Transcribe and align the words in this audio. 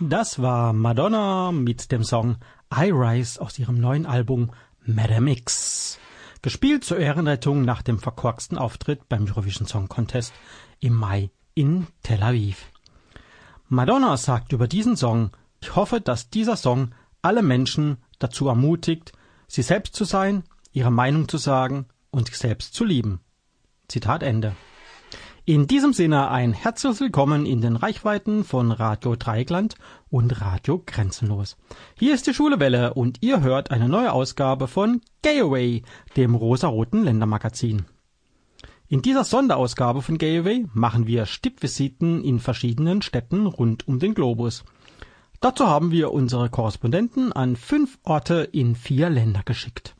Das 0.00 0.40
war 0.40 0.72
Madonna 0.72 1.50
mit 1.50 1.90
dem 1.90 2.04
Song 2.04 2.36
I 2.72 2.92
Rise 2.92 3.40
aus 3.40 3.58
ihrem 3.58 3.80
neuen 3.80 4.06
Album 4.06 4.52
Madame 4.84 5.32
X. 5.32 5.98
Gespielt 6.40 6.84
zur 6.84 6.98
Ehrenrettung 6.98 7.62
nach 7.62 7.82
dem 7.82 7.98
verkorksten 7.98 8.58
Auftritt 8.58 9.08
beim 9.08 9.24
Eurovision 9.24 9.66
Song 9.66 9.88
Contest 9.88 10.32
im 10.78 10.94
Mai 10.94 11.30
in 11.54 11.88
Tel 12.04 12.22
Aviv. 12.22 12.70
Madonna 13.68 14.16
sagt 14.16 14.52
über 14.52 14.68
diesen 14.68 14.96
Song, 14.96 15.32
ich 15.60 15.74
hoffe, 15.74 16.00
dass 16.00 16.30
dieser 16.30 16.56
Song 16.56 16.94
alle 17.20 17.42
Menschen 17.42 17.96
dazu 18.20 18.46
ermutigt, 18.46 19.10
sie 19.48 19.62
selbst 19.62 19.96
zu 19.96 20.04
sein, 20.04 20.44
ihre 20.70 20.92
Meinung 20.92 21.28
zu 21.28 21.38
sagen 21.38 21.86
und 22.12 22.28
sich 22.28 22.38
selbst 22.38 22.72
zu 22.72 22.84
lieben. 22.84 23.18
Zitat 23.88 24.22
Ende. 24.22 24.54
In 25.48 25.66
diesem 25.66 25.94
Sinne 25.94 26.28
ein 26.28 26.52
herzliches 26.52 27.00
Willkommen 27.00 27.46
in 27.46 27.62
den 27.62 27.76
Reichweiten 27.76 28.44
von 28.44 28.70
Radio 28.70 29.16
Dreieckland 29.16 29.76
und 30.10 30.42
Radio 30.42 30.82
Grenzenlos. 30.84 31.56
Hier 31.94 32.12
ist 32.12 32.26
die 32.26 32.34
Schulewelle 32.34 32.92
und 32.92 33.22
ihr 33.22 33.40
hört 33.40 33.70
eine 33.70 33.88
neue 33.88 34.12
Ausgabe 34.12 34.68
von 34.68 35.00
Gay 35.22 35.40
Away, 35.40 35.84
dem 36.18 36.34
rosaroten 36.34 37.02
Ländermagazin. 37.02 37.86
In 38.88 39.00
dieser 39.00 39.24
Sonderausgabe 39.24 40.02
von 40.02 40.18
Gay 40.18 40.40
Away 40.40 40.66
machen 40.74 41.06
wir 41.06 41.24
Stippvisiten 41.24 42.22
in 42.22 42.40
verschiedenen 42.40 43.00
Städten 43.00 43.46
rund 43.46 43.88
um 43.88 44.00
den 44.00 44.12
Globus. 44.12 44.64
Dazu 45.40 45.66
haben 45.66 45.90
wir 45.92 46.12
unsere 46.12 46.50
Korrespondenten 46.50 47.32
an 47.32 47.56
fünf 47.56 47.98
Orte 48.02 48.46
in 48.52 48.74
vier 48.74 49.08
Länder 49.08 49.40
geschickt. 49.46 49.96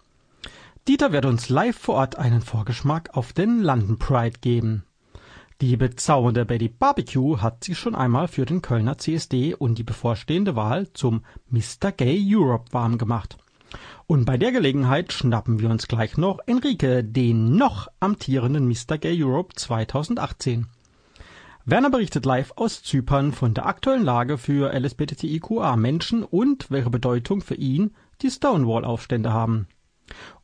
Dieter 0.86 1.10
wird 1.12 1.24
uns 1.24 1.48
live 1.48 1.78
vor 1.78 1.94
Ort 1.94 2.16
einen 2.16 2.42
Vorgeschmack 2.42 3.16
auf 3.16 3.32
den 3.32 3.62
London 3.62 3.98
Pride 3.98 4.40
geben. 4.42 4.84
Die 5.60 5.76
bezaubernde 5.76 6.44
Betty 6.44 6.68
Barbecue 6.68 7.40
hat 7.40 7.64
sich 7.64 7.76
schon 7.76 7.96
einmal 7.96 8.28
für 8.28 8.46
den 8.46 8.62
Kölner 8.62 8.96
CSD 8.96 9.56
und 9.56 9.76
die 9.76 9.82
bevorstehende 9.82 10.54
Wahl 10.54 10.92
zum 10.92 11.24
Mr. 11.50 11.90
Gay 11.90 12.24
Europe 12.32 12.66
warm 12.70 12.96
gemacht. 12.96 13.38
Und 14.06 14.24
bei 14.24 14.36
der 14.36 14.52
Gelegenheit 14.52 15.12
schnappen 15.12 15.58
wir 15.58 15.68
uns 15.68 15.88
gleich 15.88 16.16
noch 16.16 16.38
Enrique, 16.46 17.02
den 17.02 17.56
noch 17.56 17.88
amtierenden 17.98 18.68
Mr. 18.68 18.98
Gay 18.98 19.20
Europe 19.20 19.56
2018. 19.56 20.68
Werner 21.64 21.90
berichtet 21.90 22.24
live 22.24 22.52
aus 22.54 22.84
Zypern 22.84 23.32
von 23.32 23.52
der 23.52 23.66
aktuellen 23.66 24.04
Lage 24.04 24.38
für 24.38 24.72
LSBTIQA-Menschen 24.72 26.22
und 26.22 26.70
welche 26.70 26.90
Bedeutung 26.90 27.40
für 27.40 27.56
ihn 27.56 27.96
die 28.22 28.30
Stonewall-Aufstände 28.30 29.32
haben. 29.32 29.66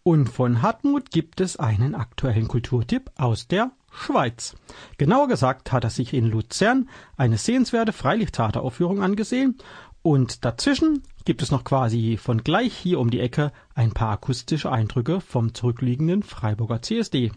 Und 0.02 0.28
von 0.28 0.60
Hartmut 0.60 1.12
gibt 1.12 1.40
es 1.40 1.56
einen 1.56 1.94
aktuellen 1.94 2.48
Kulturtipp 2.48 3.12
aus 3.16 3.46
der 3.46 3.70
Schweiz. 3.94 4.56
Genauer 4.98 5.28
gesagt 5.28 5.72
hat 5.72 5.84
er 5.84 5.90
sich 5.90 6.12
in 6.12 6.26
Luzern 6.26 6.88
eine 7.16 7.38
sehenswerte 7.38 7.92
Freilichttheateraufführung 7.92 9.02
angesehen 9.02 9.58
und 10.02 10.44
dazwischen 10.44 11.02
gibt 11.24 11.40
es 11.40 11.50
noch 11.50 11.64
quasi 11.64 12.18
von 12.18 12.44
gleich 12.44 12.74
hier 12.74 13.00
um 13.00 13.10
die 13.10 13.20
Ecke 13.20 13.52
ein 13.74 13.92
paar 13.92 14.10
akustische 14.10 14.70
Eindrücke 14.70 15.20
vom 15.20 15.54
zurückliegenden 15.54 16.22
Freiburger 16.22 16.82
CSD. 16.82 17.32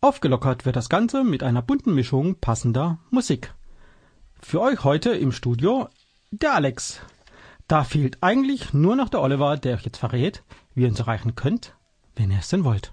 Aufgelockert 0.00 0.64
wird 0.64 0.76
das 0.76 0.88
Ganze 0.88 1.24
mit 1.24 1.42
einer 1.42 1.62
bunten 1.62 1.94
Mischung 1.94 2.36
passender 2.36 2.98
Musik. 3.10 3.52
Für 4.40 4.60
euch 4.60 4.84
heute 4.84 5.10
im 5.10 5.32
Studio 5.32 5.88
der 6.30 6.54
Alex. 6.54 7.00
Da 7.68 7.84
fehlt 7.84 8.22
eigentlich 8.22 8.72
nur 8.72 8.96
noch 8.96 9.08
der 9.08 9.20
Oliver, 9.20 9.56
der 9.56 9.74
euch 9.74 9.84
jetzt 9.84 9.98
verrät, 9.98 10.42
wie 10.74 10.82
ihr 10.82 10.88
uns 10.88 11.00
erreichen 11.00 11.34
könnt, 11.34 11.74
wenn 12.14 12.30
ihr 12.30 12.38
es 12.38 12.48
denn 12.48 12.64
wollt. 12.64 12.92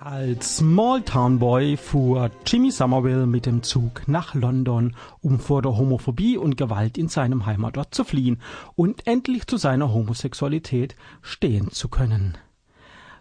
Als 0.00 0.58
Smalltown 0.58 1.40
Boy 1.40 1.76
fuhr 1.76 2.30
Jimmy 2.46 2.70
Somerville 2.70 3.26
mit 3.26 3.46
dem 3.46 3.64
Zug 3.64 4.06
nach 4.06 4.32
London, 4.36 4.94
um 5.22 5.40
vor 5.40 5.60
der 5.60 5.76
Homophobie 5.76 6.36
und 6.36 6.56
Gewalt 6.56 6.96
in 6.96 7.08
seinem 7.08 7.46
Heimatort 7.46 7.92
zu 7.92 8.04
fliehen 8.04 8.40
und 8.76 9.08
endlich 9.08 9.48
zu 9.48 9.56
seiner 9.56 9.92
Homosexualität 9.92 10.94
stehen 11.20 11.72
zu 11.72 11.88
können. 11.88 12.38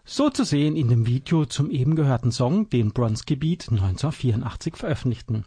So 0.06 0.30
zu 0.30 0.44
sehen 0.44 0.76
in 0.76 0.88
dem 0.88 1.08
Video 1.08 1.46
zum 1.46 1.72
eben 1.72 1.96
gehörten 1.96 2.32
Song, 2.32 2.70
den 2.70 2.92
Bronski 2.94 3.36
Beat 3.36 3.70
1984 3.72 4.78
veröffentlichten. 4.78 5.46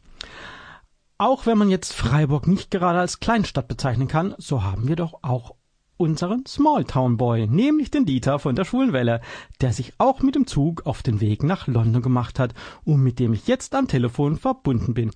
Auch 1.17 1.47
wenn 1.47 1.59
man 1.59 1.71
jetzt 1.71 1.93
Freiburg 1.93 2.49
nicht 2.49 2.73
gerade 2.73 2.99
als 2.99 3.21
Kleinstadt 3.21 3.69
bezeichnen 3.69 4.09
kann, 4.09 4.35
so 4.39 4.65
haben 4.65 4.89
wir 4.89 4.97
doch 4.97 5.21
auch 5.23 5.55
unseren 6.01 6.47
Smalltown 6.47 7.19
Boy, 7.19 7.47
nämlich 7.47 7.91
den 7.91 8.07
Dieter 8.07 8.39
von 8.39 8.57
der 8.57 8.65
Schwulenwelle, 8.65 9.21
der 9.61 9.73
sich 9.73 9.93
auch 9.99 10.23
mit 10.23 10.35
dem 10.35 10.47
Zug 10.47 10.87
auf 10.87 11.03
den 11.03 11.21
Weg 11.21 11.43
nach 11.43 11.67
London 11.67 12.01
gemacht 12.01 12.39
hat 12.39 12.55
und 12.85 13.03
mit 13.03 13.19
dem 13.19 13.35
ich 13.35 13.47
jetzt 13.47 13.75
am 13.75 13.87
Telefon 13.87 14.37
verbunden 14.37 14.95
bin. 14.95 15.11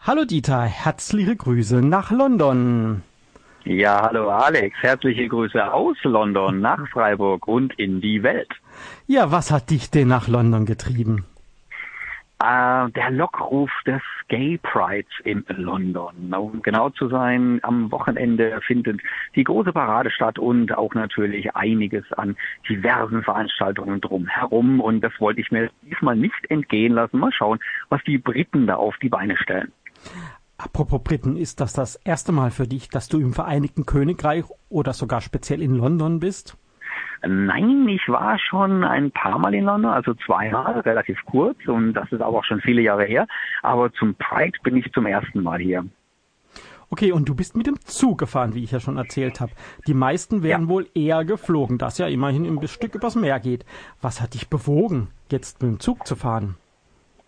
Hallo 0.00 0.24
Dieter, 0.26 0.62
herzliche 0.62 1.34
Grüße 1.34 1.80
nach 1.80 2.10
London. 2.10 3.02
Ja, 3.64 4.02
hallo 4.02 4.28
Alex, 4.28 4.76
herzliche 4.82 5.28
Grüße 5.28 5.72
aus 5.72 5.96
London 6.02 6.60
nach 6.60 6.86
Freiburg 6.88 7.48
und 7.48 7.72
in 7.78 8.00
die 8.00 8.22
Welt. 8.22 8.50
Ja, 9.06 9.30
was 9.30 9.50
hat 9.50 9.70
dich 9.70 9.90
denn 9.90 10.08
nach 10.08 10.28
London 10.28 10.66
getrieben? 10.66 11.24
Äh, 12.42 12.90
der 12.90 13.10
Lockruf 13.12 13.70
des 13.86 14.02
Gay 14.26 14.58
Prides 14.58 15.12
in 15.22 15.44
London. 15.48 16.34
Um 16.34 16.60
genau 16.60 16.90
zu 16.90 17.08
sein, 17.08 17.60
am 17.62 17.92
Wochenende 17.92 18.60
findet 18.66 19.00
die 19.36 19.44
große 19.44 19.72
Parade 19.72 20.10
statt 20.10 20.40
und 20.40 20.76
auch 20.76 20.92
natürlich 20.94 21.54
einiges 21.54 22.04
an 22.14 22.36
diversen 22.68 23.22
Veranstaltungen 23.22 24.00
drumherum. 24.00 24.80
Und 24.80 25.02
das 25.02 25.12
wollte 25.20 25.40
ich 25.40 25.52
mir 25.52 25.70
diesmal 25.82 26.16
nicht 26.16 26.50
entgehen 26.50 26.94
lassen. 26.94 27.18
Mal 27.18 27.32
schauen, 27.32 27.60
was 27.90 28.02
die 28.04 28.18
Briten 28.18 28.66
da 28.66 28.74
auf 28.74 28.96
die 29.00 29.08
Beine 29.08 29.36
stellen. 29.36 29.70
Apropos 30.58 31.00
Briten, 31.04 31.36
ist 31.36 31.60
das 31.60 31.74
das 31.74 31.94
erste 31.96 32.32
Mal 32.32 32.50
für 32.50 32.66
dich, 32.66 32.88
dass 32.88 33.08
du 33.08 33.20
im 33.20 33.34
Vereinigten 33.34 33.86
Königreich 33.86 34.44
oder 34.68 34.94
sogar 34.94 35.20
speziell 35.20 35.62
in 35.62 35.76
London 35.76 36.18
bist? 36.18 36.56
Nein, 37.26 37.88
ich 37.88 38.08
war 38.08 38.38
schon 38.38 38.82
ein 38.82 39.10
paar 39.12 39.38
Mal 39.38 39.54
in 39.54 39.64
London, 39.64 39.92
also 39.92 40.14
zweimal, 40.14 40.80
relativ 40.80 41.18
kurz 41.24 41.56
und 41.66 41.94
das 41.94 42.10
ist 42.10 42.20
aber 42.20 42.38
auch 42.38 42.44
schon 42.44 42.60
viele 42.60 42.82
Jahre 42.82 43.04
her. 43.04 43.26
Aber 43.62 43.92
zum 43.92 44.14
Pride 44.14 44.58
bin 44.64 44.76
ich 44.76 44.92
zum 44.92 45.06
ersten 45.06 45.42
Mal 45.42 45.60
hier. 45.60 45.84
Okay, 46.90 47.10
und 47.10 47.26
du 47.26 47.34
bist 47.34 47.56
mit 47.56 47.66
dem 47.66 47.80
Zug 47.80 48.18
gefahren, 48.18 48.54
wie 48.54 48.64
ich 48.64 48.72
ja 48.72 48.78
schon 48.78 48.98
erzählt 48.98 49.40
habe. 49.40 49.52
Die 49.86 49.94
meisten 49.94 50.42
wären 50.42 50.64
ja. 50.64 50.68
wohl 50.68 50.88
eher 50.94 51.24
geflogen, 51.24 51.78
das 51.78 51.96
ja 51.96 52.06
immerhin 52.06 52.44
ein 52.44 52.68
Stück 52.68 52.94
übers 52.94 53.14
Meer 53.14 53.40
geht. 53.40 53.64
Was 54.02 54.20
hat 54.20 54.34
dich 54.34 54.50
bewogen, 54.50 55.08
jetzt 55.30 55.62
mit 55.62 55.70
dem 55.70 55.80
Zug 55.80 56.06
zu 56.06 56.16
fahren? 56.16 56.56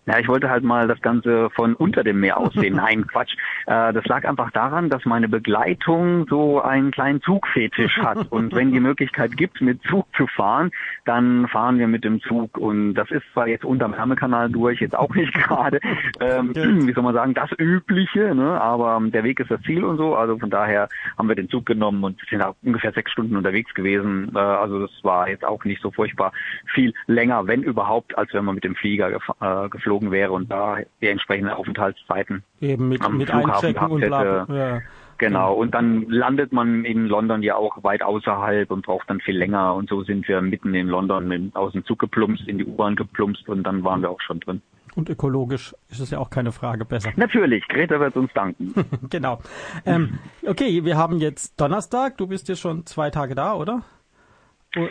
Ja, 0.07 0.19
ich 0.19 0.27
wollte 0.27 0.49
halt 0.49 0.63
mal 0.63 0.87
das 0.87 1.01
Ganze 1.01 1.49
von 1.51 1.73
unter 1.73 2.03
dem 2.03 2.19
Meer 2.19 2.37
aussehen. 2.37 2.75
Nein, 2.85 3.07
Quatsch. 3.07 3.33
Äh, 3.65 3.91
das 3.91 4.05
lag 4.05 4.23
einfach 4.25 4.51
daran, 4.51 4.89
dass 4.89 5.03
meine 5.05 5.27
Begleitung 5.27 6.27
so 6.29 6.61
einen 6.61 6.91
kleinen 6.91 7.21
Zugfetisch 7.21 7.97
hat. 7.97 8.31
Und 8.31 8.53
wenn 8.53 8.71
die 8.71 8.79
Möglichkeit 8.79 9.35
gibt, 9.35 9.61
mit 9.61 9.81
Zug 9.83 10.05
zu 10.15 10.27
fahren, 10.27 10.69
dann 11.05 11.47
fahren 11.47 11.79
wir 11.79 11.87
mit 11.87 12.03
dem 12.03 12.21
Zug. 12.21 12.57
Und 12.57 12.93
das 12.93 13.09
ist 13.09 13.23
zwar 13.33 13.47
jetzt 13.47 13.65
unterm 13.65 13.93
Ärmelkanal 13.93 14.49
durch, 14.49 14.79
jetzt 14.79 14.95
auch 14.95 15.13
nicht 15.15 15.33
gerade, 15.47 15.79
ähm, 16.19 16.51
wie 16.55 16.93
soll 16.93 17.03
man 17.03 17.15
sagen, 17.15 17.33
das 17.33 17.49
Übliche, 17.57 18.35
ne? 18.35 18.61
aber 18.61 19.01
der 19.09 19.23
Weg 19.23 19.39
ist 19.39 19.49
das 19.49 19.61
Ziel 19.63 19.83
und 19.83 19.97
so. 19.97 20.15
Also 20.15 20.37
von 20.37 20.51
daher 20.51 20.87
haben 21.17 21.27
wir 21.27 21.35
den 21.35 21.49
Zug 21.49 21.65
genommen 21.65 22.03
und 22.03 22.21
sind 22.29 22.43
auch 22.43 22.55
ungefähr 22.63 22.91
sechs 22.91 23.11
Stunden 23.11 23.35
unterwegs 23.35 23.73
gewesen. 23.73 24.31
Äh, 24.35 24.39
also 24.39 24.81
das 24.81 24.91
war 25.01 25.29
jetzt 25.29 25.45
auch 25.45 25.63
nicht 25.65 25.81
so 25.81 25.89
furchtbar 25.89 26.31
viel 26.73 26.93
länger, 27.07 27.47
wenn 27.47 27.63
überhaupt, 27.63 28.15
als 28.17 28.31
wenn 28.33 28.45
man 28.45 28.55
mit 28.55 28.63
dem 28.63 28.75
Flieger 28.75 29.09
gef 29.09 29.23
äh, 29.41 29.69
geflogen 29.69 29.94
geflogen 29.95 30.11
wäre 30.11 30.31
und 30.31 30.51
da 30.51 30.77
die 31.01 31.07
entsprechenden 31.07 31.51
Aufenthaltszeiten 31.51 32.43
eben 32.61 32.89
mit, 32.89 33.01
am 33.01 33.17
mit 33.17 33.29
Flughafen 33.29 33.73
gehabt 33.73 33.91
und 33.91 34.01
hätte. 34.01 34.45
Ja. 34.49 34.81
Genau, 35.17 35.53
und 35.53 35.73
dann 35.73 36.09
landet 36.09 36.51
man 36.51 36.83
in 36.83 37.05
London 37.05 37.41
ja 37.41 37.55
auch 37.55 37.83
weit 37.83 38.03
außerhalb 38.03 38.69
und 38.69 38.85
braucht 38.85 39.09
dann 39.09 39.21
viel 39.21 39.37
länger. 39.37 39.73
Und 39.73 39.89
so 39.89 40.03
sind 40.03 40.27
wir 40.27 40.41
mitten 40.41 40.73
in 40.73 40.87
London 40.87 41.51
aus 41.53 41.71
dem 41.71 41.85
Zug 41.85 41.99
geplumpst, 41.99 42.45
in 42.49 42.57
die 42.57 42.65
U-Bahn 42.65 42.97
geplumpst 42.97 43.47
und 43.47 43.63
dann 43.63 43.85
waren 43.85 44.01
wir 44.01 44.09
auch 44.09 44.19
schon 44.19 44.41
drin. 44.41 44.61
Und 44.93 45.09
ökologisch 45.09 45.73
ist 45.89 46.01
es 46.01 46.11
ja 46.11 46.19
auch 46.19 46.29
keine 46.29 46.51
Frage 46.51 46.83
besser. 46.83 47.11
Natürlich, 47.15 47.65
Greta 47.69 47.99
wird 47.99 48.17
uns 48.17 48.31
danken. 48.33 48.73
genau. 49.09 49.39
Ähm, 49.85 50.19
okay, 50.45 50.83
wir 50.83 50.97
haben 50.97 51.19
jetzt 51.19 51.59
Donnerstag. 51.61 52.17
Du 52.17 52.27
bist 52.27 52.49
jetzt 52.49 52.59
schon 52.59 52.85
zwei 52.85 53.09
Tage 53.09 53.35
da, 53.35 53.53
oder? 53.53 53.83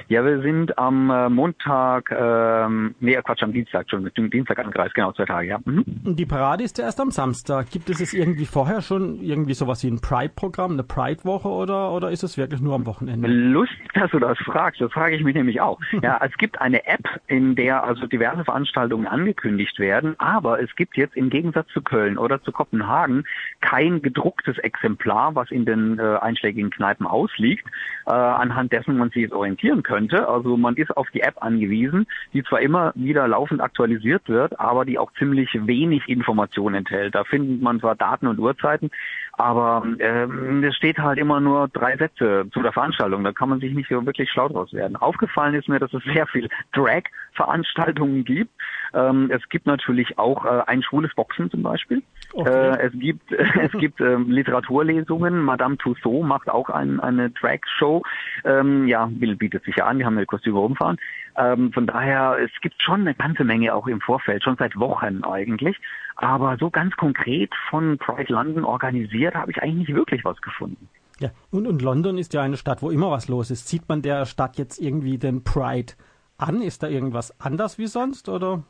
Ja, 0.08 0.24
wir 0.24 0.40
sind 0.42 0.78
am 0.78 1.10
äh, 1.10 1.28
Montag, 1.28 2.10
ähm, 2.10 2.94
nee, 3.00 3.16
Quatsch, 3.16 3.42
am 3.42 3.52
Dienstag 3.52 3.88
schon, 3.90 4.02
mit 4.02 4.16
dem 4.16 4.30
Dienstag 4.30 4.58
angereist, 4.58 4.94
genau, 4.94 5.12
zwei 5.12 5.24
Tage, 5.24 5.48
ja. 5.48 5.58
Mhm. 5.64 5.84
Die 5.86 6.26
Parade 6.26 6.64
ist 6.64 6.78
ja 6.78 6.84
erst 6.84 7.00
am 7.00 7.10
Samstag. 7.10 7.70
Gibt 7.70 7.90
es 7.90 8.00
es 8.00 8.14
irgendwie 8.14 8.46
vorher 8.46 8.82
schon 8.82 9.20
irgendwie 9.20 9.54
sowas 9.54 9.82
wie 9.82 9.88
ein 9.88 10.00
Pride-Programm, 10.00 10.72
eine 10.72 10.84
Pride-Woche 10.84 11.48
oder, 11.48 11.92
oder 11.92 12.10
ist 12.10 12.22
es 12.22 12.38
wirklich 12.38 12.60
nur 12.60 12.74
am 12.74 12.86
Wochenende? 12.86 13.28
Lustig, 13.28 13.92
dass 13.94 14.10
du 14.10 14.18
das 14.18 14.38
fragst, 14.38 14.80
das 14.80 14.92
frage 14.92 15.16
ich 15.16 15.22
mich 15.22 15.34
nämlich 15.34 15.60
auch. 15.60 15.80
Ja, 16.02 16.20
es 16.22 16.36
gibt 16.36 16.60
eine 16.60 16.86
App, 16.86 17.08
in 17.28 17.54
der 17.54 17.84
also 17.84 18.06
diverse 18.06 18.44
Veranstaltungen 18.44 19.06
angekündigt 19.06 19.78
werden, 19.78 20.16
aber 20.18 20.60
es 20.60 20.74
gibt 20.76 20.98
jetzt 20.98 21.16
im 21.16 21.30
Gegensatz 21.30 21.68
zu 21.68 21.80
Köln 21.80 22.18
oder 22.18 22.42
zu 22.42 22.52
Kopenhagen 22.52 23.24
kein 23.60 24.02
gedrucktes 24.02 24.58
Exemplar, 24.58 25.34
was 25.34 25.50
in 25.50 25.64
den 25.64 25.98
äh, 25.98 26.18
einschlägigen 26.20 26.70
Kneipen 26.70 27.06
ausliegt, 27.06 27.66
äh, 28.06 28.10
anhand 28.10 28.72
dessen 28.72 28.98
man 28.98 29.08
sich 29.10 29.22
jetzt 29.22 29.32
orientieren 29.74 29.82
könnte. 29.82 30.28
Also 30.28 30.56
man 30.56 30.76
ist 30.76 30.96
auf 30.96 31.08
die 31.10 31.20
App 31.20 31.42
angewiesen, 31.42 32.06
die 32.32 32.42
zwar 32.44 32.60
immer 32.60 32.92
wieder 32.94 33.26
laufend 33.28 33.60
aktualisiert 33.60 34.28
wird, 34.28 34.58
aber 34.60 34.84
die 34.84 34.98
auch 34.98 35.12
ziemlich 35.18 35.50
wenig 35.54 36.08
Informationen 36.08 36.76
enthält. 36.76 37.14
Da 37.14 37.24
findet 37.24 37.62
man 37.62 37.80
zwar 37.80 37.94
Daten 37.96 38.26
und 38.26 38.38
Uhrzeiten, 38.38 38.90
aber 39.36 39.84
ähm, 39.98 40.62
es 40.62 40.76
steht 40.76 40.98
halt 40.98 41.18
immer 41.18 41.40
nur 41.40 41.68
drei 41.68 41.96
Sätze 41.96 42.46
zu 42.52 42.62
der 42.62 42.72
Veranstaltung. 42.72 43.24
Da 43.24 43.32
kann 43.32 43.48
man 43.48 43.60
sich 43.60 43.74
nicht 43.74 43.88
so 43.88 44.04
wirklich 44.06 44.30
schlau 44.30 44.48
draus 44.48 44.72
werden. 44.72 44.96
Aufgefallen 44.96 45.54
ist 45.54 45.68
mir, 45.68 45.80
dass 45.80 45.92
es 45.92 46.02
sehr 46.04 46.26
viel 46.26 46.48
Drag-Veranstaltungen 46.72 48.24
gibt. 48.24 48.50
Ähm, 48.92 49.30
es 49.32 49.48
gibt 49.48 49.66
natürlich 49.66 50.18
auch 50.18 50.44
äh, 50.44 50.62
ein 50.66 50.82
schwules 50.82 51.14
Boxen 51.14 51.50
zum 51.50 51.62
Beispiel. 51.62 52.02
Okay. 52.32 52.50
Äh, 52.50 52.86
es 52.86 52.92
gibt 52.92 53.32
es 53.60 53.72
gibt 53.72 54.00
äh, 54.00 54.16
Literaturlesungen. 54.16 55.42
Madame 55.42 55.76
Tussaud 55.78 56.24
macht 56.24 56.48
auch 56.48 56.70
ein, 56.70 57.00
eine 57.00 57.30
Drag-Show. 57.30 58.02
Ähm, 58.44 58.86
ja, 58.86 59.06
Bill 59.10 59.36
bietet 59.36 59.64
sich 59.64 59.76
ja 59.76 59.86
an. 59.86 59.98
Die 59.98 60.04
haben 60.04 60.16
eine 60.16 60.26
Kostüme 60.26 60.58
rumfahren. 60.58 60.98
Ähm, 61.36 61.72
von 61.72 61.86
daher, 61.86 62.36
es 62.40 62.50
gibt 62.60 62.80
schon 62.80 63.00
eine 63.00 63.14
ganze 63.14 63.42
Menge 63.44 63.74
auch 63.74 63.88
im 63.88 64.00
Vorfeld, 64.00 64.44
schon 64.44 64.56
seit 64.56 64.76
Wochen 64.78 65.24
eigentlich. 65.24 65.80
Aber 66.16 66.56
so 66.58 66.70
ganz 66.70 66.94
konkret 66.96 67.52
von 67.70 67.98
Pride 67.98 68.32
London 68.32 68.64
organisiert 68.64 69.34
habe 69.34 69.50
ich 69.50 69.62
eigentlich 69.62 69.88
nicht 69.88 69.94
wirklich 69.94 70.24
was 70.24 70.40
gefunden. 70.40 70.88
Ja, 71.20 71.30
und, 71.50 71.66
und 71.66 71.82
London 71.82 72.18
ist 72.18 72.34
ja 72.34 72.42
eine 72.42 72.56
Stadt, 72.56 72.82
wo 72.82 72.90
immer 72.90 73.10
was 73.10 73.28
los 73.28 73.50
ist. 73.50 73.68
Zieht 73.68 73.88
man 73.88 74.02
der 74.02 74.26
Stadt 74.26 74.56
jetzt 74.56 74.78
irgendwie 74.80 75.18
den 75.18 75.44
Pride 75.44 75.94
an? 76.38 76.60
Ist 76.60 76.82
da 76.82 76.88
irgendwas 76.88 77.40
anders 77.40 77.78
wie 77.78 77.86
sonst 77.86 78.28
oder? 78.28 78.64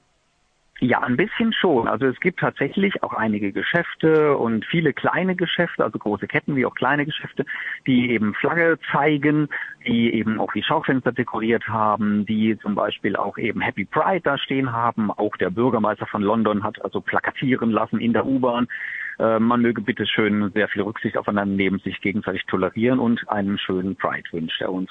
Ja, 0.81 1.01
ein 1.03 1.17
bisschen 1.17 1.53
schon. 1.53 1.87
Also 1.87 2.07
es 2.07 2.19
gibt 2.19 2.41
tatsächlich 2.41 3.03
auch 3.05 3.13
einige 3.13 3.53
Geschäfte 3.53 4.37
und 4.37 4.65
viele 4.67 4.93
kleine 4.93 5.37
Geschäfte, 5.37 5.85
also 5.85 5.99
große 6.01 6.27
Ketten 6.27 6.57
wie 6.57 6.67
auch 6.67 6.75
kleine 6.75 7.07
Geschäfte, 7.07 7.47
die 7.87 8.11
eben 8.11 8.35
Flagge 8.35 8.79
zeigen, 8.91 9.49
die 9.87 10.13
eben 10.13 10.41
auch 10.41 10.53
die 10.53 10.65
Schaufenster 10.65 11.13
dekoriert 11.13 11.69
haben, 11.69 12.27
die 12.27 12.59
zum 12.59 12.75
Beispiel 12.75 13.15
auch 13.15 13.39
eben 13.39 13.61
Happy 13.61 13.85
Pride 13.85 14.23
da 14.25 14.37
stehen 14.37 14.73
haben. 14.73 15.13
Auch 15.13 15.37
der 15.37 15.51
Bürgermeister 15.51 16.07
von 16.07 16.23
London 16.23 16.65
hat 16.65 16.83
also 16.83 17.01
plakatieren 17.01 17.71
lassen 17.71 18.01
in 18.01 18.13
der 18.13 18.27
U-Bahn. 18.27 18.67
Äh, 19.21 19.39
man 19.39 19.63
möge 19.63 19.81
bitte 19.81 20.07
schön 20.07 20.51
sehr 20.55 20.67
viel 20.69 20.83
Rücksicht 20.83 21.17
aufeinander 21.17 21.55
nehmen, 21.55 21.79
sich 21.79 22.01
gegenseitig 22.01 22.47
tolerieren 22.47 22.99
und 22.99 23.29
einen 23.29 23.59
schönen 23.59 23.95
Pride 23.95 24.29
wünscht 24.33 24.61
er 24.61 24.73
uns. 24.73 24.91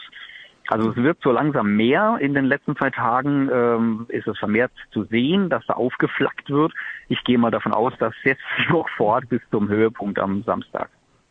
Also 0.68 0.92
es 0.92 0.96
wird 0.96 1.18
so 1.22 1.32
langsam 1.32 1.76
mehr. 1.76 2.18
In 2.22 2.34
den 2.34 2.46
letzten 2.46 2.76
zwei 2.76 2.90
Tagen 2.90 3.50
ähm, 3.52 4.06
ist 4.10 4.28
es 4.28 4.38
vermehrt 4.38 4.72
zu 4.92 5.04
sehen, 5.06 5.50
dass 5.50 5.66
da 5.68 5.74
aufgeflaggt 5.74 6.50
wird. 6.50 6.74
Ich 7.10 7.24
gehe 7.24 7.38
mal 7.38 7.52
davon 7.52 7.74
aus, 7.74 7.94
dass 8.00 8.14
jetzt 8.24 8.42
noch 8.70 8.88
fort 8.98 9.28
bis 9.30 9.42
zum 9.52 9.68
Höhepunkt 9.68 10.20
am 10.20 10.44
Samstag. 10.44 10.90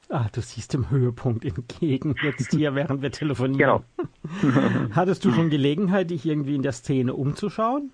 Ah, 0.08 0.26
du 0.31 0.43
siehst 0.43 0.75
dem 0.75 0.90
Höhepunkt 0.90 1.44
entgegen 1.44 2.14
jetzt 2.23 2.50
hier, 2.50 2.75
während 2.75 3.00
wir 3.00 3.11
telefonieren. 3.11 3.58
Genau. 3.58 4.90
Hattest 4.94 5.25
du 5.25 5.32
schon 5.32 5.49
Gelegenheit, 5.49 6.11
dich 6.11 6.26
irgendwie 6.26 6.55
in 6.55 6.62
der 6.62 6.73
Szene 6.73 7.14
umzuschauen? 7.14 7.93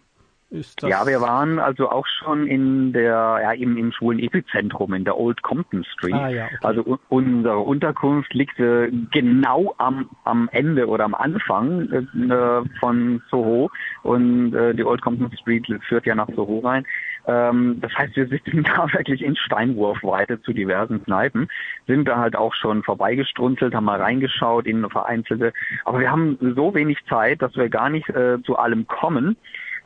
Ja, 0.51 1.07
wir 1.07 1.21
waren 1.21 1.59
also 1.59 1.91
auch 1.91 2.07
schon 2.07 2.47
in 2.47 2.95
der, 2.95 3.39
ja, 3.43 3.53
im, 3.53 3.77
im 3.77 3.93
schwulen 3.93 4.19
Epizentrum 4.19 4.95
in 4.95 5.05
der 5.05 5.19
Old 5.19 5.43
Compton 5.43 5.85
Street. 5.85 6.15
Ah, 6.15 6.29
ja, 6.29 6.47
okay. 6.47 6.57
Also 6.63 6.99
unsere 7.11 7.59
Unterkunft 7.59 8.33
liegt 8.33 8.59
äh, 8.59 8.91
genau 9.11 9.75
am, 9.77 10.09
am 10.25 10.49
Ende 10.51 10.87
oder 10.87 11.05
am 11.05 11.15
Anfang 11.15 11.91
äh, 11.93 12.79
von 12.81 13.23
Soho 13.31 13.71
und 14.03 14.55
äh, 14.55 14.75
die 14.75 14.85
Old 14.85 15.03
Compton 15.03 15.31
Street 15.37 15.67
führt 15.87 16.07
ja 16.07 16.15
nach 16.15 16.29
Soho 16.35 16.61
rein. 16.61 16.87
Ähm, 17.27 17.79
das 17.83 17.93
heißt, 17.95 18.17
wir 18.17 18.27
sitzen 18.27 18.63
da 18.77 18.91
wirklich 18.91 19.23
in 19.23 19.37
Steinwurfweite 19.37 20.41
zu 20.41 20.55
diversen 20.55 21.05
Kneipen, 21.05 21.49
sind 21.87 22.09
da 22.09 22.17
halt 22.17 22.37
auch 22.37 22.55
schon 22.55 22.83
vorbeigestrunzelt, 22.83 23.75
haben 23.75 23.85
mal 23.85 24.01
reingeschaut 24.01 24.67
in 24.67 24.89
vereinzelte, 24.89 25.53
aber 25.85 26.01
wir 26.01 26.11
haben 26.11 26.39
so 26.57 26.75
wenig 26.75 26.99
Zeit, 27.07 27.43
dass 27.43 27.55
wir 27.55 27.69
gar 27.69 27.91
nicht 27.91 28.09
äh, 28.09 28.39
zu 28.45 28.57
allem 28.57 28.87
kommen. 28.87 29.37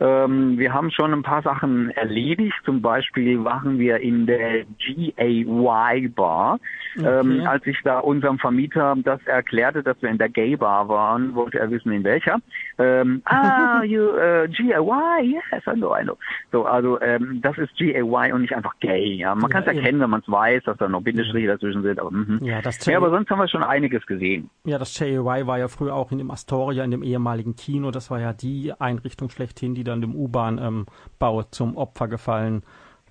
Ähm, 0.02 0.58
wir 0.58 0.75
haben 0.75 0.90
schon 0.90 1.12
ein 1.12 1.22
paar 1.22 1.43
Sachen 1.43 1.90
erledigt. 1.90 2.56
Zum 2.64 2.82
Beispiel 2.82 3.44
waren 3.44 3.78
wir 3.78 3.99
in 3.99 4.26
der 4.26 4.64
GAY 4.78 6.08
Bar. 6.08 6.58
Okay. 6.99 7.20
Ähm, 7.20 7.46
als 7.46 7.64
ich 7.66 7.78
da 7.84 8.00
unserem 8.00 8.38
Vermieter 8.38 8.96
das 9.04 9.20
erklärte, 9.26 9.84
dass 9.84 9.96
wir 10.02 10.10
in 10.10 10.19
der 10.19 10.28
Gay 10.28 10.56
Bar 10.56 10.88
waren, 10.88 11.37
wollte 11.37 11.60
er 11.60 11.70
wissen, 11.70 11.93
in 11.93 12.02
welcher. 12.02 12.40
Ähm, 12.78 13.22
ah, 13.26 13.82
you, 13.84 14.02
uh, 14.02 14.49
GAY, 14.49 15.22
yes, 15.22 15.62
I 15.69 15.75
know, 15.75 15.96
I 15.96 16.02
know. 16.02 16.19
So, 16.50 16.64
also 16.64 17.00
ähm, 17.00 17.40
das 17.40 17.56
ist 17.58 17.76
GAY 17.76 18.32
und 18.32 18.43
nicht 18.43 18.56
einfach 18.56 18.75
gay. 18.81 19.14
Ja. 19.14 19.37
Man 19.37 19.44
ja, 19.44 19.49
kann 19.49 19.62
es 19.62 19.69
erkennen, 19.69 20.00
wenn 20.00 20.10
man 20.10 20.20
es 20.20 20.31
weiß, 20.31 20.64
dass 20.64 20.78
da 20.78 20.88
noch 20.88 21.02
Bindestriche 21.02 21.46
dazwischen 21.46 21.82
sind. 21.82 22.00
Aber, 22.00 22.10
mm 22.10 22.40
ja, 22.43 22.60
das 22.60 22.84
ja, 22.87 22.96
aber 22.96 23.10
sonst 23.10 23.31
haben 23.31 23.38
wir 23.38 23.49
schon 23.49 23.62
einiges 23.62 24.04
gesehen. 24.06 24.50
Ja, 24.64 24.78
das 24.78 24.99
GAY 24.99 25.46
war 25.46 25.58
ja 25.58 25.69
früher 25.69 25.94
auch 25.94 26.10
in 26.10 26.19
dem 26.19 26.31
Astoria, 26.32 26.82
in 26.82 26.90
dem 26.90 27.04
ehemaligen 27.04 27.54
Kino. 27.54 27.93
Das 27.93 28.10
war 28.10 28.19
ja 28.19 28.32
die 28.32 28.72
Einrichtung 28.78 29.31
schlechthin, 29.31 29.75
die 29.75 29.84
da 29.84 29.91
dann 29.92 30.00
dem 30.00 30.14
U-Bahn-Bau 30.14 31.40
ähm, 31.40 31.46
zum 31.50 31.76
Opfer 31.76 32.08
gefallen 32.08 32.62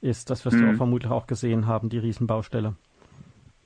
ist. 0.02 0.30
Das 0.30 0.46
wirst 0.46 0.58
mhm. 0.58 0.66
du 0.66 0.72
auch 0.72 0.78
vermutlich 0.78 1.12
auch 1.12 1.28
gesehen 1.28 1.68
haben, 1.68 1.90
die 1.90 2.00
Riesenbaustelle. 2.00 2.76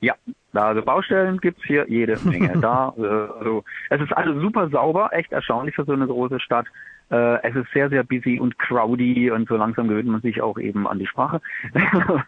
Ja, 0.01 0.13
also 0.53 0.81
Baustellen 0.81 1.39
gibt 1.39 1.59
es 1.59 1.65
hier 1.65 1.85
jede 1.89 2.17
Menge. 2.23 2.57
da, 2.61 2.93
äh, 2.97 3.01
also, 3.39 3.63
es 3.89 4.01
ist 4.01 4.13
alles 4.13 4.39
super 4.41 4.69
sauber, 4.69 5.09
echt 5.13 5.31
erstaunlich 5.31 5.75
für 5.75 5.85
so 5.85 5.93
eine 5.93 6.07
große 6.07 6.39
Stadt. 6.39 6.67
Äh, 7.11 7.47
es 7.47 7.55
ist 7.55 7.71
sehr, 7.73 7.89
sehr 7.89 8.03
busy 8.03 8.39
und 8.39 8.57
crowdy 8.57 9.31
und 9.31 9.47
so 9.47 9.55
langsam 9.55 9.87
gewöhnt 9.87 10.07
man 10.07 10.21
sich 10.21 10.41
auch 10.41 10.57
eben 10.57 10.87
an 10.87 10.99
die 10.99 11.07
Sprache. 11.07 11.41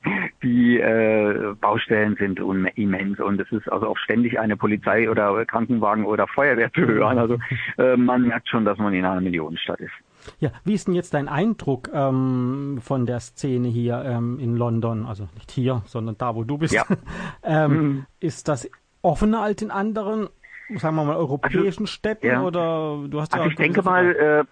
die 0.44 0.79
äh, 0.79 1.56
Baustellen 1.59 2.15
sind 2.18 2.39
immens 2.75 3.19
und 3.19 3.39
es 3.39 3.51
ist 3.51 3.71
also 3.71 3.88
auch 3.88 3.97
ständig 3.97 4.39
eine 4.39 4.57
Polizei 4.57 5.09
oder 5.09 5.45
Krankenwagen 5.45 6.06
oder 6.06 6.27
Feuerwehr 6.27 6.71
zu 6.74 6.81
hören. 6.81 7.18
Also 7.18 7.38
äh, 7.77 7.97
man 7.97 8.24
merkt 8.24 8.50
schon, 8.50 8.65
dass 8.65 8.77
man 8.77 8.94
in 8.94 9.06
einer 9.06 9.21
Millionenstadt 9.21 9.79
ist. 9.79 9.94
Ja, 10.39 10.51
wie 10.63 10.74
ist 10.74 10.88
denn 10.88 10.95
jetzt 10.95 11.13
dein 11.13 11.27
Eindruck 11.27 11.89
ähm, 11.94 12.80
von 12.81 13.06
der 13.06 13.19
Szene 13.19 13.68
hier 13.68 14.03
ähm, 14.06 14.39
in 14.39 14.56
London? 14.56 15.06
Also 15.06 15.27
nicht 15.35 15.51
hier, 15.51 15.81
sondern 15.85 16.18
da, 16.18 16.35
wo 16.35 16.44
du 16.44 16.57
bist. 16.57 16.73
Ja. 16.73 16.85
ähm, 17.44 17.71
mhm. 17.71 18.06
Ist 18.19 18.47
das 18.47 18.69
offener 19.01 19.41
als 19.41 19.61
in 19.61 19.71
anderen, 19.71 20.28
sagen 20.75 20.95
wir 20.95 21.06
mal, 21.06 21.16
europäischen 21.16 21.83
also, 21.83 21.85
Städten? 21.87 22.28
Ja. 22.28 22.44
Oder 22.44 23.06
du 23.07 23.21
hast 23.21 23.33
also 23.33 23.45
ja 23.45 23.51
ich 23.51 23.56
denke 23.56 23.81
mal, 23.81 24.16
äh, 24.16 24.44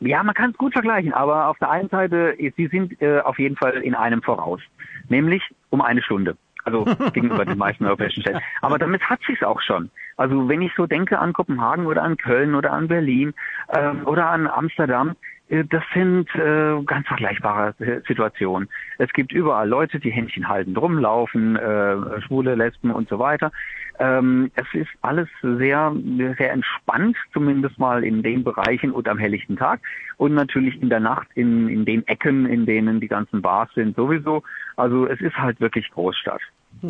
ja, 0.00 0.22
man 0.22 0.34
kann 0.34 0.50
es 0.50 0.58
gut 0.58 0.72
vergleichen, 0.72 1.12
aber 1.12 1.48
auf 1.48 1.58
der 1.58 1.70
einen 1.70 1.88
Seite, 1.88 2.36
sie 2.38 2.66
sind 2.66 3.00
äh, 3.00 3.20
auf 3.20 3.38
jeden 3.38 3.56
Fall 3.56 3.74
in 3.78 3.94
einem 3.94 4.22
voraus, 4.22 4.60
nämlich 5.08 5.42
um 5.70 5.80
eine 5.80 6.02
Stunde 6.02 6.36
also 6.66 6.84
gegenüber 7.12 7.44
den 7.44 7.58
meisten 7.58 7.86
europäischen 7.86 8.22
Städten. 8.22 8.40
Aber 8.60 8.78
damit 8.78 9.02
hat 9.08 9.20
sich's 9.26 9.42
auch 9.42 9.62
schon. 9.62 9.90
Also 10.16 10.48
wenn 10.48 10.62
ich 10.62 10.72
so 10.76 10.86
denke 10.86 11.18
an 11.18 11.32
Kopenhagen 11.32 11.86
oder 11.86 12.02
an 12.02 12.16
Köln 12.16 12.54
oder 12.54 12.72
an 12.72 12.88
Berlin 12.88 13.32
ähm, 13.72 14.06
oder 14.06 14.26
an 14.26 14.46
Amsterdam, 14.46 15.14
das 15.48 15.84
sind 15.94 16.28
äh, 16.34 16.82
ganz 16.84 17.06
vergleichbare 17.06 17.74
Situationen. 18.06 18.68
Es 18.98 19.12
gibt 19.12 19.32
überall 19.32 19.68
Leute, 19.68 20.00
die 20.00 20.10
Händchen 20.10 20.48
halten, 20.48 20.76
rumlaufen, 20.76 21.54
äh, 21.54 22.20
Schwule, 22.22 22.56
Lesben 22.56 22.90
und 22.90 23.08
so 23.08 23.20
weiter. 23.20 23.52
Ähm, 23.98 24.50
es 24.56 24.66
ist 24.72 24.90
alles 25.02 25.28
sehr, 25.42 25.94
sehr 26.36 26.52
entspannt, 26.52 27.16
zumindest 27.32 27.78
mal 27.78 28.04
in 28.04 28.22
den 28.22 28.42
Bereichen 28.42 28.90
und 28.90 29.08
am 29.08 29.18
helllichten 29.18 29.56
Tag. 29.56 29.80
Und 30.16 30.34
natürlich 30.34 30.82
in 30.82 30.88
der 30.88 31.00
Nacht 31.00 31.28
in, 31.34 31.68
in 31.68 31.84
den 31.84 32.06
Ecken, 32.08 32.46
in 32.46 32.66
denen 32.66 33.00
die 33.00 33.08
ganzen 33.08 33.40
Bars 33.40 33.70
sind, 33.74 33.94
sowieso. 33.94 34.42
Also 34.76 35.06
es 35.06 35.20
ist 35.20 35.36
halt 35.36 35.60
wirklich 35.60 35.88
Großstadt. 35.90 36.40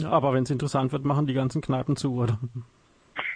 Aber 0.04 0.32
wenn 0.32 0.44
es 0.44 0.50
interessant 0.50 0.92
wird, 0.92 1.04
machen 1.04 1.26
die 1.26 1.34
ganzen 1.34 1.60
Kneipen 1.60 1.96
zu, 1.96 2.14
oder? 2.14 2.38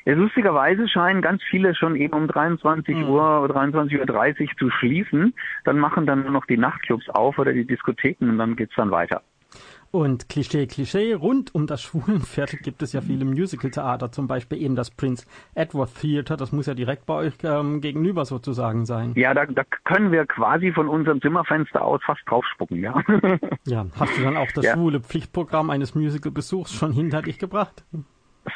Ja, 0.05 0.15
lustigerweise 0.15 0.89
scheinen 0.89 1.23
ganz 1.23 1.43
viele 1.43 1.75
schon 1.75 1.97
eben 1.97 2.15
um 2.15 2.27
23 2.27 2.97
mhm. 2.97 3.05
Uhr 3.05 3.43
oder 3.43 3.55
23.30 3.57 4.41
Uhr 4.41 4.49
zu 4.59 4.71
schließen. 4.71 5.35
Dann 5.65 5.79
machen 5.79 6.07
dann 6.07 6.23
nur 6.23 6.33
noch 6.33 6.47
die 6.47 6.57
Nachtclubs 6.57 7.09
auf 7.11 7.39
oder 7.39 7.53
die 7.53 7.67
Diskotheken 7.67 8.31
und 8.31 8.39
dann 8.39 8.57
geht's 8.57 8.75
dann 8.77 8.91
weiter. 8.91 9.23
Und 9.93 10.29
Klischee, 10.29 10.69
Klischee, 10.69 11.15
rund 11.15 11.53
um 11.55 11.67
das 11.67 11.83
Schwulenviertel 11.83 12.61
gibt 12.61 12.83
es 12.83 12.93
ja 12.93 13.01
viele 13.01 13.25
Musical-Theater, 13.25 14.13
zum 14.13 14.29
Beispiel 14.29 14.63
eben 14.63 14.77
das 14.77 14.91
Prince 14.91 15.27
Edward 15.55 15.91
Theater, 16.01 16.37
das 16.37 16.53
muss 16.53 16.67
ja 16.67 16.75
direkt 16.75 17.07
bei 17.07 17.15
euch 17.15 17.35
ähm, 17.43 17.81
gegenüber 17.81 18.25
sozusagen 18.25 18.87
sein. 18.87 19.13
Ja, 19.17 19.35
da, 19.35 19.47
da 19.47 19.65
können 19.85 20.13
wir 20.13 20.27
quasi 20.27 20.73
von 20.73 20.89
unserem 20.89 21.21
Zimmerfenster 21.21 21.85
aus 21.85 22.01
fast 22.05 22.21
draufspucken, 22.27 22.81
ja. 22.81 23.03
ja, 23.67 23.87
hast 23.99 24.17
du 24.17 24.23
dann 24.23 24.37
auch 24.37 24.51
das 24.55 24.65
ja. 24.67 24.75
schwule 24.75 25.01
Pflichtprogramm 25.01 25.71
eines 25.71 25.97
Musical-Besuchs 25.97 26.73
schon 26.73 26.93
hinter 26.93 27.23
dich 27.23 27.39
gebracht? 27.39 27.85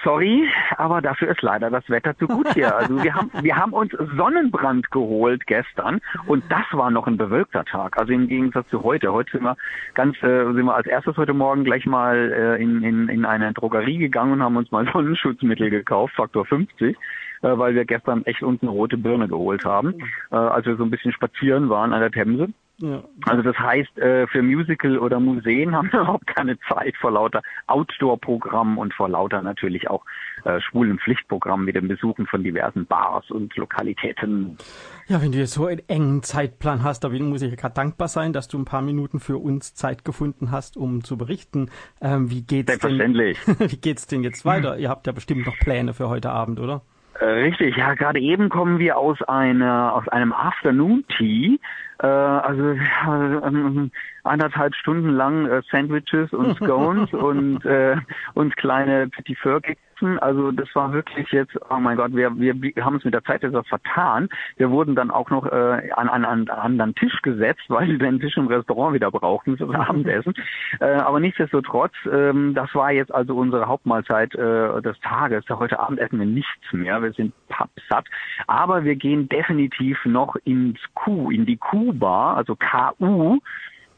Sorry, 0.03 0.49
aber 0.77 1.01
dafür 1.03 1.31
ist 1.31 1.43
leider 1.43 1.71
das 1.71 1.89
Wetter 1.89 2.17
zu 2.17 2.27
gut 2.27 2.53
hier. 2.55 2.75
Also 2.85 3.03
wir 3.03 3.15
haben, 3.15 3.31
wir 3.41 3.57
haben 3.57 3.73
uns 3.73 3.93
Sonnenbrand 4.17 4.91
geholt 4.91 5.47
gestern 5.47 6.01
und 6.27 6.45
das 6.51 6.65
war 6.73 6.91
noch 6.91 7.07
ein 7.07 7.17
bewölkter 7.17 7.65
Tag. 7.65 7.97
Also 7.99 8.13
im 8.13 8.27
Gegensatz 8.29 8.69
zu 8.69 8.83
heute. 8.83 9.13
Heute 9.13 9.33
sind 9.33 9.45
wir 9.45 9.57
ganz, 9.95 10.17
äh, 10.23 10.45
sind 10.45 10.65
wir 10.65 10.75
als 10.75 10.87
erstes 10.87 11.17
heute 11.17 11.35
Morgen 11.35 11.65
gleich 11.65 11.87
mal 11.87 12.33
äh, 12.33 12.63
in, 12.63 12.83
in, 12.83 13.09
in 13.09 13.25
eine 13.25 13.53
Drogerie 13.53 13.99
gegangen 13.99 14.33
und 14.33 14.43
haben 14.43 14.57
uns 14.57 14.71
mal 14.71 14.87
Sonnenschutzmittel 14.93 15.71
gekauft, 15.71 16.15
Faktor 16.15 16.45
50 16.45 16.97
äh, 17.43 17.59
weil 17.59 17.75
wir 17.75 17.85
gestern 17.85 18.25
echt 18.25 18.43
uns 18.43 18.61
eine 18.63 18.71
rote 18.71 18.97
Birne 18.97 19.29
geholt 19.29 19.65
haben, 19.65 19.95
äh, 20.31 20.37
als 20.37 20.67
wir 20.67 20.77
so 20.77 20.85
ein 20.85 20.91
bisschen 20.91 21.13
spazieren 21.13 21.69
waren 21.69 21.93
an 21.93 22.01
der 22.01 22.11
Themse. 22.11 22.49
Ja. 22.79 23.05
Also 23.27 23.43
das 23.43 23.57
heißt, 23.57 23.99
äh, 23.99 24.27
für 24.27 24.43
Musical 24.43 24.99
oder 24.99 25.21
Museen 25.21 25.77
haben 25.77 25.93
wir 25.93 26.01
überhaupt 26.01 26.27
keine 26.27 26.59
Zeit 26.61 26.97
vor 26.97 27.13
lauter 27.13 27.43
Outdoor-Programmen 27.67 28.79
und 28.79 28.93
vor 28.95 29.09
lauter 29.09 29.43
natürlich 29.43 29.89
auch 29.89 30.05
äh, 30.45 30.61
schwulen 30.61 30.99
Pflichtprogrammen 30.99 31.65
mit 31.65 31.77
dem 31.77 31.87
Besuchen 31.87 32.27
von 32.27 32.43
diversen 32.43 32.87
Bars 32.87 33.31
und 33.31 33.57
Lokalitäten. 33.57 34.59
Ja, 35.07 35.23
wenn 35.23 35.33
du 35.33 35.39
jetzt 35.39 35.55
so 35.55 35.67
einen 35.67 35.83
engen 35.89 36.23
Zeitplan 36.23 36.83
hast, 36.83 37.05
da 37.05 37.09
muss 37.11 37.43
ich 37.43 37.57
gerade 37.57 37.75
dankbar 37.75 38.09
sein, 38.09 38.33
dass 38.33 38.49
du 38.49 38.59
ein 38.59 38.65
paar 38.65 38.83
Minuten 38.83 39.21
für 39.21 39.39
uns 39.39 39.75
Zeit 39.75 40.05
gefunden 40.05 40.51
hast, 40.51 40.77
um 40.77 41.05
zu 41.05 41.17
berichten. 41.17 41.71
Ähm, 42.01 42.31
wie 42.31 42.43
geht's 42.43 42.69
Selbstverständlich. 42.71 43.39
Denn, 43.45 43.61
wie 43.71 43.77
geht's 43.77 44.07
denn 44.09 44.25
jetzt 44.25 44.45
weiter? 44.45 44.79
Ihr 44.79 44.89
habt 44.89 45.07
ja 45.07 45.13
bestimmt 45.13 45.47
noch 45.47 45.57
Pläne 45.59 45.95
für 45.95 46.09
heute 46.09 46.31
Abend, 46.31 46.59
oder? 46.59 46.83
Äh, 47.21 47.27
richtig, 47.27 47.77
ja, 47.77 47.95
gerade 47.95 48.19
eben 48.19 48.49
kommen 48.49 48.79
wir 48.79 48.97
aus 48.99 49.23
einer 49.23 49.95
aus 49.95 50.09
einem 50.09 50.33
Afternoon 50.33 51.05
Tea, 51.17 51.61
äh, 51.99 52.07
also 52.07 52.63
äh, 52.71 53.91
anderthalb 54.25 54.75
Stunden 54.75 55.11
lang 55.11 55.47
äh, 55.47 55.63
Sandwiches 55.71 56.33
und 56.33 56.57
Scones 56.57 57.13
und 57.13 57.65
äh, 57.65 57.97
und 58.35 58.57
kleine 58.57 59.09
Petit 59.09 59.39
Four 59.39 59.61
sitzen. 59.95 60.19
Also 60.19 60.51
das 60.53 60.69
war 60.75 60.93
wirklich 60.93 61.31
jetzt, 61.33 61.57
oh 61.71 61.79
mein 61.79 61.97
Gott, 61.97 62.15
wir, 62.15 62.31
wir 62.37 62.85
haben 62.85 62.95
uns 62.95 63.05
mit 63.05 63.15
der 63.15 63.25
Zeit 63.25 63.43
etwas 63.45 63.67
vertan. 63.67 64.29
Wir 64.57 64.71
wurden 64.71 64.95
dann 64.95 65.11
auch 65.11 65.31
noch 65.31 65.47
äh, 65.47 65.91
an, 65.93 66.09
an, 66.09 66.25
an 66.25 66.25
einen 66.25 66.51
anderen 66.51 66.95
Tisch 66.95 67.21
gesetzt, 67.23 67.63
weil 67.69 67.89
wir 67.89 67.99
den 67.99 68.21
Tisch 68.21 68.37
im 68.37 68.47
Restaurant 68.47 68.95
wieder 68.95 69.11
brauchten 69.11 69.57
fürs 69.57 69.75
Abendessen. 69.75 70.35
Äh, 70.81 70.87
aber 70.87 71.21
nichtsdestotrotz, 71.21 71.93
ähm, 72.11 72.55
das 72.55 72.75
war 72.75 72.93
jetzt 72.93 73.15
also 73.15 73.37
unsere 73.37 73.67
Hauptmahlzeit 73.67 74.35
äh, 74.35 74.83
des 74.83 74.99
Tages. 75.01 75.45
Heute 75.49 75.79
Abend 75.79 75.99
essen 76.01 76.19
wir 76.19 76.27
nichts 76.27 76.73
mehr. 76.73 77.03
Wir 77.03 77.13
sind 77.13 77.33
pappsatt. 77.49 78.07
Aber 78.47 78.85
wir 78.85 78.97
gehen 78.97 79.29
definitiv 79.29 80.05
noch 80.05 80.37
ins 80.45 80.79
Q, 80.95 81.31
in 81.31 81.47
die 81.47 81.57
Q-Bar, 81.57 82.37
also 82.37 82.57
KU. 82.57 83.39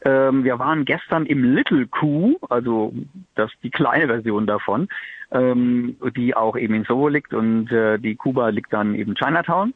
Ähm, 0.01 0.43
wir 0.43 0.59
waren 0.59 0.85
gestern 0.85 1.25
im 1.25 1.43
Little 1.43 1.87
Q, 1.87 2.37
also 2.49 2.93
das 3.35 3.51
die 3.63 3.71
kleine 3.71 4.07
Version 4.07 4.45
davon 4.45 4.87
ähm, 5.31 5.97
die 6.15 6.35
auch 6.35 6.57
eben 6.57 6.73
in 6.73 6.83
Soho 6.83 7.07
liegt 7.07 7.33
und 7.33 7.71
äh, 7.71 7.97
die 7.99 8.15
Kuba 8.15 8.49
liegt 8.49 8.73
dann 8.73 8.95
eben 8.95 9.15
Chinatown. 9.15 9.73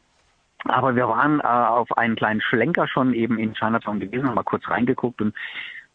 Aber 0.64 0.94
wir 0.94 1.08
waren 1.08 1.40
äh, 1.40 1.42
auf 1.42 1.96
einen 1.96 2.16
kleinen 2.16 2.40
Schlenker 2.40 2.86
schon 2.86 3.14
eben 3.14 3.38
in 3.38 3.54
Chinatown 3.54 4.00
gewesen, 4.00 4.28
haben 4.28 4.34
mal 4.34 4.44
kurz 4.44 4.68
reingeguckt 4.68 5.20
und 5.20 5.34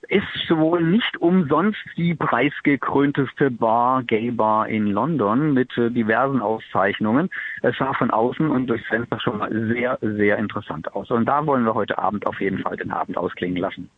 ist 0.09 0.49
wohl 0.51 0.83
nicht 0.83 1.17
umsonst 1.17 1.79
die 1.97 2.13
preisgekrönteste 2.13 3.49
Bar, 3.49 4.03
Gay 4.03 4.31
Bar 4.31 4.67
in 4.67 4.87
London 4.87 5.53
mit 5.53 5.75
äh, 5.77 5.89
diversen 5.89 6.41
Auszeichnungen. 6.41 7.29
Es 7.61 7.77
sah 7.77 7.93
von 7.93 8.11
außen 8.11 8.49
und 8.49 8.67
durchs 8.67 8.87
Fenster 8.87 9.19
schon 9.19 9.39
mal 9.39 9.49
sehr, 9.51 9.97
sehr 10.01 10.37
interessant 10.37 10.93
aus. 10.93 11.09
Und 11.09 11.25
da 11.25 11.45
wollen 11.45 11.65
wir 11.65 11.73
heute 11.73 11.97
Abend 11.97 12.27
auf 12.27 12.39
jeden 12.39 12.59
Fall 12.59 12.77
den 12.77 12.91
Abend 12.91 13.17
ausklingen 13.17 13.57
lassen. 13.57 13.89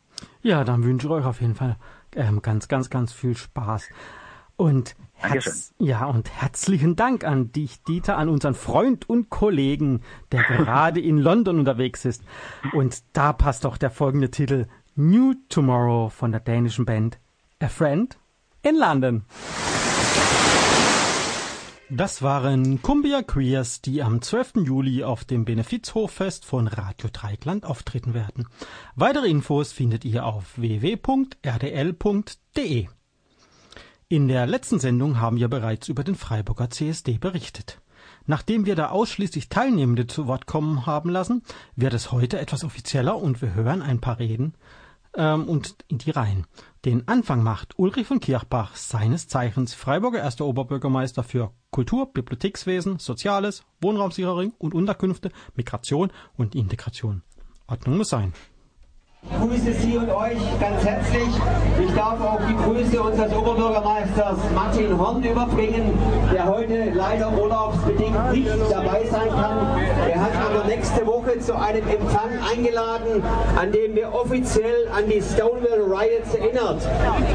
Ja, 0.42 0.64
dann 0.64 0.84
wünsche 0.84 1.08
ich 1.08 1.12
euch 1.14 1.26
auf 1.26 1.42
jeden 1.42 1.56
Fall 1.56 1.78
ähm, 2.16 2.42
ganz, 2.42 2.68
ganz, 2.68 2.90
ganz 2.90 3.12
viel 3.14 3.36
Spaß. 3.36 3.90
Und, 4.56 4.96
herz, 5.14 5.74
ja, 5.80 6.06
und 6.06 6.30
herzlichen 6.30 6.96
Dank 6.96 7.24
an 7.24 7.52
dich, 7.52 7.84
Dieter, 7.84 8.18
an 8.18 8.30
unseren 8.30 8.56
Freund 8.56 9.08
und 9.08 9.30
Kollegen, 9.30 10.02
der 10.32 10.44
gerade 10.58 11.00
in 11.00 11.18
London 11.18 11.60
unterwegs 11.60 12.06
ist. 12.06 12.24
Und 12.74 13.04
da 13.14 13.34
passt 13.34 13.66
auch 13.66 13.78
der 13.78 13.92
folgende 13.92 14.32
Titel 14.32 14.68
New 14.96 15.34
Tomorrow 15.48 16.10
von 16.10 16.32
der 16.32 16.42
dänischen 16.42 16.86
Band 16.86 17.20
A 17.62 17.70
Friend 17.70 18.18
in 18.64 18.76
London. 18.76 19.24
Das 21.92 22.22
waren 22.22 22.84
Cumbia 22.84 23.24
Queers, 23.24 23.82
die 23.82 24.04
am 24.04 24.22
12. 24.22 24.58
Juli 24.58 25.04
auf 25.04 25.26
dem 25.26 25.44
Benefizhochfest 25.44 26.46
von 26.46 26.68
Radio 26.68 27.10
Dreikland 27.12 27.66
auftreten 27.66 28.14
werden. 28.14 28.48
Weitere 28.96 29.28
Infos 29.28 29.72
findet 29.72 30.06
ihr 30.06 30.24
auf 30.24 30.60
www.rdl.de. 30.60 31.38
In 34.08 34.28
der 34.28 34.46
letzten 34.46 34.80
Sendung 34.80 35.20
haben 35.20 35.38
wir 35.38 35.48
bereits 35.48 35.88
über 35.88 36.04
den 36.04 36.14
Freiburger 36.14 36.70
CSD 36.70 37.18
berichtet. 37.18 37.82
Nachdem 38.28 38.68
wir 38.68 38.76
da 38.76 38.90
ausschließlich 38.90 39.50
Teilnehmende 39.50 40.06
zu 40.06 40.28
Wort 40.28 40.46
kommen 40.46 40.86
haben 40.86 41.10
lassen, 41.10 41.42
wird 41.76 41.96
es 41.96 42.12
heute 42.12 42.38
etwas 42.38 42.64
offizieller 42.64 43.18
und 43.18 43.42
wir 43.42 43.56
hören 43.56 43.82
ein 43.82 44.00
paar 44.00 44.20
Reden 44.20 44.54
ähm, 45.16 45.48
und 45.48 45.76
in 45.88 45.98
die 45.98 46.12
Reihen. 46.12 46.46
Den 46.86 47.08
Anfang 47.08 47.44
macht 47.44 47.78
Ulrich 47.78 48.08
von 48.08 48.20
Kirchbach, 48.20 48.76
seines 48.76 49.28
Zeichens 49.28 49.74
Freiburger 49.74 50.20
erster 50.20 50.46
Oberbürgermeister 50.46 51.24
für 51.24 51.52
Kultur, 51.72 52.12
Bibliothekswesen, 52.12 53.00
Soziales, 53.00 53.64
Wohnraumsicherung 53.82 54.54
und 54.58 54.74
Unterkünfte, 54.74 55.32
Migration 55.56 56.12
und 56.38 56.56
Integration. 56.56 57.24
Ordnung 57.68 57.98
muss 57.98 58.10
sein. 58.10 58.34
Ich 59.22 59.46
grüße 59.46 59.74
Sie 59.74 59.98
und 59.98 60.10
euch 60.10 60.38
ganz 60.60 60.86
herzlich. 60.86 61.28
Ich 61.82 61.94
darf 61.96 62.22
auch 62.22 62.40
die 62.48 62.56
Grüße 62.56 63.02
unseres 63.02 63.36
Oberbürgermeisters 63.36 64.38
Martin 64.54 64.98
Horn 64.98 65.24
überbringen, 65.24 65.98
der 66.34 66.46
heute 66.46 66.92
leider 66.94 67.32
urlaubsbedingt 67.38 68.32
nicht 68.32 68.50
dabei 68.70 69.06
sein 69.10 69.30
kann. 69.30 69.80
Er 70.10 70.22
hat 70.22 70.32
aber 70.36 70.66
nächste 70.68 71.06
Woche 71.06 71.40
zu 71.40 71.58
einem 71.58 71.88
Empfang 71.90 72.30
eingeladen, 72.50 73.24
an 73.60 73.72
dem 73.72 73.96
wir 73.96 74.14
offiziell 74.14 74.88
an 74.96 75.10
die 75.10 75.22
Stonewall 75.22 75.84
Riots 75.84 76.36
erinnert. 76.36 76.82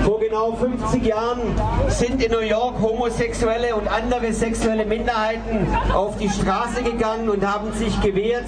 Vor 0.04 0.20
genau 0.20 0.52
50 0.52 1.04
Jahren 1.04 1.40
sind 1.88 2.22
in 2.22 2.32
New 2.32 2.40
York 2.40 2.80
Homosexuelle 2.80 3.74
und 3.76 3.88
andere 3.88 4.32
sexuelle 4.32 4.84
Minderheiten 4.86 5.66
auf 5.92 6.16
die 6.16 6.28
Straße 6.28 6.82
gegangen 6.82 7.28
und 7.28 7.46
haben 7.46 7.72
sich 7.72 8.00
gewehrt 8.00 8.46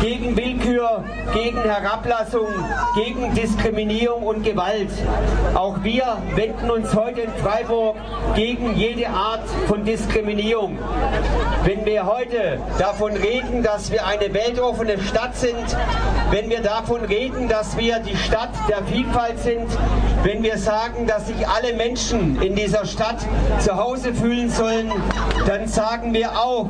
gegen 0.00 0.36
Willkür, 0.36 1.04
gegen 1.32 1.58
Herablassung, 1.58 2.48
gegen 2.94 3.34
Diskriminierung 3.34 4.22
und 4.22 4.42
Gewalt. 4.42 4.90
Auch 5.54 5.82
wir 5.82 6.18
wenden 6.34 6.70
uns 6.70 6.94
heute 6.94 7.22
in 7.22 7.32
Freiburg 7.42 7.96
gegen 8.34 8.74
jede 8.74 9.08
Art 9.08 9.48
von 9.66 9.84
Diskriminierung. 9.84 10.78
Wenn 11.64 11.84
wir 11.84 12.06
heute 12.06 12.58
davon 12.78 13.12
reden, 13.12 13.62
dass 13.62 13.90
wir 13.90 14.06
eine 14.06 14.32
weltoffene 14.32 14.98
Stadt 15.00 15.36
sind, 15.36 15.76
wenn 16.30 16.48
wir 16.50 16.60
davon 16.60 17.04
reden, 17.04 17.48
dass 17.48 17.76
wir 17.76 17.98
die 18.00 18.16
Stadt 18.16 18.50
der 18.68 18.82
Vielfalt 18.84 19.38
sind, 19.40 19.66
wenn 20.22 20.42
wir 20.42 20.58
sagen, 20.58 21.06
dass 21.06 21.26
sich 21.26 21.46
alle 21.46 21.74
Menschen 21.74 22.40
in 22.42 22.56
dieser 22.56 22.84
Stadt 22.84 23.18
zu 23.60 23.76
Hause 23.76 24.12
fühlen 24.14 24.50
sollen, 24.50 24.90
dann 25.46 25.68
sagen 25.68 26.12
wir 26.14 26.32
auch, 26.32 26.68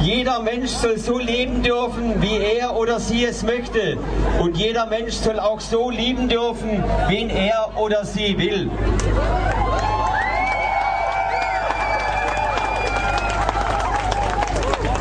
jeder 0.00 0.40
Mensch 0.40 0.70
soll 0.70 0.98
so 0.98 1.18
leben 1.18 1.62
dürfen, 1.62 2.20
wie 2.22 2.36
er 2.36 2.76
oder 2.76 3.00
sie 3.00 3.24
es 3.24 3.42
möchte. 3.42 3.98
Und 4.40 4.56
jeder 4.56 4.86
Mensch 4.86 5.14
soll 5.14 5.38
auch 5.42 5.60
so 5.60 5.90
lieben 5.90 6.28
dürfen, 6.28 6.82
wen 7.08 7.28
er 7.28 7.70
oder 7.76 8.04
sie 8.04 8.38
will. 8.38 8.70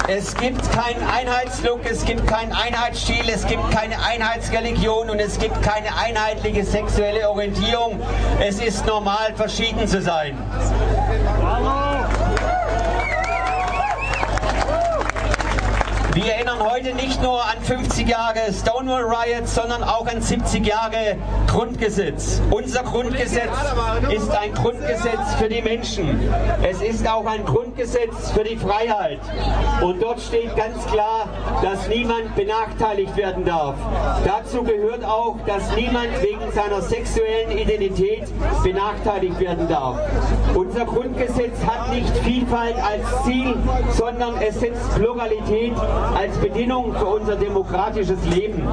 Es 0.08 0.36
gibt 0.36 0.70
keinen 0.74 1.08
Einheitslook, 1.08 1.80
es 1.90 2.04
gibt 2.04 2.28
keinen 2.28 2.52
Einheitsstil, 2.52 3.30
es 3.34 3.48
gibt 3.48 3.72
keine 3.72 4.04
Einheitsreligion 4.04 5.10
und 5.10 5.20
es 5.20 5.40
gibt 5.40 5.62
keine 5.62 5.96
einheitliche 5.96 6.66
sexuelle 6.66 7.30
Orientierung. 7.30 7.98
Es 8.42 8.60
ist 8.60 8.86
normal, 8.86 9.34
verschieden 9.36 9.88
zu 9.88 10.02
sein. 10.02 10.38
Wir 16.24 16.34
erinnern 16.34 16.60
heute 16.60 16.94
nicht 16.94 17.20
nur 17.24 17.44
an 17.44 17.60
50 17.64 18.08
Jahre 18.08 18.54
Stonewall 18.54 19.06
Riots, 19.06 19.56
sondern 19.56 19.84
auch 19.84 20.06
an 20.06 20.22
70 20.22 20.64
Jahre 20.64 21.18
Grundgesetz. 21.52 22.42
Unser 22.50 22.82
Grundgesetz 22.84 23.52
ist 24.10 24.32
ein 24.32 24.54
Grundgesetz 24.54 25.36
für 25.38 25.50
die 25.50 25.62
Menschen. 25.62 26.18
Es 26.64 26.82
ist 26.82 27.06
auch 27.06 27.26
ein 27.26 27.44
Grundgesetz 27.44 28.32
für 28.32 28.46
die 28.46 28.56
Freiheit. 28.56 29.20
Und 29.82 30.02
dort 30.02 30.22
steht 30.22 30.56
ganz 30.56 30.86
klar, 30.86 31.28
dass 31.62 31.90
niemand 31.90 32.38
benachteiligt 32.38 33.18
werden 33.18 33.44
darf. 33.44 33.76
Dazu 34.24 34.64
gehört 34.64 35.04
auch, 35.04 35.36
dass 35.46 35.76
niemand 35.76 36.08
wegen 36.22 36.50
seiner 36.54 36.82
sexuellen 36.82 37.52
Identität 37.52 38.24
benachteiligt 38.64 39.38
werden 39.42 39.68
darf. 39.68 39.98
Unser 40.56 40.86
Grundgesetz 40.86 41.66
hat 41.68 41.94
nicht 41.94 42.16
Vielfalt 42.20 42.78
als 42.78 43.26
Ziel, 43.26 43.56
sondern 43.90 44.36
es 44.38 44.58
setzt 44.58 44.96
Pluralität 44.96 45.74
als 46.16 46.38
Bedingung 46.38 46.96
für 46.96 47.08
unser 47.08 47.36
demokratisches 47.36 48.24
Leben. 48.34 48.66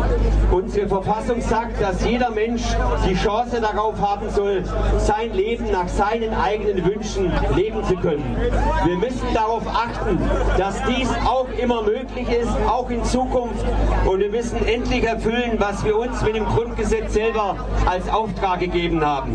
Unsere 0.53 0.87
Verfassung 0.87 1.41
sagt, 1.41 1.81
dass 1.81 2.05
jeder 2.05 2.31
Mensch 2.31 2.68
die 3.09 3.15
Chance 3.15 3.61
darauf 3.61 4.01
haben 4.01 4.29
soll, 4.31 4.65
sein 4.99 5.33
Leben 5.33 5.71
nach 5.71 5.89
seinen 5.89 6.35
eigenen 6.35 6.85
Wünschen 6.85 7.33
leben 7.55 7.83
zu 7.85 7.97
können. 7.97 8.37
Wir 8.85 8.97
müssen 8.97 9.27
darauf 9.35 9.63
achten, 9.67 10.19
dass 10.57 10.77
dies 10.85 11.09
auch 11.25 11.47
immer 11.59 11.83
möglich 11.83 12.29
ist, 12.29 12.51
auch 12.69 12.91
in 12.91 13.03
Zukunft. 13.05 13.65
Und 14.07 14.21
wir 14.21 14.31
müssen 14.31 14.67
endlich 14.67 15.05
erfüllen, 15.05 15.57
was 15.59 15.85
wir 15.85 15.97
uns 15.97 16.23
mit 16.23 16.37
dem 16.37 16.47
Grundgesetz 16.47 17.15
selber 17.15 17.57
als 17.87 18.09
Auftrag 18.09 18.61
gegeben 18.61 19.05
haben. 19.05 19.35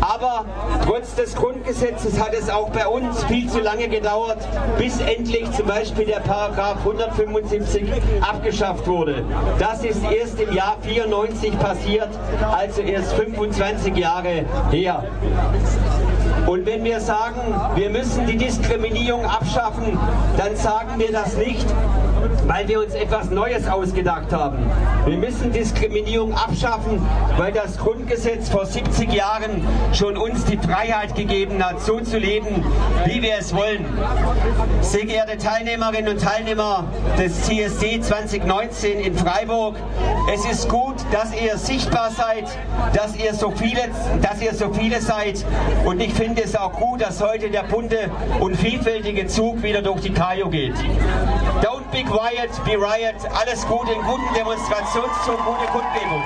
Aber 0.00 0.44
trotz 0.84 1.14
des 1.14 1.34
Grundgesetzes 1.34 2.20
hat 2.20 2.34
es 2.34 2.50
auch 2.50 2.70
bei 2.70 2.86
uns 2.86 3.24
viel 3.24 3.48
zu 3.48 3.60
lange 3.60 3.88
gedauert, 3.88 4.38
bis 4.78 5.00
endlich 5.00 5.50
zum 5.52 5.66
Beispiel 5.66 6.06
der 6.06 6.20
Paragraph 6.20 6.78
175 6.78 7.84
abgeschafft 8.20 8.86
wurde. 8.86 9.24
Das 9.58 9.84
ist 9.84 10.02
erst 10.10 10.40
im 10.40 10.52
Jahr 10.52 10.76
94 10.82 11.58
passiert, 11.58 12.08
also 12.52 12.82
erst 12.82 13.12
25 13.14 13.96
Jahre 13.96 14.44
her. 14.70 15.04
Und 16.46 16.66
wenn 16.66 16.84
wir 16.84 17.00
sagen, 17.00 17.40
wir 17.74 17.90
müssen 17.90 18.26
die 18.26 18.36
Diskriminierung 18.36 19.24
abschaffen, 19.24 19.98
dann 20.36 20.56
sagen 20.56 20.98
wir 20.98 21.12
das 21.12 21.36
nicht, 21.36 21.66
weil 22.46 22.68
wir 22.68 22.80
uns 22.80 22.94
etwas 22.94 23.30
Neues 23.30 23.68
ausgedacht 23.68 24.32
haben. 24.32 24.58
Wir 25.06 25.16
müssen 25.16 25.52
Diskriminierung 25.52 26.34
abschaffen, 26.34 27.00
weil 27.36 27.52
das 27.52 27.78
Grundgesetz 27.78 28.48
vor 28.48 28.66
70 28.66 29.12
Jahren 29.12 29.66
schon 29.92 30.16
uns 30.16 30.44
die 30.44 30.56
Freiheit 30.56 31.14
gegeben 31.14 31.64
hat, 31.64 31.80
so 31.80 32.00
zu 32.00 32.18
leben, 32.18 32.64
wie 33.04 33.22
wir 33.22 33.36
es 33.38 33.54
wollen. 33.54 33.84
Sehr 34.80 35.04
geehrte 35.04 35.38
Teilnehmerinnen 35.38 36.12
und 36.12 36.20
Teilnehmer 36.20 36.84
des 37.18 37.42
CSD 37.42 38.00
2019 38.00 39.00
in 39.00 39.16
Freiburg, 39.16 39.76
es 40.32 40.44
ist 40.44 40.68
gut, 40.68 40.96
dass 41.12 41.32
ihr 41.34 41.56
sichtbar 41.58 42.10
seid, 42.10 42.44
dass 42.94 43.16
ihr 43.16 43.34
so 43.34 43.50
viele, 43.50 43.82
dass 44.22 44.40
ihr 44.40 44.54
so 44.54 44.72
viele 44.72 45.00
seid 45.00 45.44
und 45.84 46.00
ich 46.00 46.12
finde 46.14 46.42
es 46.42 46.56
auch 46.56 46.72
gut, 46.72 47.00
dass 47.00 47.22
heute 47.22 47.50
der 47.50 47.62
bunte 47.62 48.10
und 48.40 48.56
vielfältige 48.56 49.26
Zug 49.26 49.62
wieder 49.62 49.82
durch 49.82 50.00
die 50.00 50.12
Kajo 50.12 50.48
geht. 50.48 50.74
Don't 51.86 51.92
be 51.92 52.10
quiet, 52.10 52.50
be 52.64 52.76
riot. 52.76 53.24
Alles 53.32 53.64
Gute, 53.66 53.92
einen 53.92 54.02
guten 54.02 54.34
Demonstrationszug, 54.34 55.38
gute 55.44 55.66
Kundgebung. 55.66 56.24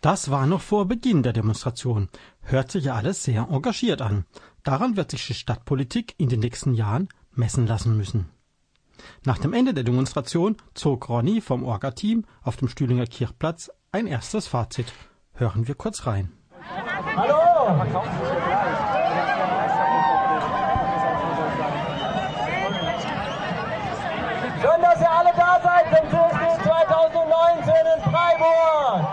Das 0.00 0.30
war 0.30 0.46
noch 0.46 0.62
vor 0.62 0.86
Beginn 0.86 1.22
der 1.22 1.34
Demonstration. 1.34 2.08
Hört 2.42 2.70
sich 2.70 2.84
ja 2.84 2.94
alles 2.94 3.22
sehr 3.22 3.48
engagiert 3.50 4.00
an. 4.00 4.24
Daran 4.62 4.96
wird 4.96 5.10
sich 5.10 5.26
die 5.26 5.34
Stadtpolitik 5.34 6.14
in 6.16 6.30
den 6.30 6.40
nächsten 6.40 6.72
Jahren 6.72 7.08
messen 7.32 7.66
lassen 7.66 7.96
müssen. 7.98 8.30
Nach 9.24 9.38
dem 9.38 9.52
Ende 9.52 9.74
der 9.74 9.84
Demonstration 9.84 10.56
zog 10.72 11.08
Ronny 11.10 11.42
vom 11.42 11.62
Orga-Team 11.62 12.24
auf 12.42 12.56
dem 12.56 12.68
Stühlinger 12.68 13.06
Kirchplatz 13.06 13.70
ein 13.92 14.06
erstes 14.06 14.46
Fazit. 14.46 14.92
Hören 15.34 15.68
wir 15.68 15.74
kurz 15.74 16.06
rein. 16.06 16.32
Hallo! 17.16 17.44
Schön, 24.64 24.80
dass 24.94 25.02
ihr 25.02 25.10
alle 25.10 25.32
da 25.36 25.60
seid 25.60 25.86
zum 25.90 26.08
CSD 26.10 26.62
2019 26.62 27.74
in 27.96 28.02
Freiburg. 28.12 29.06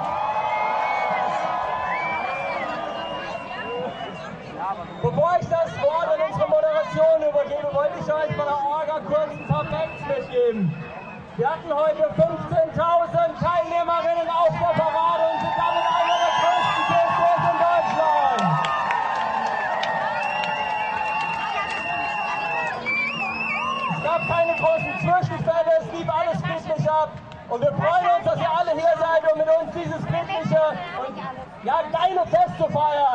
Bevor 5.01 5.37
ich 5.39 5.49
das 5.49 5.81
Wort 5.81 6.07
an 6.07 6.21
unsere 6.29 6.49
Moderation 6.49 7.17
übergebe, 7.17 7.73
wollte 7.73 7.97
ich 7.99 8.13
euch 8.13 8.35
von 8.35 8.45
der 8.45 8.59
Orga 8.63 8.99
kurz 9.07 9.31
ein 9.31 9.47
paar 9.47 9.65
Facts 9.65 10.01
mitgeben. 10.07 10.71
Wir 11.37 11.49
hatten 11.49 11.73
heute 11.73 12.03
15.000 12.13 13.39
Teilnehmerinnen 13.41 14.29
auf 14.29 14.53
der 14.53 14.73
Parade 14.77 15.23
und 15.33 15.39
sind 15.41 15.55
damit 15.57 15.90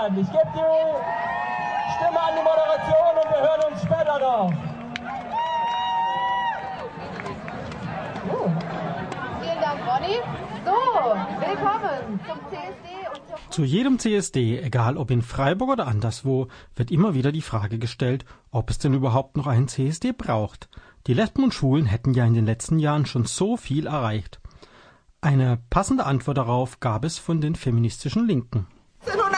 zu 0.07 0.15
feiern. 0.15 0.19
Ich 0.19 0.31
gebe 0.31 0.51
die 0.55 1.93
Stimme 1.97 2.21
an 2.21 2.35
die 2.37 2.43
Moderation 2.43 3.15
und 3.23 3.31
wir 3.31 3.41
hören 3.41 3.73
uns 3.73 3.83
später 3.83 4.19
noch. 4.21 4.53
Vielen 9.41 9.61
Dank, 9.61 9.81
Ronny. 9.87 10.17
So, 10.65 10.73
willkommen 11.41 12.21
zum 12.27 12.39
CSD 12.51 12.87
und 13.13 13.53
Zu 13.53 13.65
jedem 13.65 13.99
CSD, 13.99 14.61
egal 14.61 14.97
ob 14.97 15.11
in 15.11 15.23
Freiburg 15.23 15.71
oder 15.71 15.87
anderswo, 15.87 16.49
wird 16.75 16.91
immer 16.91 17.15
wieder 17.15 17.33
die 17.33 17.43
Frage 17.43 17.79
gestellt, 17.79 18.25
ob 18.51 18.71
es 18.71 18.79
denn 18.79 18.95
überhaupt 18.95 19.37
noch 19.37 19.47
einen 19.47 19.69
CSD 19.69 20.13
braucht. 20.13 20.69
Die 21.07 21.15
Lesben 21.15 21.45
und 21.45 21.55
Schwulen 21.55 21.87
hätten 21.87 22.15
ja 22.15 22.25
in 22.25 22.35
den 22.35 22.47
letzten 22.47 22.81
Jahren 22.81 23.07
schon 23.07 23.27
so 23.27 23.57
viel 23.57 23.87
erreicht. 23.87 24.41
Eine 25.21 25.59
passende 25.71 26.05
Antwort 26.05 26.37
darauf 26.37 26.81
gab 26.81 27.05
es 27.05 27.19
von 27.19 27.41
den 27.41 27.55
feministischen 27.55 28.27
Linken. 28.27 28.67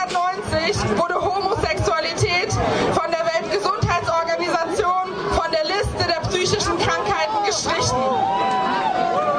1990 0.09 0.97
wurde 0.97 1.15
Homosexualität 1.21 2.51
von 2.93 3.11
der 3.11 3.23
Weltgesundheitsorganisation 3.25 5.13
von 5.31 5.51
der 5.51 5.63
Liste 5.65 6.03
der 6.07 6.21
psychischen 6.27 6.77
Krankheiten 6.79 7.45
gestrichen. 7.45 7.97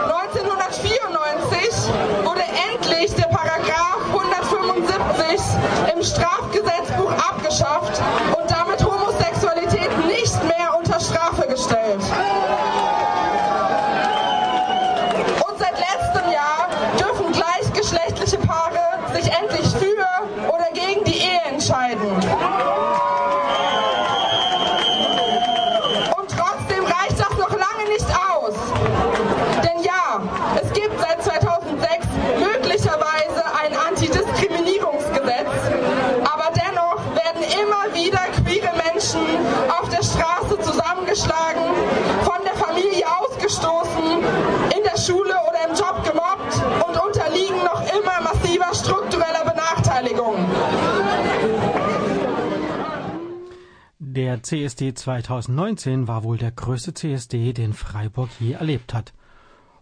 1994 0.06 1.90
wurde 2.24 2.44
endlich 2.72 3.12
der 3.16 3.26
Paragraph 3.34 3.98
175 4.14 5.40
im 5.92 6.02
Strafgesetzbuch 6.02 7.10
abgeschafft 7.12 8.00
Der 54.30 54.44
CSD 54.44 54.94
2019 54.94 56.06
war 56.06 56.22
wohl 56.22 56.38
der 56.38 56.52
größte 56.52 56.94
CSD, 56.94 57.52
den 57.52 57.72
Freiburg 57.72 58.28
je 58.38 58.52
erlebt 58.52 58.94
hat. 58.94 59.12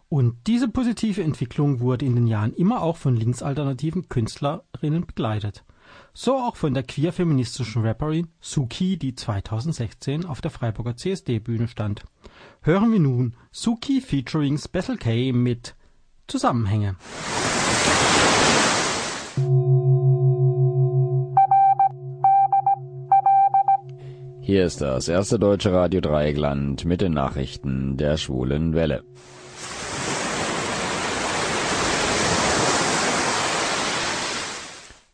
Und 0.09 0.39
diese 0.47 0.69
positive 0.69 1.23
Entwicklung 1.23 1.81
wurde 1.81 2.07
in 2.07 2.15
den 2.15 2.27
Jahren 2.27 2.55
immer 2.55 2.81
auch 2.81 2.97
von 2.97 3.15
linksalternativen 3.15 4.09
Künstlerinnen 4.09 5.05
begleitet. 5.05 5.65
So 6.15 6.37
auch 6.37 6.57
von 6.57 6.73
der 6.73 6.83
queer-feministischen 6.83 7.85
Rapperin 7.85 8.29
Suki, 8.41 8.97
die 8.97 9.15
2016 9.15 10.25
auf 10.25 10.41
der 10.41 10.51
Freiburger 10.51 10.97
CSD-Bühne 10.97 11.69
stand. 11.69 12.05
Hören 12.63 12.91
wir 12.91 13.01
nun 13.01 13.37
Suki 13.53 14.01
featuring 14.01 14.57
Special 14.57 14.97
K 14.97 15.31
mit 15.33 15.75
Zusammenhänge. 16.27 16.97
Hier 24.49 24.65
ist 24.65 24.81
das 24.81 25.09
erste 25.09 25.39
deutsche 25.39 25.75
Radio 25.75 26.01
Dreieckland 26.01 26.87
mit 26.87 27.03
den 27.03 27.13
Nachrichten 27.13 27.99
der 27.99 28.17
schwulen 28.17 28.73
Welle. 28.73 29.05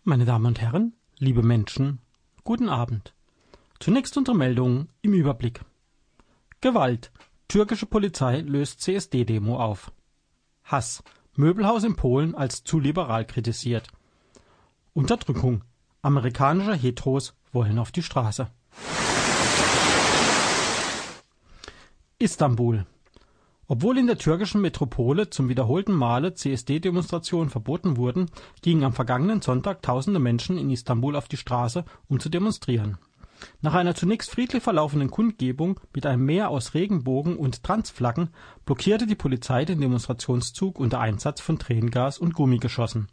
Meine 0.05 0.25
Damen 0.25 0.47
und 0.47 0.61
Herren, 0.61 0.93
liebe 1.19 1.43
Menschen, 1.43 1.99
guten 2.45 2.69
Abend. 2.69 3.13
Zunächst 3.81 4.17
unsere 4.17 4.37
Meldung 4.37 4.87
im 5.03 5.15
Überblick. 5.15 5.63
Gewalt. 6.61 7.11
Türkische 7.49 7.87
Polizei 7.87 8.39
löst 8.39 8.83
CSD-Demo 8.83 9.59
auf. 9.59 9.91
Hass. 10.63 11.03
Möbelhaus 11.35 11.83
in 11.83 11.97
Polen 11.97 12.37
als 12.37 12.63
zu 12.63 12.79
liberal 12.79 13.25
kritisiert. 13.25 13.89
Unterdrückung. 14.93 15.65
Amerikanische 16.03 16.75
Heteros 16.75 17.35
wollen 17.51 17.81
auf 17.81 17.91
die 17.91 18.05
Straße. 18.05 18.49
Istanbul. 22.21 22.87
Obwohl 23.67 23.99
in 23.99 24.07
der 24.07 24.19
türkischen 24.19 24.61
Metropole 24.61 25.31
zum 25.31 25.49
wiederholten 25.49 25.93
Male 25.93 26.33
CSD-Demonstrationen 26.33 27.51
verboten 27.51 27.97
wurden, 27.97 28.31
gingen 28.63 28.85
am 28.85 28.93
vergangenen 28.93 29.43
Sonntag 29.43 29.83
tausende 29.83 30.21
Menschen 30.21 30.57
in 30.57 30.71
Istanbul 30.71 31.17
auf 31.17 31.27
die 31.27 31.37
Straße, 31.37 31.85
um 32.09 32.21
zu 32.21 32.29
demonstrieren. 32.29 32.99
Nach 33.63 33.75
einer 33.75 33.97
zunächst 33.97 34.31
friedlich 34.31 34.63
verlaufenden 34.63 35.11
Kundgebung 35.11 35.81
mit 35.93 36.07
einem 36.07 36.25
Meer 36.25 36.51
aus 36.51 36.75
Regenbogen 36.75 37.37
und 37.37 37.65
Transflaggen 37.65 38.31
blockierte 38.65 39.09
die 39.09 39.17
Polizei 39.17 39.65
den 39.65 39.81
Demonstrationszug 39.81 40.79
unter 40.79 41.01
Einsatz 41.01 41.41
von 41.41 41.59
Tränengas 41.59 42.19
und 42.19 42.35
Gummigeschossen. 42.35 43.09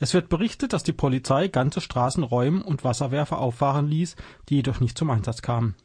Es 0.00 0.12
wird 0.12 0.28
berichtet, 0.28 0.74
dass 0.74 0.82
die 0.82 0.92
Polizei 0.92 1.48
ganze 1.48 1.80
Straßen 1.80 2.24
räumen 2.24 2.60
und 2.60 2.84
Wasserwerfer 2.84 3.38
auffahren 3.38 3.88
ließ, 3.88 4.16
die 4.50 4.56
jedoch 4.56 4.80
nicht 4.80 4.98
zum 4.98 5.08
Einsatz 5.08 5.40
kamen 5.40 5.76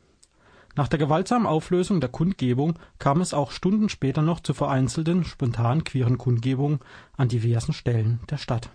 nach 0.77 0.87
der 0.87 0.99
gewaltsamen 0.99 1.47
Auflösung 1.47 1.99
der 1.99 2.09
Kundgebung 2.09 2.79
kam 2.99 3.19
es 3.19 3.33
auch 3.33 3.51
Stunden 3.51 3.89
später 3.89 4.21
noch 4.21 4.39
zu 4.39 4.53
vereinzelten, 4.53 5.25
spontan 5.25 5.83
queeren 5.83 6.17
Kundgebungen 6.17 6.79
an 7.17 7.27
diversen 7.27 7.73
Stellen 7.73 8.19
der 8.29 8.37
Stadt. 8.37 8.69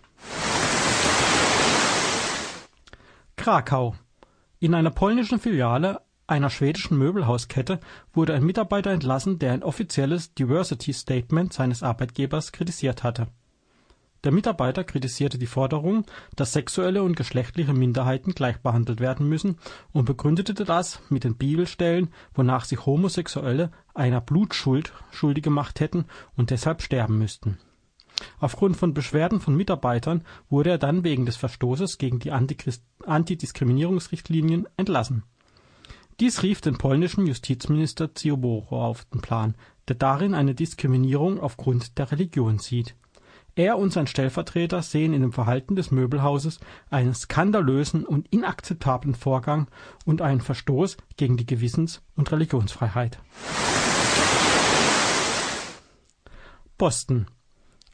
Krakau. 3.37 3.95
In 4.59 4.75
einer 4.75 4.91
polnischen 4.91 5.39
Filiale 5.39 6.03
einer 6.27 6.51
schwedischen 6.51 6.99
Möbelhauskette 6.99 7.81
wurde 8.13 8.35
ein 8.35 8.45
Mitarbeiter 8.45 8.91
entlassen, 8.91 9.39
der 9.39 9.53
ein 9.53 9.63
offizielles 9.63 10.35
Diversity 10.35 10.93
Statement 10.93 11.53
seines 11.53 11.83
Arbeitgebers 11.83 12.53
kritisiert 12.53 13.03
hatte 13.03 13.29
der 14.25 14.33
Mitarbeiter 14.33 14.85
kritisierte 14.85 15.37
die 15.37 15.47
Forderung, 15.47 16.05
dass 16.37 16.53
sexuelle 16.53 17.03
und 17.03 17.17
geschlechtliche 17.17 17.73
Minderheiten 17.73 18.35
gleich 18.35 18.59
behandelt 18.59 19.01
werden 19.01 19.29
müssen 19.29 19.57
und 19.93 20.05
begründete 20.05 20.55
das 20.55 21.01
mit 21.09 21.25
den 21.25 21.35
Bibelstellen, 21.37 22.13
wonach 22.35 22.65
sich 22.65 22.87
Homosexuelle 22.87 23.73
einer 23.95 24.21
Blutschuld 24.21 24.93
schuldig 25.11 25.43
gemacht 25.43 25.81
hätten 25.81 26.05
und 26.37 26.51
deshalb 26.51 26.83
sterben 26.83 27.19
müssten. 27.19 27.59
Aufgrund 28.39 28.77
von 28.77 28.95
Beschwerden 28.95 29.41
von 29.41 29.57
Mitarbeitern 29.57 30.23
wurde 30.49 30.71
er 30.71 30.79
dann 30.79 31.03
wegen 31.03 31.27
des 31.27 31.35
Verstoßes 31.37 31.99
gegen 31.99 32.21
die 32.21 32.31
Antidiskriminierungsrichtlinien 32.31 34.69
entlassen. 34.77 35.25
Dies 36.21 36.45
rief 36.45 36.61
den 36.61 36.79
polnischen 36.79 37.27
Justizminister 37.27 38.15
Ziobro 38.15 38.69
auf 38.69 39.05
den 39.07 39.21
Plan, 39.21 39.57
der 39.89 39.97
darin 39.97 40.35
eine 40.35 40.55
Diskriminierung 40.55 41.41
aufgrund 41.41 41.99
der 41.99 42.13
Religion 42.13 42.61
sieht 42.61 42.95
er 43.55 43.79
und 43.79 43.93
sein 43.93 44.07
Stellvertreter 44.07 44.83
sehen 44.83 45.13
in 45.13 45.23
dem 45.23 45.33
Verhalten 45.33 45.77
des 45.77 45.91
Möbelhauses 45.91 46.59
einen 46.91 47.15
skandalösen 47.15 48.07
und 48.07 48.29
inakzeptablen 48.29 49.15
Vorgang 49.15 49.69
und 50.05 50.23
einen 50.23 50.41
Verstoß 50.41 50.97
gegen 51.17 51.37
die 51.37 51.47
Gewissens- 51.47 52.03
und 52.17 52.33
Religionsfreiheit. 52.33 53.19
Boston. 56.79 57.27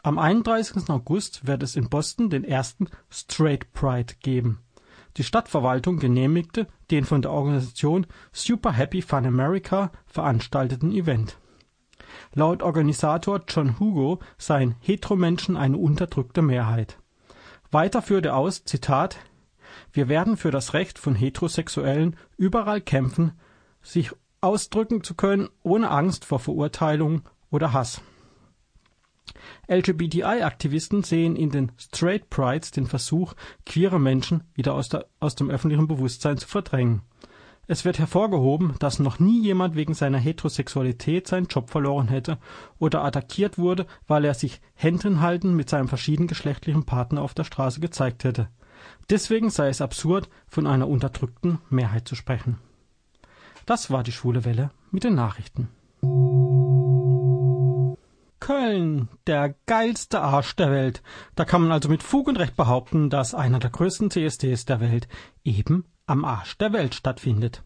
Am 0.03 0.19
31. 0.19 0.89
August 0.89 1.47
wird 1.47 1.63
es 1.63 1.75
in 1.75 1.89
Boston 1.89 2.31
den 2.31 2.45
ersten 2.45 2.89
Straight 3.11 3.73
Pride 3.73 4.15
geben. 4.23 4.61
Die 5.17 5.25
Stadtverwaltung 5.25 5.99
genehmigte 5.99 6.69
den 6.93 7.05
von 7.05 7.21
der 7.21 7.33
Organisation 7.33 8.07
Super 8.31 8.73
Happy 8.73 9.03
Fun 9.03 9.27
America 9.27 9.91
veranstalteten 10.07 10.93
Event 10.93 11.37
Laut 12.39 12.63
Organisator 12.63 13.41
John 13.49 13.81
Hugo 13.81 14.21
seien 14.37 14.77
Heteromenschen 14.79 15.57
eine 15.57 15.77
unterdrückte 15.77 16.41
Mehrheit. 16.41 16.97
Weiter 17.73 18.01
führte 18.01 18.29
er 18.29 18.37
aus: 18.37 18.63
Zitat 18.63 19.19
Wir 19.93 20.09
werden 20.09 20.37
für 20.37 20.53
das 20.53 20.73
Recht 20.73 21.01
von 21.01 21.17
Heterosexuellen 21.17 22.15
überall 22.37 22.81
kämpfen, 22.81 23.33
sich 23.83 24.13
ausdrücken 24.41 25.03
zu 25.03 25.17
können, 25.17 25.49
ohne 25.65 25.91
Angst 25.91 26.25
vor 26.25 26.39
Verurteilung 26.39 27.23
oder 27.51 27.73
Hass. 27.73 28.03
LGBTI-Aktivisten 29.67 31.03
sehen 31.03 31.35
in 31.35 31.51
den 31.51 31.73
Straight 31.77 32.31
Prides 32.31 32.71
den 32.71 32.87
Versuch, 32.87 33.35
queere 33.67 33.99
Menschen 33.99 34.45
wieder 34.55 34.75
aus, 34.75 34.89
der, 34.89 35.07
aus 35.19 35.35
dem 35.35 35.51
öffentlichen 35.51 35.89
Bewusstsein 35.89 36.39
zu 36.39 36.47
verdrängen 36.47 37.03
es 37.71 37.85
wird 37.85 37.99
hervorgehoben, 37.99 38.75
dass 38.79 38.99
noch 38.99 39.19
nie 39.19 39.43
jemand 39.43 39.77
wegen 39.77 39.93
seiner 39.93 40.17
Heterosexualität 40.17 41.29
seinen 41.29 41.49
Job 41.49 41.69
verloren 41.69 42.09
hätte 42.09 42.39
oder 42.79 43.05
attackiert 43.05 43.59
wurde, 43.59 43.87
weil 44.07 44.25
er 44.25 44.33
sich 44.33 44.63
händchenhaltend 44.75 45.55
mit 45.55 45.69
seinem 45.69 45.87
verschiedengeschlechtlichen 45.87 46.85
Partner 46.85 47.21
auf 47.21 47.35
der 47.35 47.45
Straße 47.45 47.81
gezeigt 47.81 48.25
hätte. 48.25 48.49
Deswegen 49.11 49.51
sei 49.51 49.69
es 49.69 49.83
absurd, 49.83 50.31
von 50.47 50.67
einer 50.67 50.89
unterdrückten 50.89 51.59
Mehrheit 51.69 52.09
zu 52.09 52.15
sprechen. 52.15 52.57
Das 53.67 53.91
war 53.91 54.03
die 54.03 54.13
Schwule 54.13 54.47
Welle 54.47 54.71
mit 54.91 55.05
den 55.05 55.15
Nachrichten. 55.15 55.69
Köln, 58.41 59.09
der 59.27 59.55
geilste 59.67 60.23
Arsch 60.23 60.57
der 60.57 60.71
Welt. 60.71 61.03
Da 61.35 61.45
kann 61.45 61.61
man 61.61 61.73
also 61.73 61.91
mit 61.91 62.03
Fug 62.03 62.29
und 62.29 62.39
Recht 62.39 62.57
behaupten, 62.57 63.11
dass 63.11 63.35
einer 63.35 63.59
der 63.59 63.69
größten 63.69 64.11
CSDs 64.11 64.65
der 64.65 64.81
Welt 64.81 65.07
eben 65.45 65.85
am 66.09 66.25
Arsch 66.25 66.57
der 66.59 66.73
Welt 66.73 66.95
stattfindet. 66.95 67.63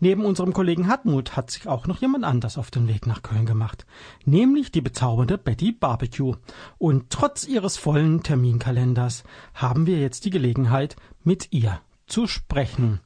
Neben 0.00 0.24
unserem 0.24 0.52
Kollegen 0.52 0.88
Hartmut 0.88 1.36
hat 1.36 1.50
sich 1.50 1.66
auch 1.66 1.86
noch 1.86 2.00
jemand 2.00 2.24
anders 2.24 2.58
auf 2.58 2.70
den 2.70 2.86
Weg 2.86 3.06
nach 3.06 3.22
Köln 3.22 3.46
gemacht, 3.46 3.86
nämlich 4.24 4.70
die 4.70 4.80
bezaubernde 4.80 5.38
Betty 5.38 5.72
Barbecue. 5.72 6.34
Und 6.78 7.10
trotz 7.10 7.46
ihres 7.46 7.76
vollen 7.76 8.22
Terminkalenders 8.22 9.24
haben 9.54 9.86
wir 9.86 9.98
jetzt 9.98 10.24
die 10.24 10.30
Gelegenheit, 10.30 10.96
mit 11.24 11.52
ihr 11.52 11.80
zu 12.06 12.26
sprechen. 12.26 13.00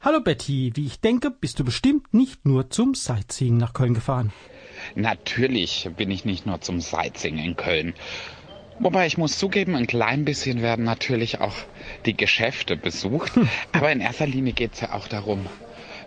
Hallo 0.00 0.20
Betty, 0.20 0.72
wie 0.74 0.86
ich 0.86 1.00
denke, 1.00 1.30
bist 1.30 1.58
du 1.58 1.64
bestimmt 1.64 2.14
nicht 2.14 2.44
nur 2.44 2.70
zum 2.70 2.94
Sightseeing 2.94 3.56
nach 3.56 3.72
Köln 3.72 3.94
gefahren. 3.94 4.32
Natürlich 4.94 5.90
bin 5.96 6.10
ich 6.10 6.24
nicht 6.24 6.46
nur 6.46 6.60
zum 6.60 6.80
Sightseeing 6.80 7.38
in 7.38 7.56
Köln. 7.56 7.94
Wobei 8.80 9.06
ich 9.06 9.18
muss 9.18 9.38
zugeben, 9.38 9.74
ein 9.74 9.88
klein 9.88 10.24
bisschen 10.24 10.62
werden 10.62 10.84
natürlich 10.84 11.40
auch 11.40 11.54
die 12.06 12.16
Geschäfte 12.16 12.76
besucht. 12.76 13.32
Aber 13.72 13.90
in 13.90 14.00
erster 14.00 14.26
Linie 14.26 14.52
geht 14.52 14.74
es 14.74 14.80
ja 14.80 14.92
auch 14.92 15.08
darum, 15.08 15.46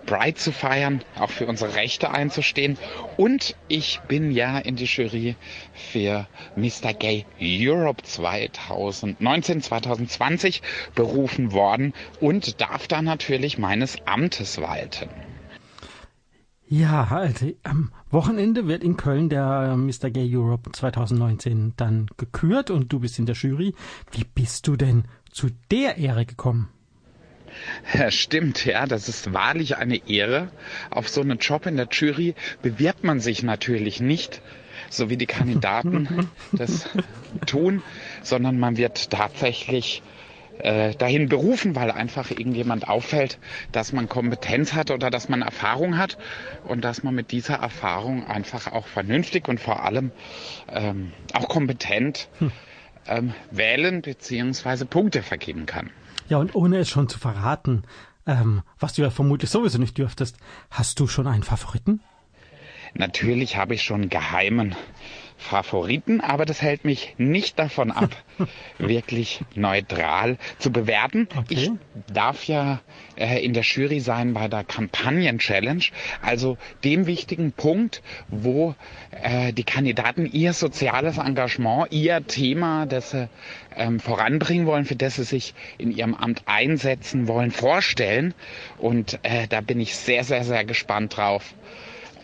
Pride 0.05 0.35
zu 0.35 0.51
feiern, 0.51 1.03
auch 1.19 1.29
für 1.29 1.47
unsere 1.47 1.75
Rechte 1.75 2.11
einzustehen. 2.11 2.77
Und 3.17 3.55
ich 3.67 3.99
bin 4.07 4.31
ja 4.31 4.57
in 4.57 4.77
die 4.77 4.85
Jury 4.85 5.35
für 5.73 6.27
Mr. 6.55 6.93
Gay 6.93 7.25
Europe 7.41 8.03
2019, 8.03 9.61
2020 9.61 10.61
berufen 10.95 11.51
worden 11.51 11.93
und 12.19 12.61
darf 12.61 12.87
da 12.87 13.01
natürlich 13.01 13.57
meines 13.57 13.97
Amtes 14.05 14.61
walten. 14.61 15.09
Ja, 16.67 17.07
also 17.11 17.51
am 17.63 17.91
Wochenende 18.11 18.67
wird 18.67 18.83
in 18.83 18.97
Köln 18.97 19.29
der 19.29 19.75
Mr. 19.77 20.09
Gay 20.09 20.35
Europe 20.35 20.71
2019 20.71 21.73
dann 21.77 22.07
gekürt 22.17 22.69
und 22.69 22.91
du 22.91 22.99
bist 22.99 23.17
in 23.19 23.25
der 23.25 23.35
Jury. 23.35 23.73
Wie 24.11 24.25
bist 24.25 24.67
du 24.67 24.75
denn 24.75 25.05
zu 25.31 25.47
der 25.71 25.97
Ehre 25.97 26.25
gekommen? 26.25 26.69
Ja, 27.93 28.11
stimmt, 28.11 28.65
ja, 28.65 28.85
das 28.85 29.09
ist 29.09 29.33
wahrlich 29.33 29.77
eine 29.77 30.09
Ehre. 30.09 30.49
Auf 30.89 31.09
so 31.09 31.21
einen 31.21 31.39
Job 31.39 31.65
in 31.65 31.77
der 31.77 31.87
Jury 31.91 32.35
bewirbt 32.61 33.03
man 33.03 33.19
sich 33.19 33.43
natürlich 33.43 34.01
nicht, 34.01 34.41
so 34.89 35.09
wie 35.09 35.17
die 35.17 35.25
Kandidaten 35.25 36.29
das 36.51 36.89
tun, 37.45 37.81
sondern 38.23 38.59
man 38.59 38.77
wird 38.77 39.09
tatsächlich 39.09 40.01
äh, 40.63 40.95
dahin 40.95 41.29
berufen, 41.29 41.75
weil 41.75 41.91
einfach 41.91 42.29
irgendjemand 42.29 42.87
auffällt, 42.87 43.39
dass 43.71 43.93
man 43.93 44.07
Kompetenz 44.09 44.73
hat 44.73 44.91
oder 44.91 45.09
dass 45.09 45.29
man 45.29 45.41
Erfahrung 45.41 45.97
hat 45.97 46.17
und 46.63 46.83
dass 46.83 47.03
man 47.03 47.15
mit 47.15 47.31
dieser 47.31 47.55
Erfahrung 47.55 48.25
einfach 48.25 48.71
auch 48.71 48.87
vernünftig 48.87 49.47
und 49.47 49.59
vor 49.59 49.83
allem 49.83 50.11
ähm, 50.69 51.11
auch 51.33 51.47
kompetent 51.47 52.29
hm. 52.39 52.51
ähm, 53.07 53.33
wählen 53.51 54.01
bzw. 54.01 54.85
Punkte 54.85 55.23
vergeben 55.23 55.65
kann. 55.65 55.89
Ja, 56.29 56.37
und 56.37 56.55
ohne 56.55 56.77
es 56.77 56.89
schon 56.89 57.09
zu 57.09 57.19
verraten, 57.19 57.83
ähm, 58.25 58.61
was 58.79 58.93
du 58.93 59.01
ja 59.01 59.09
vermutlich 59.09 59.49
sowieso 59.49 59.77
nicht 59.79 59.97
dürftest, 59.97 60.37
hast 60.69 60.99
du 60.99 61.07
schon 61.07 61.27
einen 61.27 61.43
Favoriten? 61.43 62.01
Natürlich 62.93 63.57
habe 63.57 63.73
ich 63.73 63.83
schon 63.83 64.09
geheimen 64.09 64.75
Favoriten, 65.41 66.21
aber 66.21 66.45
das 66.45 66.61
hält 66.61 66.85
mich 66.85 67.15
nicht 67.17 67.57
davon 67.57 67.91
ab, 67.91 68.15
wirklich 68.77 69.41
neutral 69.55 70.37
zu 70.59 70.71
bewerten. 70.71 71.27
Okay. 71.35 71.45
Ich 71.49 71.71
darf 72.13 72.45
ja 72.45 72.79
äh, 73.15 73.43
in 73.43 73.53
der 73.53 73.63
Jury 73.63 73.99
sein 73.99 74.33
bei 74.33 74.47
der 74.47 74.63
Kampagnen-Challenge, 74.63 75.83
also 76.21 76.57
dem 76.83 77.07
wichtigen 77.07 77.51
Punkt, 77.51 78.03
wo 78.29 78.75
äh, 79.11 79.51
die 79.51 79.63
Kandidaten 79.63 80.25
ihr 80.31 80.53
soziales 80.53 81.17
Engagement, 81.17 81.91
ihr 81.91 82.25
Thema, 82.27 82.85
das 82.85 83.11
sie 83.11 83.27
ähm, 83.75 83.99
voranbringen 83.99 84.67
wollen, 84.67 84.85
für 84.85 84.95
das 84.95 85.15
sie 85.15 85.23
sich 85.23 85.55
in 85.79 85.91
ihrem 85.91 86.13
Amt 86.13 86.43
einsetzen 86.45 87.27
wollen, 87.27 87.51
vorstellen. 87.51 88.35
Und 88.77 89.19
äh, 89.23 89.47
da 89.47 89.61
bin 89.61 89.79
ich 89.79 89.95
sehr, 89.95 90.23
sehr, 90.23 90.43
sehr 90.43 90.63
gespannt 90.65 91.17
drauf 91.17 91.55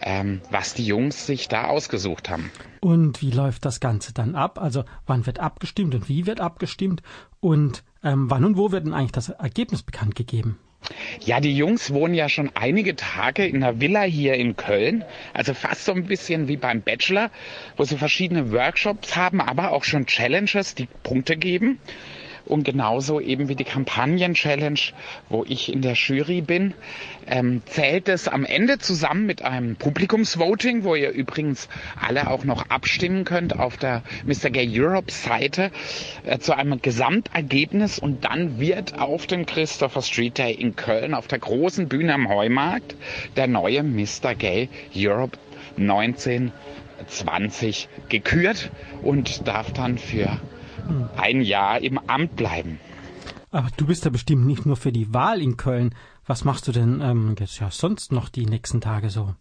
ähm, 0.02 0.42
was 0.52 0.74
die 0.74 0.86
Jungs 0.86 1.26
sich 1.26 1.48
da 1.48 1.66
ausgesucht 1.66 2.30
haben. 2.30 2.52
Und 2.80 3.22
wie 3.22 3.32
läuft 3.32 3.66
das 3.66 3.80
Ganze 3.80 4.14
dann 4.14 4.36
ab? 4.36 4.60
Also 4.60 4.84
wann 5.06 5.26
wird 5.26 5.40
abgestimmt 5.40 5.96
und 5.96 6.10
wie 6.10 6.26
wird 6.26 6.40
abgestimmt? 6.40 7.02
Und 7.40 7.84
ähm, 8.04 8.30
wann 8.30 8.46
und 8.46 8.58
wo 8.58 8.72
wird 8.72 8.86
denn 8.86 8.94
eigentlich 8.94 9.12
das 9.12 9.30
Ergebnis 9.30 9.84
bekannt 9.84 10.16
gegeben? 10.16 10.58
Ja, 11.20 11.40
die 11.40 11.56
Jungs 11.56 11.92
wohnen 11.92 12.14
ja 12.14 12.30
schon 12.30 12.52
einige 12.54 12.96
Tage 12.96 13.46
in 13.46 13.58
einer 13.58 13.82
Villa 13.82 14.04
hier 14.04 14.36
in 14.36 14.56
Köln. 14.56 15.04
Also 15.34 15.54
fast 15.54 15.86
so 15.86 15.92
ein 15.92 16.06
bisschen 16.06 16.48
wie 16.48 16.58
beim 16.58 16.82
Bachelor, 16.82 17.32
wo 17.76 17.84
sie 17.84 17.98
verschiedene 17.98 18.52
Workshops 18.52 19.16
haben, 19.16 19.42
aber 19.42 19.72
auch 19.72 19.84
schon 19.84 20.06
Challenges, 20.06 20.76
die 20.76 20.88
Punkte 21.04 21.36
geben. 21.36 21.80
Und 22.48 22.64
genauso 22.64 23.20
eben 23.20 23.50
wie 23.50 23.56
die 23.56 23.64
Kampagnen-Challenge, 23.64 24.80
wo 25.30 25.44
ich 25.48 25.72
in 25.72 25.82
der 25.82 25.94
Jury 25.94 26.42
bin, 26.42 26.74
ähm, 27.28 27.62
zählt 27.66 28.10
es 28.10 28.28
am 28.28 28.46
Ende 28.46 28.80
zusammen 28.80 29.26
mit 29.26 29.42
einem 29.42 29.76
Publikumsvoting, 29.76 30.84
wo 30.84 30.96
ihr 30.96 31.12
übrigens 31.12 31.68
alle 32.00 32.30
auch 32.30 32.46
noch 32.46 32.70
abstimmen 32.70 33.26
könnt 33.26 33.60
auf 33.60 33.78
der 33.78 34.04
Mr. 34.26 34.50
Gay 34.50 34.68
Europe 34.72 35.12
Seite 35.12 35.72
äh, 36.26 36.40
zu 36.40 36.56
einem 36.56 36.82
Gesamtergebnis 36.82 38.00
und 38.00 38.26
dann 38.26 38.60
wird 38.60 39.00
auf 39.00 39.28
dem 39.28 39.46
Christopher 39.46 40.02
Street 40.02 40.38
Day 40.38 40.54
in 40.54 40.76
Köln 40.76 41.14
auf 41.14 41.28
der 41.28 41.40
großen 41.40 41.88
Bühne 41.90 42.14
am 42.14 42.30
Heumarkt 42.30 42.96
der 43.36 43.48
neue 43.48 43.84
Mr. 43.84 44.36
Gay 44.36 44.70
Europe 44.96 45.38
1920 45.78 47.90
gekürt 48.10 48.72
und 49.04 49.48
darf 49.48 49.72
dann 49.74 49.98
für 49.98 50.40
ein 51.16 51.42
Jahr 51.42 51.82
im 51.82 51.98
Amt 52.08 52.36
bleiben. 52.36 52.80
Aber 53.52 53.70
du 53.78 53.86
bist 53.86 54.06
ja 54.06 54.12
bestimmt 54.12 54.46
nicht 54.46 54.66
nur 54.66 54.76
für 54.76 54.92
die 54.92 55.14
Wahl 55.14 55.42
in 55.42 55.58
Köln. 55.58 55.96
Was 56.26 56.44
machst 56.44 56.68
du 56.68 56.72
denn 56.72 57.02
ähm, 57.02 57.36
jetzt 57.40 57.60
ja 57.60 57.72
sonst 57.72 58.12
noch 58.12 58.30
die 58.30 58.46
nächsten 58.46 58.82
Tage 58.82 59.10
so? 59.10 59.36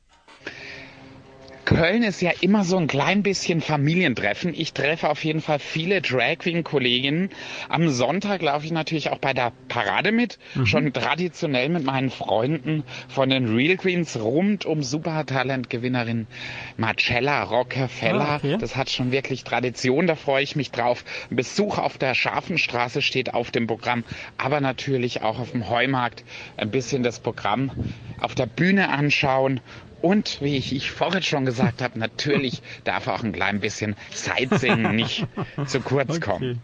Köln 1.66 2.04
ist 2.04 2.22
ja 2.22 2.30
immer 2.40 2.62
so 2.62 2.76
ein 2.76 2.86
klein 2.86 3.24
bisschen 3.24 3.60
Familientreffen. 3.60 4.54
Ich 4.54 4.72
treffe 4.72 5.10
auf 5.10 5.24
jeden 5.24 5.40
Fall 5.40 5.58
viele 5.58 6.00
Drag 6.00 6.38
Queen 6.38 6.62
Kolleginnen. 6.62 7.30
Am 7.68 7.88
Sonntag 7.88 8.40
laufe 8.40 8.64
ich 8.64 8.70
natürlich 8.70 9.10
auch 9.10 9.18
bei 9.18 9.34
der 9.34 9.52
Parade 9.66 10.12
mit, 10.12 10.38
mhm. 10.54 10.66
schon 10.66 10.92
traditionell 10.92 11.68
mit 11.68 11.82
meinen 11.82 12.10
Freunden 12.10 12.84
von 13.08 13.30
den 13.30 13.52
Real 13.52 13.76
Queens 13.76 14.16
rund 14.16 14.64
um 14.64 14.84
Supertalent-Gewinnerin 14.84 16.28
Marcella 16.76 17.42
Rockefeller. 17.42 18.28
Ah, 18.28 18.36
okay. 18.36 18.58
Das 18.60 18.76
hat 18.76 18.88
schon 18.88 19.10
wirklich 19.10 19.42
Tradition, 19.42 20.06
da 20.06 20.14
freue 20.14 20.44
ich 20.44 20.54
mich 20.54 20.70
drauf. 20.70 21.04
Ein 21.32 21.36
Besuch 21.36 21.78
auf 21.78 21.98
der 21.98 22.14
Scharfenstraße 22.14 23.02
steht 23.02 23.34
auf 23.34 23.50
dem 23.50 23.66
Programm, 23.66 24.04
aber 24.38 24.60
natürlich 24.60 25.22
auch 25.22 25.40
auf 25.40 25.50
dem 25.50 25.68
Heumarkt 25.68 26.22
ein 26.56 26.70
bisschen 26.70 27.02
das 27.02 27.18
Programm 27.18 27.72
auf 28.18 28.34
der 28.34 28.46
Bühne 28.46 28.88
anschauen 28.88 29.60
und 30.06 30.40
wie 30.40 30.56
ich, 30.56 30.72
ich 30.72 30.92
vorhin 30.92 31.22
schon 31.22 31.44
gesagt 31.44 31.82
habe, 31.82 31.98
natürlich 31.98 32.62
darf 32.84 33.08
auch 33.08 33.24
ein 33.24 33.32
klein 33.32 33.58
bisschen 33.60 33.96
Sightseeing 34.12 34.94
nicht 34.94 35.26
zu 35.66 35.80
kurz 35.80 36.10
okay. 36.10 36.20
kommen. 36.20 36.60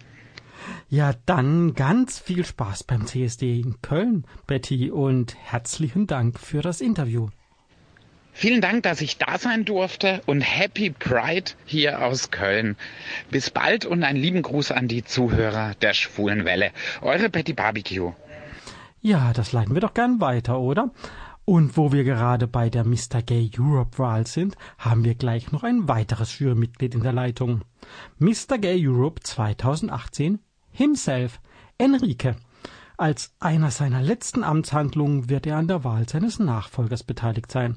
Ja, 0.88 1.14
dann 1.26 1.74
ganz 1.74 2.20
viel 2.20 2.44
Spaß 2.44 2.84
beim 2.84 3.06
CSD 3.06 3.58
in 3.58 3.82
Köln, 3.82 4.24
Betty, 4.46 4.92
und 4.92 5.34
herzlichen 5.42 6.06
Dank 6.06 6.38
für 6.38 6.62
das 6.62 6.80
Interview. 6.80 7.30
Vielen 8.32 8.60
Dank, 8.60 8.84
dass 8.84 9.00
ich 9.00 9.18
da 9.18 9.38
sein 9.38 9.64
durfte 9.64 10.22
und 10.26 10.40
Happy 10.40 10.90
Pride 10.90 11.50
hier 11.66 12.04
aus 12.04 12.30
Köln. 12.30 12.76
Bis 13.30 13.50
bald 13.50 13.84
und 13.84 14.04
einen 14.04 14.18
lieben 14.18 14.42
Gruß 14.42 14.70
an 14.70 14.86
die 14.86 15.04
Zuhörer 15.04 15.74
der 15.82 15.94
Schwulen 15.94 16.44
Welle. 16.44 16.70
Eure 17.02 17.28
Betty 17.28 17.52
Barbecue. 17.52 18.12
Ja, 19.02 19.32
das 19.34 19.52
leiten 19.52 19.74
wir 19.74 19.80
doch 19.80 19.94
gern 19.94 20.20
weiter, 20.20 20.60
oder? 20.60 20.90
Und 21.52 21.76
wo 21.76 21.92
wir 21.92 22.02
gerade 22.02 22.48
bei 22.48 22.70
der 22.70 22.82
Mr. 22.82 23.20
Gay 23.20 23.50
Europe 23.58 23.98
Wahl 23.98 24.26
sind, 24.26 24.56
haben 24.78 25.04
wir 25.04 25.14
gleich 25.14 25.52
noch 25.52 25.64
ein 25.64 25.86
weiteres 25.86 26.38
Jurymitglied 26.38 26.94
in 26.94 27.02
der 27.02 27.12
Leitung. 27.12 27.60
Mr. 28.18 28.56
Gay 28.58 28.88
Europe 28.88 29.20
2018 29.22 30.38
himself, 30.70 31.42
Enrique. 31.76 32.36
Als 32.96 33.34
einer 33.38 33.70
seiner 33.70 34.00
letzten 34.00 34.44
Amtshandlungen 34.44 35.28
wird 35.28 35.46
er 35.46 35.58
an 35.58 35.68
der 35.68 35.84
Wahl 35.84 36.08
seines 36.08 36.38
Nachfolgers 36.38 37.02
beteiligt 37.02 37.52
sein. 37.52 37.76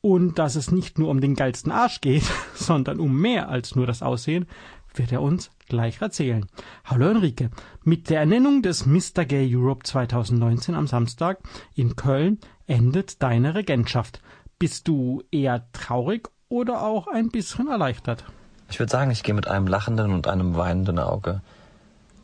Und 0.00 0.38
dass 0.38 0.54
es 0.54 0.70
nicht 0.70 1.00
nur 1.00 1.08
um 1.08 1.20
den 1.20 1.34
geilsten 1.34 1.72
Arsch 1.72 2.00
geht, 2.00 2.22
sondern 2.54 3.00
um 3.00 3.20
mehr 3.20 3.48
als 3.48 3.74
nur 3.74 3.88
das 3.88 4.00
Aussehen, 4.00 4.46
wird 4.94 5.12
er 5.12 5.22
uns 5.22 5.50
gleich 5.68 6.00
erzählen. 6.00 6.46
Hallo 6.84 7.08
Enrique. 7.08 7.50
Mit 7.84 8.10
der 8.10 8.20
Ernennung 8.20 8.62
des 8.62 8.86
Mr. 8.86 9.24
Gay 9.24 9.54
Europe 9.54 9.84
2019 9.84 10.74
am 10.74 10.86
Samstag 10.86 11.38
in 11.74 11.96
Köln 11.96 12.38
endet 12.66 13.22
deine 13.22 13.54
Regentschaft. 13.54 14.20
Bist 14.58 14.88
du 14.88 15.22
eher 15.30 15.70
traurig 15.72 16.28
oder 16.48 16.82
auch 16.82 17.06
ein 17.06 17.28
bisschen 17.28 17.68
erleichtert? 17.68 18.24
Ich 18.70 18.78
würde 18.78 18.90
sagen, 18.90 19.10
ich 19.10 19.22
gehe 19.22 19.34
mit 19.34 19.48
einem 19.48 19.66
lachenden 19.66 20.12
und 20.12 20.26
einem 20.26 20.56
weinenden 20.56 20.98
Auge. 20.98 21.40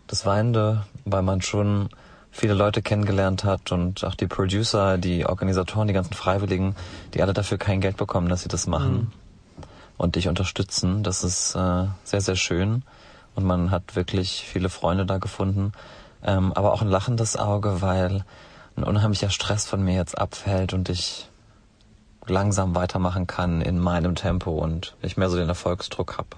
Das 0.07 0.27
Weinende, 0.27 0.87
weil 1.05 1.22
man 1.22 1.40
schon 1.40 1.88
viele 2.31 2.55
Leute 2.55 2.83
kennengelernt 2.83 3.44
hat 3.44 3.70
und 3.72 4.05
auch 4.05 4.16
die 4.16 4.27
Producer, 4.27 4.98
die 4.98 5.24
Organisatoren, 5.24 5.87
die 5.87 5.94
ganzen 5.94 6.14
Freiwilligen, 6.14 6.74
die 7.14 7.22
alle 7.22 7.33
dafür 7.33 7.59
kein 7.59 7.81
Geld 7.81 7.96
bekommen, 7.96 8.29
dass 8.29 8.42
sie 8.42 8.48
das 8.48 8.66
machen 8.66 8.92
mhm. 8.92 9.24
Und 9.96 10.16
dich 10.16 10.28
unterstützen. 10.28 11.02
Das 11.02 11.24
ist 11.24 11.54
äh, 11.54 11.87
sehr, 12.04 12.20
sehr 12.20 12.37
schön 12.37 12.83
und 13.35 13.44
man 13.44 13.70
hat 13.70 13.96
wirklich 13.96 14.44
viele 14.46 14.68
Freunde 14.68 15.07
da 15.07 15.18
gefunden. 15.18 15.72
Ähm, 16.22 16.52
aber 16.52 16.72
auch 16.72 16.83
ein 16.83 16.88
lachendes 16.88 17.37
Auge, 17.37 17.83
weil 17.83 18.24
ein 18.76 18.85
unheimlicher 18.85 19.30
Stress 19.30 19.66
von 19.66 19.85
mir 19.85 19.94
jetzt 19.94 20.18
abfällt 20.18 20.72
und 20.72 20.88
ich 20.88 21.28
langsam 22.26 22.74
weitermachen 22.74 23.26
kann 23.26 23.61
in 23.61 23.78
meinem 23.78 24.14
Tempo 24.14 24.52
und 24.52 24.96
nicht 25.02 25.18
mehr 25.18 25.28
so 25.28 25.37
den 25.37 25.48
Erfolgsdruck 25.48 26.16
habe. 26.18 26.37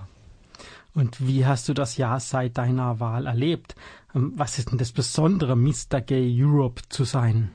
Und 0.95 1.27
wie 1.27 1.47
hast 1.47 1.69
du 1.69 1.75
das 1.75 1.97
Jahr 1.99 2.21
seit 2.21 2.59
deiner 2.59 3.01
Wahl 3.01 3.27
erlebt? 3.27 3.77
Ähm, 4.15 4.33
was 4.37 4.59
ist 4.59 4.71
denn 4.71 4.79
das 4.79 4.93
Besondere, 4.93 5.55
Mr. 5.55 6.01
Gay 6.01 6.35
Europe 6.43 6.83
zu 6.89 7.05
sein? 7.05 7.51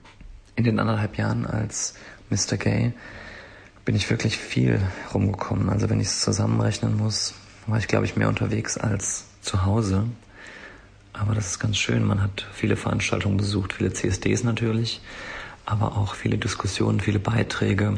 In 0.56 0.64
den 0.64 0.80
anderthalb 0.80 1.18
Jahren 1.18 1.46
als 1.46 1.96
Mr. 2.30 2.58
Gay 2.58 2.94
bin 3.92 3.98
ich 3.98 4.10
wirklich 4.10 4.38
viel 4.38 4.80
rumgekommen. 5.14 5.70
Also 5.70 5.90
wenn 5.90 6.00
ich 6.00 6.08
es 6.08 6.22
zusammenrechnen 6.22 6.96
muss, 6.96 7.34
war 7.68 7.78
ich, 7.78 7.90
glaube 7.90 8.06
ich, 8.06 8.16
mehr 8.16 8.30
unterwegs 8.30 8.78
als 8.78 9.26
zu 9.42 9.66
Hause. 9.66 10.06
Aber 11.12 11.36
das 11.36 11.48
ist 11.48 11.60
ganz 11.60 11.76
schön. 11.76 12.06
Man 12.06 12.24
hat 12.24 12.48
viele 12.54 12.78
Veranstaltungen 12.78 13.36
besucht, 13.36 13.74
viele 13.74 13.92
CSDs 13.92 14.46
natürlich, 14.46 15.02
aber 15.66 15.98
auch 15.98 16.16
viele 16.16 16.38
Diskussionen, 16.38 17.02
viele 17.02 17.20
Beiträge, 17.20 17.96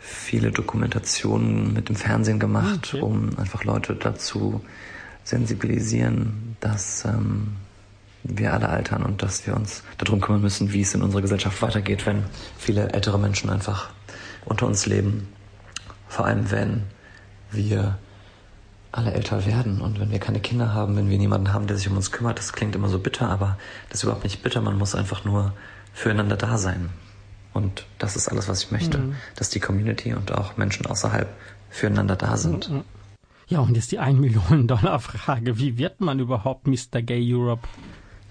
viele 0.00 0.50
Dokumentationen 0.50 1.72
mit 1.72 1.88
dem 1.88 1.96
Fernsehen 1.96 2.38
gemacht, 2.38 2.92
okay. 2.92 3.00
um 3.00 3.38
einfach 3.38 3.64
Leute 3.64 3.96
dazu 3.96 4.62
sensibilisieren, 5.22 6.58
dass 6.60 7.06
ähm, 7.06 7.56
wir 8.22 8.52
alle 8.52 8.68
altern 8.68 9.02
und 9.02 9.22
dass 9.22 9.46
wir 9.46 9.56
uns 9.56 9.82
darum 9.96 10.20
kümmern 10.20 10.42
müssen, 10.42 10.74
wie 10.74 10.82
es 10.82 10.94
in 10.94 11.00
unserer 11.00 11.22
Gesellschaft 11.22 11.62
weitergeht, 11.62 12.04
wenn 12.04 12.24
viele 12.58 12.92
ältere 12.92 13.18
Menschen 13.18 13.48
einfach 13.48 13.88
unter 14.44 14.66
uns 14.66 14.86
leben. 14.86 15.28
Vor 16.08 16.26
allem, 16.26 16.50
wenn 16.50 16.82
wir 17.50 17.98
alle 18.92 19.12
älter 19.12 19.44
werden 19.44 19.80
und 19.80 19.98
wenn 19.98 20.10
wir 20.10 20.20
keine 20.20 20.40
Kinder 20.40 20.72
haben, 20.72 20.96
wenn 20.96 21.10
wir 21.10 21.18
niemanden 21.18 21.52
haben, 21.52 21.66
der 21.66 21.76
sich 21.76 21.88
um 21.88 21.96
uns 21.96 22.12
kümmert, 22.12 22.38
das 22.38 22.52
klingt 22.52 22.76
immer 22.76 22.88
so 22.88 22.98
bitter, 22.98 23.28
aber 23.28 23.58
das 23.88 23.98
ist 23.98 24.04
überhaupt 24.04 24.24
nicht 24.24 24.42
bitter, 24.42 24.60
man 24.60 24.78
muss 24.78 24.94
einfach 24.94 25.24
nur 25.24 25.52
füreinander 25.92 26.36
da 26.36 26.58
sein. 26.58 26.90
Und 27.52 27.86
das 27.98 28.16
ist 28.16 28.28
alles, 28.28 28.48
was 28.48 28.64
ich 28.64 28.70
möchte, 28.70 28.98
mhm. 28.98 29.16
dass 29.36 29.50
die 29.50 29.60
Community 29.60 30.12
und 30.14 30.32
auch 30.32 30.56
Menschen 30.56 30.86
außerhalb 30.86 31.28
füreinander 31.70 32.16
da 32.16 32.36
sind. 32.36 32.70
Mhm. 32.70 32.84
Ja, 33.46 33.60
und 33.60 33.76
jetzt 33.76 33.92
die 33.92 33.98
1 33.98 34.18
Million 34.18 34.66
Dollar 34.66 35.00
Frage, 35.00 35.58
wie 35.58 35.76
wird 35.78 36.00
man 36.00 36.18
überhaupt 36.18 36.66
Mr. 36.66 37.02
Gay 37.02 37.22
Europe? 37.34 37.66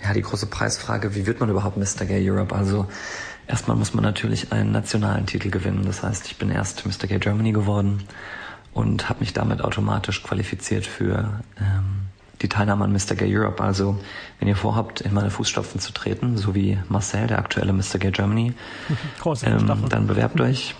Ja, 0.04 0.14
die 0.14 0.22
große 0.22 0.48
Preisfrage, 0.48 1.16
wie 1.16 1.26
wird 1.26 1.40
man 1.40 1.50
überhaupt 1.50 1.78
Mr. 1.78 2.06
Gay 2.06 2.30
Europe? 2.30 2.54
Also 2.54 2.88
erstmal 3.48 3.78
muss 3.78 3.94
man 3.94 4.04
natürlich 4.04 4.52
einen 4.52 4.72
nationalen 4.72 5.26
Titel 5.26 5.50
gewinnen. 5.50 5.84
Das 5.86 6.04
heißt, 6.04 6.26
ich 6.28 6.38
bin 6.38 6.50
erst 6.50 6.86
Mr. 6.86 7.08
Gay 7.08 7.20
Germany 7.20 7.52
geworden 7.52 8.04
und 8.74 9.10
habe 9.10 9.22
mich 9.22 9.34
damit 9.34 9.62
automatisch 9.62 10.24
qualifiziert 10.24 10.86
für 10.86 11.42
ähm, 11.60 12.04
die 12.42 12.50
Teilnahme 12.50 12.86
an 12.86 12.92
Mr. 12.92 13.16
Gay 13.16 13.36
Europe. 13.36 13.64
Also 13.64 14.00
wenn 14.40 14.48
ihr 14.48 14.56
vorhabt, 14.56 15.02
in 15.02 15.14
meine 15.14 15.30
Fußstapfen 15.30 15.80
zu 15.80 15.94
treten, 15.94 16.38
so 16.38 16.56
wie 16.56 16.78
Marcel, 16.90 17.28
der 17.28 17.40
aktuelle 17.40 17.74
Mr. 17.74 18.00
Gay 18.00 18.12
Germany, 18.12 18.54
ähm, 19.44 19.90
dann 19.90 20.08
bewerbt 20.08 20.40
euch, 20.42 20.76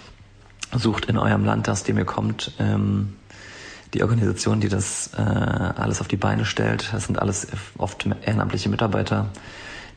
sucht 0.76 1.06
in 1.06 1.18
eurem 1.18 1.46
Land, 1.46 1.70
aus 1.70 1.84
dem 1.84 1.98
ihr 1.98 2.06
kommt, 2.06 2.52
ähm, 2.60 3.14
die 3.94 4.02
Organisation, 4.02 4.60
die 4.60 4.70
das 4.70 5.12
äh, 5.16 5.22
alles 5.22 6.02
auf 6.02 6.08
die 6.08 6.18
Beine 6.18 6.46
stellt. 6.46 6.90
Das 6.94 7.06
sind 7.06 7.20
alles 7.20 7.48
oft 7.78 8.06
ehrenamtliche 8.06 8.70
Mitarbeiter, 8.70 9.30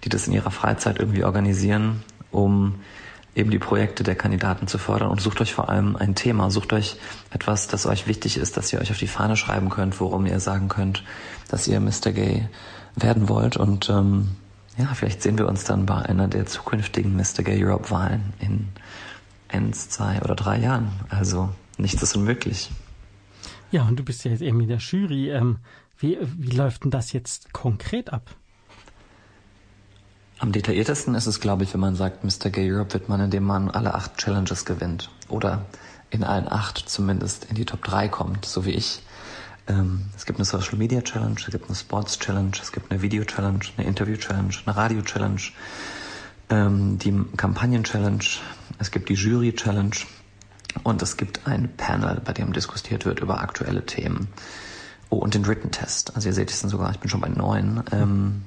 die 0.04 0.10
das 0.10 0.26
in 0.26 0.34
ihrer 0.34 0.50
Freizeit 0.50 0.98
irgendwie 0.98 1.24
organisieren, 1.24 2.02
um 2.30 2.76
eben 3.34 3.50
die 3.50 3.58
Projekte 3.58 4.02
der 4.02 4.14
Kandidaten 4.14 4.66
zu 4.66 4.78
fördern 4.78 5.10
und 5.10 5.20
sucht 5.20 5.40
euch 5.40 5.52
vor 5.52 5.68
allem 5.68 5.94
ein 5.96 6.14
Thema, 6.14 6.50
sucht 6.50 6.72
euch 6.72 6.96
etwas, 7.30 7.68
das 7.68 7.86
euch 7.86 8.06
wichtig 8.06 8.38
ist, 8.38 8.56
dass 8.56 8.72
ihr 8.72 8.80
euch 8.80 8.90
auf 8.90 8.98
die 8.98 9.06
Fahne 9.06 9.36
schreiben 9.36 9.68
könnt, 9.68 10.00
worum 10.00 10.26
ihr 10.26 10.40
sagen 10.40 10.68
könnt, 10.68 11.04
dass 11.48 11.68
ihr 11.68 11.78
Mr. 11.80 12.12
Gay 12.12 12.48
werden 12.94 13.28
wollt 13.28 13.58
und 13.58 13.90
ähm, 13.90 14.36
ja, 14.78 14.86
vielleicht 14.94 15.22
sehen 15.22 15.38
wir 15.38 15.48
uns 15.48 15.64
dann 15.64 15.86
bei 15.86 15.96
einer 15.96 16.28
der 16.28 16.46
zukünftigen 16.46 17.16
Mr. 17.16 17.42
Gay 17.42 17.62
Europe 17.62 17.90
Wahlen 17.90 18.32
in 18.40 18.68
eins, 19.48 19.88
zwei 19.88 20.20
oder 20.22 20.34
drei 20.34 20.58
Jahren. 20.58 20.90
Also 21.08 21.50
nichts 21.78 22.02
ist 22.02 22.16
unmöglich. 22.16 22.70
Ja, 23.70 23.86
und 23.86 23.98
du 23.98 24.04
bist 24.04 24.24
ja 24.24 24.30
jetzt 24.30 24.42
eben 24.42 24.60
in 24.60 24.68
der 24.68 24.78
Jury. 24.78 25.30
Ähm, 25.30 25.58
wie, 25.98 26.18
wie 26.20 26.54
läuft 26.54 26.84
denn 26.84 26.90
das 26.90 27.12
jetzt 27.12 27.52
konkret 27.52 28.12
ab? 28.12 28.34
Am 30.38 30.52
detailliertesten 30.52 31.14
ist 31.14 31.26
es, 31.26 31.40
glaube 31.40 31.64
ich, 31.64 31.72
wenn 31.72 31.80
man 31.80 31.96
sagt, 31.96 32.22
Mr. 32.22 32.50
Gay 32.50 32.70
Europe 32.70 32.92
wird 32.92 33.08
man, 33.08 33.20
indem 33.20 33.44
man 33.44 33.70
alle 33.70 33.94
acht 33.94 34.18
Challenges 34.18 34.66
gewinnt. 34.66 35.10
Oder 35.28 35.64
in 36.10 36.24
allen 36.24 36.48
acht 36.48 36.78
zumindest 36.88 37.46
in 37.46 37.56
die 37.56 37.64
Top 37.64 37.82
3 37.84 38.08
kommt, 38.08 38.44
so 38.44 38.66
wie 38.66 38.72
ich. 38.72 39.02
Ähm, 39.66 40.06
es 40.14 40.26
gibt 40.26 40.38
eine 40.38 40.44
Social 40.44 40.76
Media 40.76 41.00
Challenge, 41.00 41.36
es 41.38 41.50
gibt 41.50 41.66
eine 41.66 41.74
Sports 41.74 42.18
Challenge, 42.18 42.52
es 42.60 42.70
gibt 42.70 42.90
eine 42.90 43.02
Video 43.02 43.24
Challenge, 43.24 43.60
eine 43.76 43.86
Interview 43.86 44.16
Challenge, 44.16 44.54
eine 44.64 44.76
Radio 44.76 45.02
Challenge, 45.02 45.40
ähm, 46.50 46.98
die 46.98 47.12
Kampagnen 47.36 47.82
Challenge, 47.82 48.24
es 48.78 48.90
gibt 48.90 49.08
die 49.08 49.14
Jury 49.14 49.54
Challenge 49.54 49.96
und 50.84 51.02
es 51.02 51.16
gibt 51.16 51.46
ein 51.46 51.74
Panel, 51.76 52.20
bei 52.24 52.32
dem 52.32 52.52
diskutiert 52.52 53.06
wird 53.06 53.20
über 53.20 53.40
aktuelle 53.40 53.84
Themen. 53.84 54.28
Oh, 55.08 55.16
und 55.16 55.34
den 55.34 55.46
Written 55.46 55.70
Test. 55.70 56.14
Also 56.14 56.28
ihr 56.28 56.34
seht, 56.34 56.50
ich 56.50 56.60
bin 56.60 56.68
sogar, 56.68 56.90
ich 56.90 56.98
bin 56.98 57.08
schon 57.08 57.20
bei 57.20 57.28
neun. 57.28 57.82
Ähm, 57.92 58.42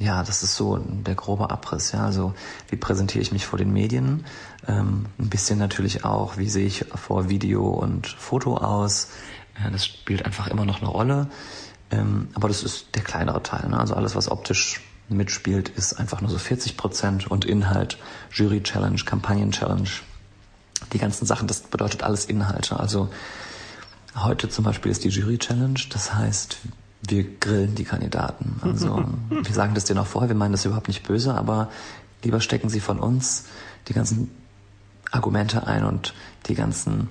ja, 0.00 0.22
das 0.22 0.42
ist 0.42 0.56
so 0.56 0.78
der 0.78 1.14
grobe 1.14 1.50
Abriss. 1.50 1.92
Ja, 1.92 2.06
also 2.06 2.34
wie 2.68 2.76
präsentiere 2.76 3.20
ich 3.22 3.32
mich 3.32 3.46
vor 3.46 3.58
den 3.58 3.72
Medien? 3.72 4.24
Ähm, 4.66 5.06
ein 5.18 5.28
bisschen 5.28 5.58
natürlich 5.58 6.04
auch, 6.04 6.38
wie 6.38 6.48
sehe 6.48 6.66
ich 6.66 6.86
vor 6.94 7.28
Video 7.28 7.68
und 7.68 8.06
Foto 8.06 8.56
aus? 8.56 9.08
Ja, 9.62 9.68
das 9.70 9.84
spielt 9.84 10.24
einfach 10.24 10.48
immer 10.48 10.64
noch 10.64 10.80
eine 10.80 10.88
Rolle. 10.88 11.28
Ähm, 11.90 12.28
aber 12.32 12.48
das 12.48 12.62
ist 12.62 12.94
der 12.94 13.02
kleinere 13.02 13.42
Teil. 13.42 13.68
Ne? 13.68 13.78
Also 13.78 13.94
alles, 13.94 14.16
was 14.16 14.30
optisch 14.30 14.80
mitspielt, 15.10 15.68
ist 15.68 15.94
einfach 15.94 16.22
nur 16.22 16.30
so 16.30 16.38
40 16.38 16.78
Prozent 16.78 17.30
und 17.30 17.44
Inhalt, 17.44 17.98
Jury 18.32 18.62
Challenge, 18.62 19.00
Kampagnen 19.04 19.50
Challenge, 19.50 19.88
die 20.92 20.98
ganzen 20.98 21.26
Sachen, 21.26 21.46
das 21.46 21.60
bedeutet 21.60 22.04
alles 22.04 22.24
Inhalte. 22.24 22.80
Also 22.80 23.10
heute 24.16 24.48
zum 24.48 24.64
Beispiel 24.64 24.90
ist 24.90 25.04
die 25.04 25.08
Jury 25.08 25.36
Challenge, 25.36 25.80
das 25.90 26.14
heißt, 26.14 26.58
wir 27.02 27.24
grillen 27.38 27.74
die 27.74 27.84
Kandidaten. 27.84 28.60
Also 28.62 29.04
wir 29.30 29.54
sagen 29.54 29.74
das 29.74 29.84
denen 29.84 30.00
auch 30.00 30.06
vorher, 30.06 30.28
wir 30.28 30.36
meinen 30.36 30.52
das 30.52 30.64
überhaupt 30.64 30.88
nicht 30.88 31.06
böse, 31.06 31.34
aber 31.34 31.68
lieber 32.22 32.40
stecken 32.40 32.68
sie 32.68 32.80
von 32.80 32.98
uns 32.98 33.46
die 33.88 33.94
ganzen 33.94 34.30
Argumente 35.10 35.66
ein 35.66 35.84
und 35.84 36.14
die 36.46 36.54
ganzen 36.54 37.08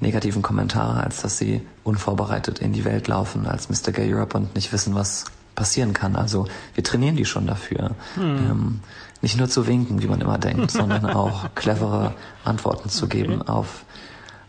negativen 0.00 0.42
Kommentare, 0.42 1.02
als 1.02 1.22
dass 1.22 1.38
sie 1.38 1.60
unvorbereitet 1.82 2.58
in 2.60 2.72
die 2.72 2.84
Welt 2.84 3.08
laufen 3.08 3.46
als 3.46 3.68
Mr. 3.68 3.92
Gay 3.92 4.12
Europe 4.12 4.36
und 4.36 4.54
nicht 4.54 4.72
wissen, 4.72 4.94
was 4.94 5.24
passieren 5.54 5.92
kann. 5.92 6.14
Also 6.14 6.46
wir 6.74 6.84
trainieren 6.84 7.16
die 7.16 7.24
schon 7.24 7.46
dafür. 7.46 7.96
Hm. 8.14 8.22
Ähm, 8.24 8.80
nicht 9.22 9.36
nur 9.36 9.48
zu 9.48 9.66
winken, 9.66 10.00
wie 10.02 10.06
man 10.06 10.20
immer 10.20 10.38
denkt, 10.38 10.70
sondern 10.80 11.06
auch 11.06 11.54
clevere 11.54 12.14
Antworten 12.44 12.88
zu 12.88 13.06
okay. 13.06 13.22
geben 13.22 13.42
auf 13.42 13.84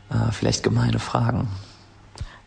äh, 0.10 0.32
vielleicht 0.32 0.64
gemeine 0.64 1.00
Fragen. 1.00 1.48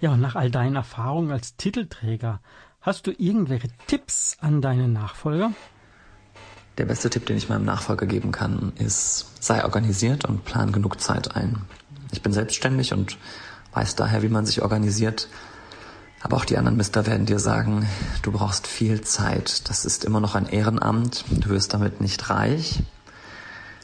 Ja, 0.02 0.10
und 0.10 0.20
nach 0.20 0.34
all 0.34 0.50
deinen 0.50 0.74
Erfahrungen 0.74 1.30
als 1.30 1.54
Titelträger, 1.54 2.40
hast 2.80 3.06
du 3.06 3.12
irgendwelche 3.16 3.68
Tipps 3.86 4.36
an 4.40 4.60
deine 4.60 4.88
Nachfolger? 4.88 5.52
Der 6.76 6.86
beste 6.86 7.08
Tipp, 7.08 7.24
den 7.26 7.36
ich 7.36 7.48
meinem 7.48 7.64
Nachfolger 7.64 8.06
geben 8.06 8.32
kann, 8.32 8.72
ist, 8.78 9.26
sei 9.38 9.62
organisiert 9.62 10.24
und 10.24 10.44
plan 10.44 10.72
genug 10.72 11.00
Zeit 11.00 11.36
ein. 11.36 11.62
Ich 12.10 12.20
bin 12.20 12.32
selbstständig 12.32 12.92
und 12.92 13.16
weiß 13.74 13.94
daher, 13.94 14.22
wie 14.22 14.28
man 14.28 14.44
sich 14.44 14.60
organisiert. 14.60 15.28
Aber 16.20 16.36
auch 16.36 16.44
die 16.44 16.58
anderen 16.58 16.76
Mister 16.76 17.06
werden 17.06 17.26
dir 17.26 17.38
sagen, 17.38 17.86
du 18.22 18.32
brauchst 18.32 18.66
viel 18.66 19.02
Zeit. 19.02 19.68
Das 19.70 19.84
ist 19.84 20.04
immer 20.04 20.18
noch 20.18 20.34
ein 20.34 20.46
Ehrenamt. 20.48 21.24
Du 21.30 21.50
wirst 21.50 21.74
damit 21.74 22.00
nicht 22.00 22.28
reich. 22.28 22.82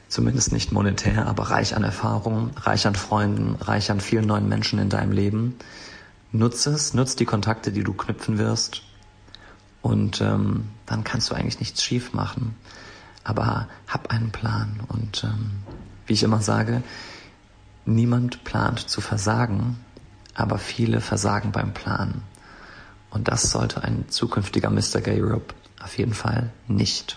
Zumindest 0.09 0.51
nicht 0.51 0.73
monetär, 0.73 1.27
aber 1.27 1.51
reich 1.51 1.77
an 1.77 1.85
Erfahrung, 1.85 2.51
reich 2.57 2.89
an 2.89 2.97
Freunden, 2.97 3.55
reich 3.61 3.93
an 3.93 4.01
vielen 4.01 4.27
neuen 4.27 4.49
Menschen 4.49 4.81
in 4.81 4.89
deinem 4.89 5.13
Leben. 5.13 5.55
Nutze 6.33 6.71
es, 6.71 6.95
nutze 6.95 7.17
die 7.17 7.25
Kontakte, 7.25 7.73
die 7.73 7.85
du 7.85 7.95
knüpfen 7.95 8.39
wirst 8.39 8.83
und 9.83 10.21
ähm, 10.21 10.69
dann 10.87 11.05
kannst 11.05 11.31
du 11.31 11.35
eigentlich 11.35 11.61
nichts 11.61 11.83
schief 11.83 12.13
machen. 12.13 12.55
Aber 13.25 13.69
hab 13.87 14.11
einen 14.11 14.31
Plan 14.31 14.81
und 14.89 15.25
ähm, 15.25 15.51
wie 16.07 16.15
ich 16.15 16.23
immer 16.23 16.41
sage, 16.41 16.83
niemand 17.85 18.45
plant 18.45 18.81
zu 18.89 19.01
versagen, 19.01 19.79
aber 20.35 20.59
viele 20.59 21.01
versagen 21.01 21.53
beim 21.53 21.75
Planen. 21.75 22.23
Und 23.11 23.29
das 23.29 23.51
sollte 23.51 23.83
ein 23.83 24.09
zukünftiger 24.09 24.71
Mr. 24.71 25.01
Gay 25.01 25.21
Europe 25.21 25.55
auf 25.83 25.97
jeden 25.99 26.15
Fall 26.15 26.51
nicht. 26.67 27.17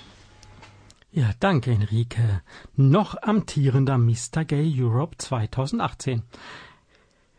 Ja, 1.11 1.31
danke 1.39 1.71
Enrique. 1.71 2.41
Noch 2.77 3.21
amtierender 3.21 3.97
Mr. 3.97 4.45
Gay 4.45 4.73
Europe 4.81 5.17
2018. 5.17 6.23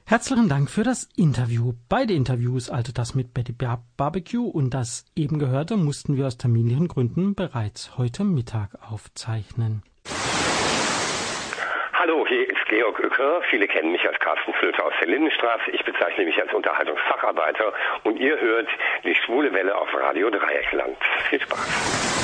Herzlichen 0.04 0.48
Dank 0.48 0.68
für 0.68 0.82
das 0.82 1.08
Interview. 1.16 1.72
Beide 1.88 2.12
Interviews, 2.12 2.68
also 2.68 2.92
das 2.92 3.14
mit 3.14 3.32
Betty 3.32 3.52
Barbecue 3.52 4.46
und 4.46 4.74
das 4.74 5.06
eben 5.16 5.38
gehörte, 5.38 5.76
mussten 5.76 6.16
wir 6.16 6.26
aus 6.26 6.36
terminlichen 6.36 6.88
Gründen 6.88 7.34
bereits 7.34 7.96
heute 7.96 8.24
Mittag 8.24 8.70
aufzeichnen. 8.90 9.82
Hallo, 11.94 12.26
hier 12.26 12.48
ist 12.48 12.66
Georg 12.68 12.98
Uecker. 12.98 13.40
Viele 13.48 13.68
kennen 13.68 13.92
mich 13.92 14.04
als 14.06 14.18
Carsten 14.18 14.52
Flöter 14.54 14.84
aus 14.84 14.92
der 15.00 15.08
Lindenstraße. 15.08 15.70
Ich 15.70 15.84
bezeichne 15.84 16.24
mich 16.24 16.36
als 16.40 16.52
Unterhaltungsfacharbeiter 16.52 17.72
und 18.02 18.18
ihr 18.18 18.38
hört 18.40 18.68
die 19.04 19.14
schwule 19.14 19.52
Welle 19.52 19.74
auf 19.74 19.88
Radio 19.94 20.28
Dreieckland. 20.28 20.96
Viel 21.30 21.40
Spaß. 21.40 22.21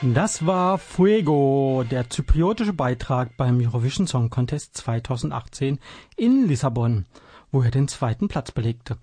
Das 0.00 0.46
war 0.46 0.78
Fuego, 0.78 1.84
der 1.90 2.08
zypriotische 2.08 2.72
Beitrag 2.72 3.36
beim 3.36 3.58
Eurovision 3.58 4.06
Song 4.06 4.30
Contest 4.30 4.76
2018 4.76 5.80
in 6.16 6.46
Lissabon, 6.46 7.06
wo 7.50 7.62
er 7.62 7.72
den 7.72 7.88
zweiten 7.88 8.28
Platz 8.28 8.52
belegte. 8.52 8.98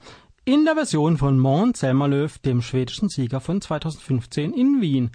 In 0.45 0.63
der 0.63 0.75
Version 0.75 1.17
von 1.17 1.37
Måns 1.37 1.79
Zelmerlöw, 1.79 2.29
dem 2.45 2.61
schwedischen 2.61 3.09
Sieger 3.09 3.41
von 3.41 3.59
2015 3.59 4.53
in 4.53 4.79
Wien. 4.79 5.11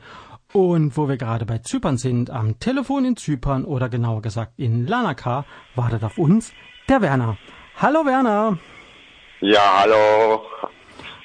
Und 0.53 0.99
wo 0.99 1.09
wir 1.09 1.16
gerade 1.16 1.47
bei 1.47 1.59
Zypern 1.59 1.97
sind, 1.97 2.29
am 2.29 2.59
Telefon 2.59 3.07
in 3.07 3.16
Zypern 3.16 3.64
oder 3.64 3.88
genauer 3.88 4.21
gesagt 4.21 4.59
in 4.59 4.87
Lanaka, 4.87 5.47
wartet 5.77 6.05
auf 6.05 6.19
uns 6.19 6.53
der 6.90 7.01
Werner. 7.01 7.38
Hallo 7.77 8.05
Werner. 8.05 8.59
Ja, 9.40 9.81
hallo. 9.81 10.43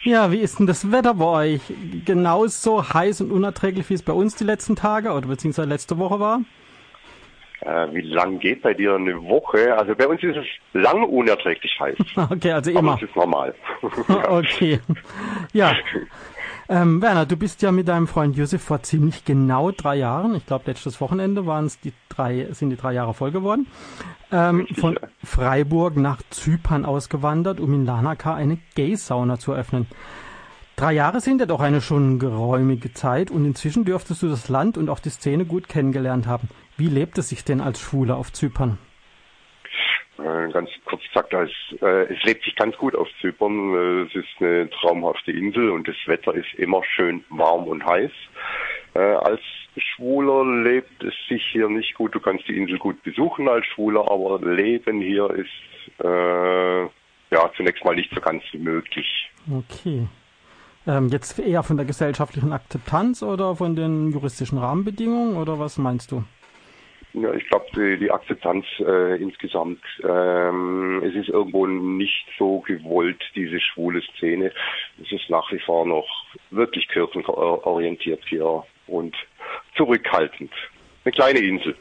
Ja, 0.06 0.32
wie 0.32 0.38
ist 0.38 0.60
denn 0.60 0.68
das 0.68 0.92
Wetter 0.92 1.16
bei 1.16 1.26
euch? 1.26 1.62
Genauso 2.06 2.94
heiß 2.94 3.22
und 3.22 3.32
unerträglich, 3.32 3.90
wie 3.90 3.96
es 3.96 4.04
bei 4.04 4.14
uns 4.14 4.36
die 4.36 4.44
letzten 4.44 4.76
Tage 4.76 5.12
oder 5.12 5.28
beziehungsweise 5.28 5.68
letzte 5.68 5.98
Woche 5.98 6.20
war? 6.20 6.42
Äh, 7.62 7.88
wie 7.92 8.02
lang 8.02 8.38
geht 8.38 8.62
bei 8.62 8.76
dir 8.76 8.94
eine 8.94 9.20
Woche? 9.24 9.76
Also 9.76 9.96
bei 9.96 10.08
uns 10.08 10.22
ist 10.22 10.38
es 10.38 10.46
lang 10.74 11.04
unerträglich 11.06 11.76
heiß. 11.80 11.98
Okay, 12.30 12.52
also 12.52 12.70
immer. 12.70 12.92
Aber 12.92 13.02
das 13.02 13.10
ist 13.10 13.16
normal. 13.16 13.56
okay. 14.30 14.80
Ja. 15.54 15.74
Ähm, 16.68 17.02
Werner, 17.02 17.26
du 17.26 17.38
bist 17.38 17.62
ja 17.62 17.72
mit 17.72 17.88
deinem 17.88 18.08
Freund 18.08 18.36
Josef 18.36 18.62
vor 18.62 18.82
ziemlich 18.82 19.24
genau 19.24 19.70
drei 19.72 19.98
Jahren, 19.98 20.34
ich 20.34 20.46
glaube 20.46 20.64
letztes 20.66 21.00
Wochenende 21.00 21.46
waren 21.46 21.66
es 21.66 21.80
die 21.80 21.94
drei, 22.10 22.48
sind 22.52 22.72
die 22.72 22.76
drei 22.76 22.94
Jahre 22.94 23.14
voll 23.14 23.32
geworden, 23.32 23.68
ähm, 24.32 24.66
von 24.76 24.98
Freiburg 25.24 25.96
nach 25.96 26.22
Zypern 26.32 26.84
ausgewandert, 26.84 27.60
um 27.60 27.74
in 27.76 27.86
Lanaka 27.86 28.34
eine 28.34 28.58
Gay-Sauna 28.74 29.38
zu 29.38 29.52
eröffnen. 29.52 29.86
Drei 30.76 30.94
Jahre 30.94 31.22
sind 31.22 31.40
ja 31.40 31.46
doch 31.46 31.62
eine 31.62 31.82
schon 31.82 32.20
geräumige 32.20 32.94
Zeit 32.94 33.30
und 33.30 33.46
inzwischen 33.46 33.86
dürftest 33.86 34.24
du 34.24 34.28
das 34.28 34.50
Land 34.50 34.78
und 34.78 34.90
auch 34.90 35.00
die 35.00 35.10
Szene 35.10 35.46
gut 35.46 35.70
kennengelernt 35.70 36.26
haben. 36.26 36.50
Wie 36.78 36.88
lebt 36.88 37.18
es 37.18 37.30
sich 37.30 37.46
denn 37.46 37.62
als 37.62 37.80
Schwule 37.80 38.16
auf 38.16 38.34
Zypern? 38.34 38.78
Äh, 40.18 40.52
ganz 40.52 40.70
kurz 40.86 41.02
gesagt, 41.04 41.34
es, 41.34 41.82
äh, 41.82 42.14
es 42.14 42.24
lebt 42.24 42.44
sich 42.44 42.56
ganz 42.56 42.76
gut 42.78 42.96
auf 42.96 43.08
Zypern. 43.20 43.74
Äh, 43.74 44.02
es 44.04 44.16
ist 44.16 44.28
eine 44.40 44.70
traumhafte 44.70 45.32
Insel 45.32 45.70
und 45.70 45.88
das 45.88 45.96
Wetter 46.06 46.34
ist 46.34 46.54
immer 46.56 46.82
schön 46.84 47.24
warm 47.30 47.66
und 47.66 47.86
heiß. 47.86 48.12
Äh, 48.94 49.00
als 49.00 49.42
Schwuler 49.78 50.46
lebt 50.64 51.04
es 51.04 51.14
sich 51.28 51.46
hier 51.52 51.68
nicht 51.68 51.96
gut. 51.96 52.16
Du 52.16 52.20
kannst 52.20 52.48
die 52.48 52.56
Insel 52.58 52.78
gut 52.78 53.02
besuchen 53.04 53.50
als 53.50 53.66
Schwuler, 53.66 54.10
aber 54.10 54.40
Leben 54.40 55.02
hier 55.02 55.30
ist 55.32 56.04
äh, 56.04 56.84
ja 56.84 57.52
zunächst 57.58 57.84
mal 57.84 57.96
nicht 57.96 58.14
so 58.14 58.22
ganz 58.22 58.44
möglich. 58.54 59.30
Okay. 59.52 60.08
Ähm, 60.88 61.10
jetzt 61.10 61.40
eher 61.40 61.64
von 61.64 61.78
der 61.78 61.86
gesellschaftlichen 61.86 62.54
Akzeptanz 62.54 63.24
oder 63.24 63.56
von 63.56 63.76
den 63.76 64.12
juristischen 64.12 64.60
Rahmenbedingungen 64.60 65.36
oder 65.36 65.60
was 65.60 65.78
meinst 65.78 66.12
du? 66.12 66.24
Ja, 67.18 67.34
ich 67.34 67.48
glaube, 67.48 67.66
die, 67.74 67.98
die, 67.98 68.12
Akzeptanz 68.12 68.66
äh, 68.80 69.16
insgesamt, 69.22 69.80
ähm, 70.04 71.02
es 71.02 71.16
ist 71.16 71.30
irgendwo 71.30 71.66
nicht 71.66 72.26
so 72.38 72.60
gewollt, 72.60 73.22
diese 73.36 73.60
schwule 73.62 74.02
Szene. 74.02 74.52
Es 75.02 75.10
ist 75.14 75.30
nach 75.30 75.50
wie 75.54 75.60
vor 75.60 75.86
noch 75.86 76.08
wirklich 76.52 76.90
kirchenorientiert 76.90 78.22
hier 78.28 78.64
und 78.88 79.16
zurückhaltend. 79.78 80.52
Eine 81.06 81.12
kleine 81.14 81.40
Insel. 81.40 81.76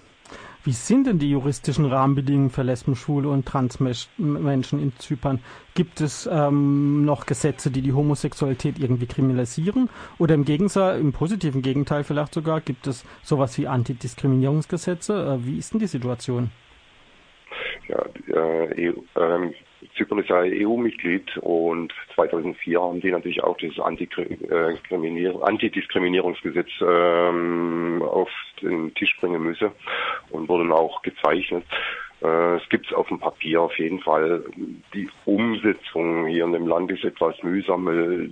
Wie 0.64 0.72
sind 0.72 1.06
denn 1.06 1.18
die 1.18 1.28
juristischen 1.28 1.84
Rahmenbedingungen 1.84 2.48
für 2.48 2.62
Lesben, 2.62 2.96
Schwule 2.96 3.28
und 3.28 3.44
Transmenschen 3.44 4.80
in 4.80 4.92
Zypern? 4.98 5.40
Gibt 5.74 6.00
es 6.00 6.26
ähm, 6.32 7.04
noch 7.04 7.26
Gesetze, 7.26 7.70
die 7.70 7.82
die 7.82 7.92
Homosexualität 7.92 8.78
irgendwie 8.78 9.04
kriminalisieren? 9.04 9.90
Oder 10.18 10.34
im 10.34 10.46
Gegenteil, 10.46 11.00
im 11.00 11.12
positiven 11.12 11.60
Gegenteil 11.60 12.02
vielleicht 12.02 12.32
sogar, 12.32 12.62
gibt 12.62 12.86
es 12.86 13.04
sowas 13.22 13.58
wie 13.58 13.68
Antidiskriminierungsgesetze? 13.68 15.38
Äh, 15.38 15.46
wie 15.46 15.58
ist 15.58 15.74
denn 15.74 15.80
die 15.80 15.86
Situation? 15.86 16.50
Ja, 17.88 18.02
äh, 18.28 18.86
äh, 18.88 19.52
Zypern 19.96 20.18
ist 20.18 20.28
ja 20.28 20.38
EU-Mitglied 20.38 21.36
und 21.38 21.94
2004 22.14 22.80
haben 22.80 23.00
die 23.00 23.10
natürlich 23.10 23.42
auch 23.42 23.56
das 23.58 23.76
Antidiskriminierungsgesetz 23.78 26.68
ähm, 26.80 28.02
auf 28.02 28.28
den 28.62 28.94
Tisch 28.94 29.16
bringen 29.20 29.42
müssen 29.42 29.70
und 30.30 30.48
wurden 30.48 30.72
auch 30.72 31.02
gezeichnet. 31.02 31.64
Äh, 32.22 32.56
es 32.56 32.66
gibt 32.70 32.86
es 32.86 32.94
auf 32.94 33.08
dem 33.08 33.18
Papier 33.18 33.60
auf 33.62 33.78
jeden 33.78 34.00
Fall. 34.00 34.44
Die 34.94 35.10
Umsetzung 35.26 36.26
hier 36.26 36.44
in 36.44 36.52
dem 36.52 36.66
Land 36.66 36.90
ist 36.90 37.04
etwas 37.04 37.42
mühsam. 37.42 37.84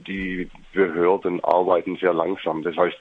Die 0.06 0.48
Behörden 0.72 1.44
arbeiten 1.44 1.96
sehr 1.96 2.14
langsam. 2.14 2.62
Das 2.62 2.76
heißt, 2.76 2.96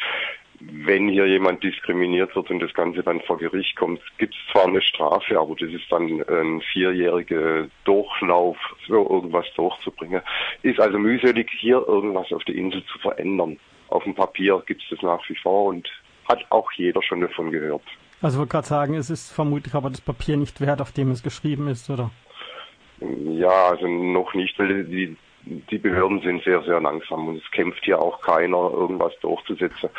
wenn 0.86 1.09
hier 1.09 1.26
jemand 1.26 1.64
diskriminiert 1.64 2.36
wird 2.36 2.49
und 2.49 2.59
das 2.59 2.74
Ganze 2.74 3.01
dann 3.03 3.22
vor 3.22 3.38
Gericht 3.38 3.76
kommt, 3.76 3.99
gibt 4.18 4.36
es 4.36 4.51
zwar 4.51 4.66
eine 4.68 4.82
Strafe, 4.82 5.39
aber 5.39 5.55
das 5.55 5.70
ist 5.70 5.91
dann 5.91 6.24
ein 6.28 6.62
vierjähriger 6.62 7.68
Durchlauf, 7.84 8.57
so 8.88 9.09
irgendwas 9.09 9.45
durchzubringen. 9.55 10.22
Ist 10.62 10.80
also 10.80 10.99
mühselig, 10.99 11.49
hier 11.59 11.84
irgendwas 11.88 12.32
auf 12.32 12.43
der 12.43 12.55
Insel 12.55 12.84
zu 12.86 12.99
verändern. 12.99 13.57
Auf 13.89 14.03
dem 14.03 14.16
Papier 14.16 14.62
gibt 14.66 14.84
es 14.84 14.89
das 14.89 15.01
nach 15.01 15.28
wie 15.30 15.36
vor 15.36 15.66
und 15.66 15.89
hat 16.28 16.45
auch 16.49 16.72
jeder 16.74 17.01
schon 17.01 17.22
davon 17.22 17.51
gehört. 17.51 17.84
Also 18.22 18.36
ich 18.36 18.39
wollte 18.39 18.51
gerade 18.51 18.68
sagen, 18.68 18.93
es 18.93 19.09
ist 19.09 19.32
vermutlich 19.32 19.74
aber 19.74 19.89
das 19.89 20.01
Papier 20.01 20.38
nicht 20.38 20.62
wert, 20.62 20.82
auf 20.82 20.91
dem 20.91 21.12
es 21.12 21.24
geschrieben 21.24 21.68
ist, 21.68 21.89
oder? 21.89 22.12
Ja, 22.99 23.70
also 23.70 23.88
noch 23.88 24.36
nicht, 24.36 24.57
weil 24.59 24.84
die, 24.84 25.18
die 25.46 25.78
Behörden 25.78 26.22
sind 26.22 26.44
sehr, 26.44 26.62
sehr 26.64 26.80
langsam 26.80 27.28
und 27.28 27.38
es 27.38 27.52
kämpft 27.52 27.84
hier 27.84 28.00
auch 28.00 28.22
keiner, 28.22 28.72
irgendwas 28.72 29.14
durchzusetzen. 29.22 29.89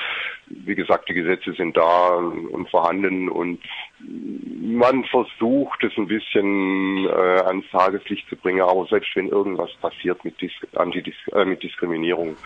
Wie 0.47 0.75
gesagt, 0.75 1.09
die 1.09 1.15
Gesetze 1.15 1.53
sind 1.53 1.77
da 1.77 2.15
und 2.17 2.69
vorhanden 2.71 3.29
und 3.29 3.61
man 4.01 5.05
versucht 5.05 5.83
es 5.85 5.93
ein 5.97 6.07
bisschen 6.07 7.07
äh, 7.07 7.41
ans 7.45 7.67
Tageslicht 7.71 8.29
zu 8.29 8.37
bringen, 8.37 8.63
aber 8.63 8.87
selbst 8.87 9.15
wenn 9.15 9.29
irgendwas 9.29 9.71
passiert 9.81 10.25
mit, 10.25 10.41
Dis 10.41 10.53
Antidis 10.75 11.15
äh, 11.33 11.45
mit 11.45 11.63
Diskriminierung, 11.63 12.37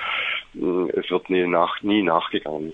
äh, 0.55 0.91
es 0.99 1.11
wird 1.11 1.31
nie, 1.31 1.47
nach, 1.47 1.83
nie 1.83 2.03
nachgegangen. 2.03 2.73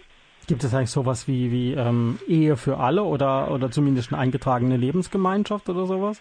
Gibt 0.48 0.64
es 0.64 0.74
eigentlich 0.74 0.90
sowas 0.90 1.28
wie, 1.28 1.52
wie 1.52 1.72
ähm, 1.74 2.18
Ehe 2.26 2.56
für 2.56 2.78
alle 2.78 3.04
oder, 3.04 3.50
oder 3.50 3.70
zumindest 3.70 4.12
eine 4.12 4.20
eingetragene 4.20 4.76
Lebensgemeinschaft 4.76 5.68
oder 5.68 5.86
sowas? 5.86 6.20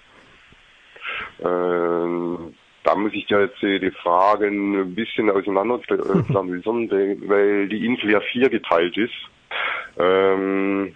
Ähm, 1.43 2.53
da 2.83 2.95
muss 2.95 3.13
ich 3.13 3.29
ja 3.29 3.41
jetzt 3.41 3.61
die 3.61 3.91
Fragen 3.91 4.79
ein 4.79 4.95
bisschen 4.95 5.29
auseinanderklamüsern, 5.29 6.89
weil 7.27 7.67
die 7.67 7.85
Insel 7.85 8.11
ja 8.11 8.21
vier 8.21 8.49
geteilt 8.49 8.97
ist. 8.97 9.13
Ähm, 9.97 10.95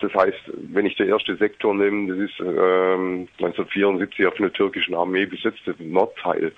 das 0.00 0.12
heißt, 0.14 0.52
wenn 0.72 0.86
ich 0.86 0.96
der 0.96 1.06
erste 1.06 1.36
Sektor 1.36 1.74
nehme, 1.74 2.08
das 2.08 2.30
ist 2.30 2.40
ähm, 2.40 3.28
1974 3.38 4.26
auf 4.26 4.38
einer 4.38 4.52
türkischen 4.52 4.94
Armee 4.94 5.26
besetzte 5.26 5.74
Nordteil. 5.78 6.52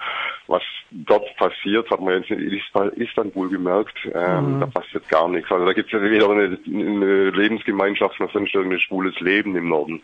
Was 0.46 0.62
dort 0.90 1.36
passiert, 1.36 1.90
hat 1.90 2.00
man 2.00 2.22
jetzt 2.22 2.30
in 2.30 2.60
Istanbul 2.96 3.48
gemerkt, 3.48 3.96
ähm, 4.14 4.56
mhm. 4.56 4.60
da 4.60 4.66
passiert 4.66 5.08
gar 5.08 5.28
nichts. 5.28 5.50
Also 5.50 5.66
da 5.66 5.72
gibt 5.72 5.92
es 5.92 6.00
ja 6.00 6.02
weder 6.02 6.30
eine, 6.30 6.58
eine 6.66 7.30
Lebensgemeinschaft 7.30 8.18
noch 8.20 8.32
sonst 8.32 8.54
irgendein 8.54 8.80
schwules 8.80 9.18
Leben 9.20 9.56
im 9.56 9.68
Norden. 9.68 10.02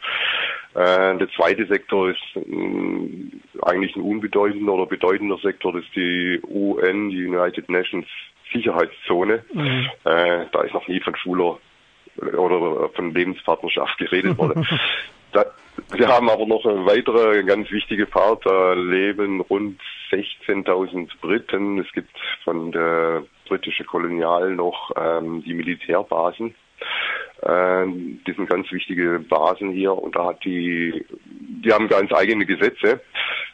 Äh, 0.74 1.16
der 1.16 1.28
zweite 1.36 1.66
Sektor 1.66 2.10
ist 2.10 2.22
äh, 2.36 3.62
eigentlich 3.62 3.96
ein 3.96 4.02
unbedeutender 4.02 4.74
oder 4.74 4.86
bedeutender 4.86 5.38
Sektor, 5.38 5.72
das 5.72 5.84
ist 5.84 5.96
die 5.96 6.40
UN, 6.48 7.10
die 7.10 7.26
United 7.26 7.68
Nations 7.68 8.06
Sicherheitszone. 8.52 9.44
Mhm. 9.52 9.88
Äh, 10.04 10.46
da 10.52 10.62
ist 10.62 10.74
noch 10.74 10.86
nie 10.88 11.00
von 11.00 11.16
schwuler 11.16 11.58
oder 12.16 12.88
von 12.90 13.14
Lebenspartnerschaft 13.14 13.98
geredet 13.98 14.38
wurde. 14.38 14.62
da, 15.32 15.46
wir 15.92 16.08
haben 16.08 16.30
aber 16.30 16.46
noch 16.46 16.64
eine 16.64 16.86
weitere 16.86 17.42
ganz 17.44 17.70
wichtige 17.70 18.06
Part. 18.06 18.46
Da 18.46 18.74
leben 18.74 19.40
rund 19.40 19.80
16.000 20.10 21.10
Briten. 21.20 21.78
Es 21.78 21.90
gibt 21.92 22.16
von 22.44 22.72
der 22.72 23.24
britischen 23.48 23.86
Kolonial 23.86 24.54
noch 24.54 24.90
ähm, 24.96 25.42
die 25.44 25.54
Militärbasen. 25.54 26.54
Ähm, 27.42 28.20
die 28.26 28.32
sind 28.32 28.48
ganz 28.48 28.70
wichtige 28.72 29.18
Basen 29.20 29.70
hier 29.72 29.92
und 29.92 30.16
da 30.16 30.26
hat 30.26 30.44
die, 30.44 31.04
die 31.64 31.72
haben 31.72 31.88
ganz 31.88 32.12
eigene 32.12 32.46
Gesetze. 32.46 33.00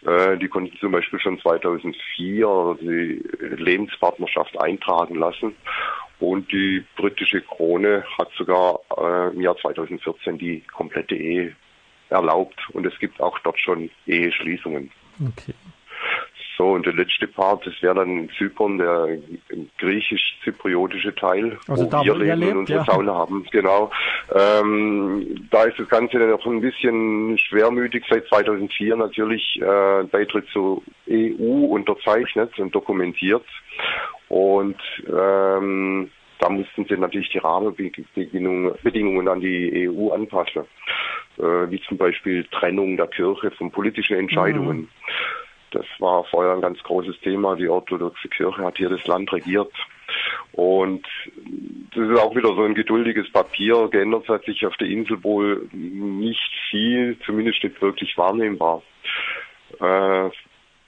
Äh, 0.06 0.36
die 0.38 0.48
konnten 0.48 0.76
zum 0.78 0.92
Beispiel 0.92 1.18
schon 1.20 1.40
2004 1.40 2.78
die 2.80 3.22
Lebenspartnerschaft 3.56 4.60
eintragen 4.60 5.16
lassen 5.16 5.54
und 6.20 6.50
die 6.52 6.84
britische 6.96 7.40
Krone 7.40 8.04
hat 8.18 8.30
sogar 8.36 8.80
äh, 8.96 9.34
im 9.34 9.40
Jahr 9.40 9.56
2014 9.56 10.38
die 10.38 10.60
komplette 10.72 11.16
Ehe 11.16 11.54
erlaubt 12.10 12.58
und 12.72 12.86
es 12.86 12.98
gibt 12.98 13.20
auch 13.20 13.38
dort 13.40 13.58
schon 13.58 13.90
Eheschließungen. 14.06 14.90
Okay. 15.28 15.54
So, 16.60 16.72
und 16.72 16.84
der 16.84 16.92
letzte 16.92 17.26
Part, 17.26 17.66
das 17.66 17.72
wäre 17.80 17.94
dann 17.94 18.28
Zypern, 18.36 18.76
der 18.76 19.16
griechisch-zypriotische 19.78 21.14
Teil, 21.14 21.58
also 21.66 21.86
wo 21.86 21.88
da, 21.88 22.04
wir 22.04 22.14
leben 22.14 22.40
lebt, 22.40 22.52
und 22.52 22.58
unsere 22.58 22.80
ja. 22.80 22.84
Sauna 22.84 23.14
haben. 23.14 23.46
Genau. 23.50 23.90
Ähm, 24.34 25.48
da 25.50 25.64
ist 25.64 25.78
das 25.78 25.88
Ganze 25.88 26.18
noch 26.18 26.44
ein 26.44 26.60
bisschen 26.60 27.38
schwermütig. 27.38 28.04
Seit 28.10 28.26
2004 28.26 28.94
natürlich 28.96 29.58
äh, 29.62 30.02
Beitritt 30.04 30.48
zur 30.52 30.82
EU 31.08 31.64
unterzeichnet 31.64 32.58
und 32.58 32.74
dokumentiert. 32.74 33.46
Und 34.30 34.76
ähm, 35.08 36.08
da 36.38 36.48
mussten 36.48 36.86
sie 36.86 36.96
natürlich 36.96 37.30
die 37.30 37.38
Rahmenbedingungen 37.38 38.72
Bedingungen 38.82 39.28
an 39.28 39.40
die 39.40 39.88
EU 39.88 40.10
anpassen, 40.12 40.62
äh, 41.36 41.42
wie 41.42 41.82
zum 41.82 41.98
Beispiel 41.98 42.44
Trennung 42.44 42.96
der 42.96 43.08
Kirche 43.08 43.50
von 43.50 43.72
politischen 43.72 44.16
Entscheidungen. 44.16 44.78
Mhm. 44.78 44.88
Das 45.72 45.84
war 45.98 46.24
vorher 46.24 46.52
ein 46.52 46.60
ganz 46.60 46.80
großes 46.84 47.20
Thema. 47.20 47.56
Die 47.56 47.68
orthodoxe 47.68 48.28
Kirche 48.28 48.62
hat 48.62 48.78
hier 48.78 48.88
das 48.88 49.04
Land 49.08 49.32
regiert. 49.32 49.72
Und 50.52 51.06
das 51.94 52.08
ist 52.08 52.18
auch 52.20 52.34
wieder 52.36 52.54
so 52.54 52.62
ein 52.62 52.74
geduldiges 52.74 53.30
Papier. 53.32 53.88
Geändert 53.90 54.28
hat 54.28 54.44
sich 54.44 54.64
auf 54.64 54.76
der 54.76 54.88
Insel 54.88 55.22
wohl 55.24 55.68
nicht 55.72 56.52
viel, 56.70 57.18
zumindest 57.26 57.64
nicht 57.64 57.82
wirklich 57.82 58.16
wahrnehmbar. 58.16 58.82
Äh, 59.80 60.30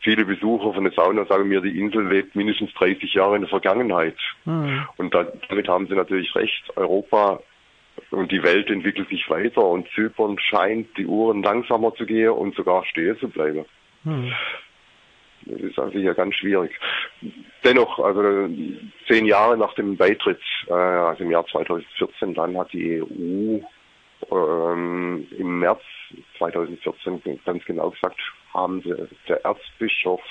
viele 0.03 0.25
Besucher 0.25 0.75
von 0.75 0.85
der 0.85 0.93
Sauna 0.93 1.25
sagen 1.25 1.49
mir, 1.49 1.61
die 1.61 1.79
Insel 1.79 2.07
lebt 2.09 2.37
mindestens 2.37 2.73
30 2.75 3.15
Jahre 3.15 3.37
in 3.37 3.43
der 3.43 3.51
Vergangenheit. 3.51 4.17
Mhm. 4.45 4.87
Und 4.97 5.15
damit 5.15 5.69
haben 5.69 5.87
sie 5.87 5.95
natürlich 5.95 6.35
recht. 6.35 6.77
Europa 6.77 7.41
und 8.11 8.33
die 8.33 8.43
Welt 8.43 8.69
entwickelt 8.69 9.09
sich 9.09 9.29
weiter 9.31 9.65
und 9.65 9.89
Zypern 9.95 10.39
scheint 10.39 10.97
die 10.97 11.07
Uhren 11.07 11.43
langsamer 11.43 11.95
zu 11.95 12.07
gehen 12.07 12.31
und 12.31 12.55
sogar 12.55 12.85
stehen 12.85 13.19
zu 13.19 13.29
bleiben. 13.29 13.65
Mhm. 14.05 14.33
Das 15.45 15.61
ist 15.61 15.79
also 15.79 15.99
hier 15.99 16.15
ganz 16.15 16.37
schwierig. 16.37 16.73
Dennoch, 17.65 17.99
also 17.99 18.49
zehn 19.09 19.27
Jahre 19.27 19.57
nach 19.57 19.75
dem 19.75 19.97
Beitritt, 19.97 20.41
äh, 20.69 20.73
also 20.73 21.25
im 21.25 21.31
Jahr 21.31 21.47
2014, 21.47 22.35
dann 22.35 22.57
hat 22.57 22.73
die 22.73 23.03
EU 23.03 23.59
ähm, 24.31 25.27
im 25.37 25.59
März 25.59 25.83
2014, 26.39 27.41
ganz 27.45 27.65
genau 27.65 27.91
gesagt, 27.91 28.21
haben 28.55 28.83
sie, 28.83 28.95
der 29.29 29.45
Erzbischof 29.45 30.23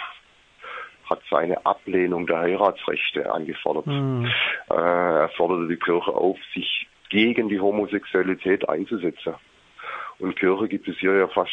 hat 1.09 1.21
seine 1.29 1.65
Ablehnung 1.65 2.25
der 2.25 2.39
Heiratsrechte 2.39 3.31
angefordert. 3.31 3.87
Mhm. 3.87 4.25
Äh, 4.69 4.73
er 4.73 5.29
forderte 5.35 5.67
die 5.67 5.77
Kirche 5.77 6.11
auf, 6.11 6.37
sich 6.53 6.87
gegen 7.09 7.49
die 7.49 7.59
Homosexualität 7.59 8.67
einzusetzen. 8.69 9.35
Und 10.19 10.37
Kirche 10.37 10.67
gibt 10.67 10.87
es 10.87 10.97
hier 10.97 11.15
ja 11.15 11.27
fast 11.27 11.51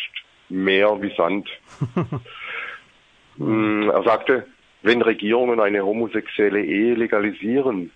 mehr 0.49 1.03
wie 1.03 1.14
Sand. 1.16 1.49
mhm. 3.37 3.91
Er 3.91 4.03
sagte, 4.05 4.47
wenn 4.83 5.03
Regierungen 5.03 5.61
eine 5.61 5.85
homosexuelle 5.85 6.64
Ehe 6.64 6.95
legalisieren, 6.95 7.91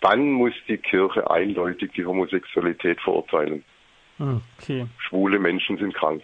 dann 0.00 0.32
muss 0.32 0.52
die 0.68 0.78
Kirche 0.78 1.30
eindeutig 1.30 1.92
die 1.92 2.04
Homosexualität 2.04 3.00
verurteilen. 3.00 3.64
Okay. 4.18 4.86
Schwule 4.98 5.38
Menschen 5.38 5.78
sind 5.78 5.94
krank. 5.94 6.22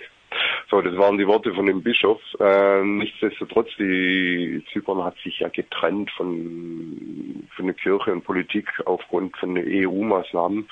So, 0.71 0.81
das 0.81 0.97
waren 0.97 1.19
die 1.19 1.27
Worte 1.27 1.53
von 1.53 1.67
dem 1.67 1.83
Bischof. 1.83 2.21
Äh, 2.39 2.85
nichtsdestotrotz, 2.85 3.71
die 3.77 4.65
Zypern 4.73 5.03
hat 5.03 5.17
sich 5.25 5.41
ja 5.41 5.49
getrennt 5.49 6.13
von, 6.13 7.45
von 7.57 7.67
der 7.67 7.75
Kirche 7.75 8.13
und 8.13 8.23
Politik 8.23 8.69
aufgrund 8.85 9.37
von 9.37 9.59
EU-Maßnahmen. 9.59 10.69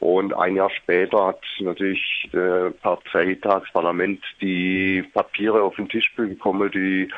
Und 0.00 0.34
ein 0.34 0.56
Jahr 0.56 0.70
später 0.70 1.28
hat 1.28 1.42
natürlich 1.60 2.28
der 2.32 2.70
Parteitagsparlament 2.82 4.20
die 4.40 5.04
Papiere 5.14 5.62
auf 5.62 5.76
den 5.76 5.88
Tisch 5.88 6.12
bekommen, 6.16 6.68
die 6.72 7.08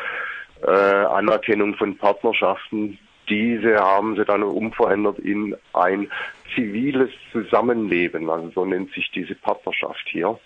äh, 0.67 0.71
Anerkennung 0.71 1.77
von 1.77 1.97
Partnerschaften. 1.97 2.99
Diese 3.31 3.77
haben 3.77 4.17
sie 4.17 4.25
dann 4.27 4.43
umverändert 4.43 5.19
in 5.21 5.57
ein 5.73 6.11
ziviles 6.55 7.11
Zusammenleben. 7.31 8.29
Also 8.29 8.51
so 8.51 8.65
nennt 8.67 8.93
sich 8.93 9.11
diese 9.13 9.35
Partnerschaft 9.37 10.07
hier. 10.11 10.39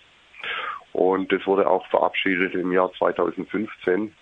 Und 0.93 1.31
das 1.31 1.45
wurde 1.45 1.69
auch 1.69 1.85
verabschiedet 1.87 2.55
im 2.55 2.71
Jahr 2.71 2.91
2015 2.93 4.13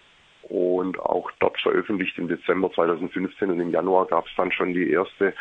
und 0.43 0.99
auch 0.99 1.31
dort 1.39 1.59
veröffentlicht 1.59 2.17
im 2.17 2.27
Dezember 2.27 2.71
2015 2.71 3.49
und 3.49 3.59
im 3.59 3.71
Januar 3.71 4.05
gab 4.05 4.27
es 4.27 4.31
dann 4.35 4.51
schon 4.51 4.73
die 4.73 4.91
erste 4.91 5.33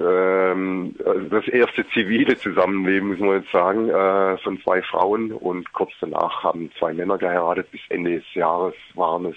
ähm, 0.00 0.94
das 1.30 1.48
erste 1.48 1.88
zivile 1.88 2.36
Zusammenleben, 2.36 3.08
muss 3.08 3.18
man 3.18 3.40
jetzt 3.40 3.50
sagen, 3.50 3.88
äh, 3.88 4.38
von 4.38 4.60
zwei 4.62 4.80
Frauen 4.82 5.32
und 5.32 5.72
kurz 5.72 5.90
danach 6.00 6.44
haben 6.44 6.70
zwei 6.78 6.92
Männer 6.92 7.18
geheiratet. 7.18 7.70
Bis 7.72 7.80
Ende 7.88 8.16
des 8.18 8.34
Jahres 8.34 8.74
waren 8.94 9.26
es 9.26 9.36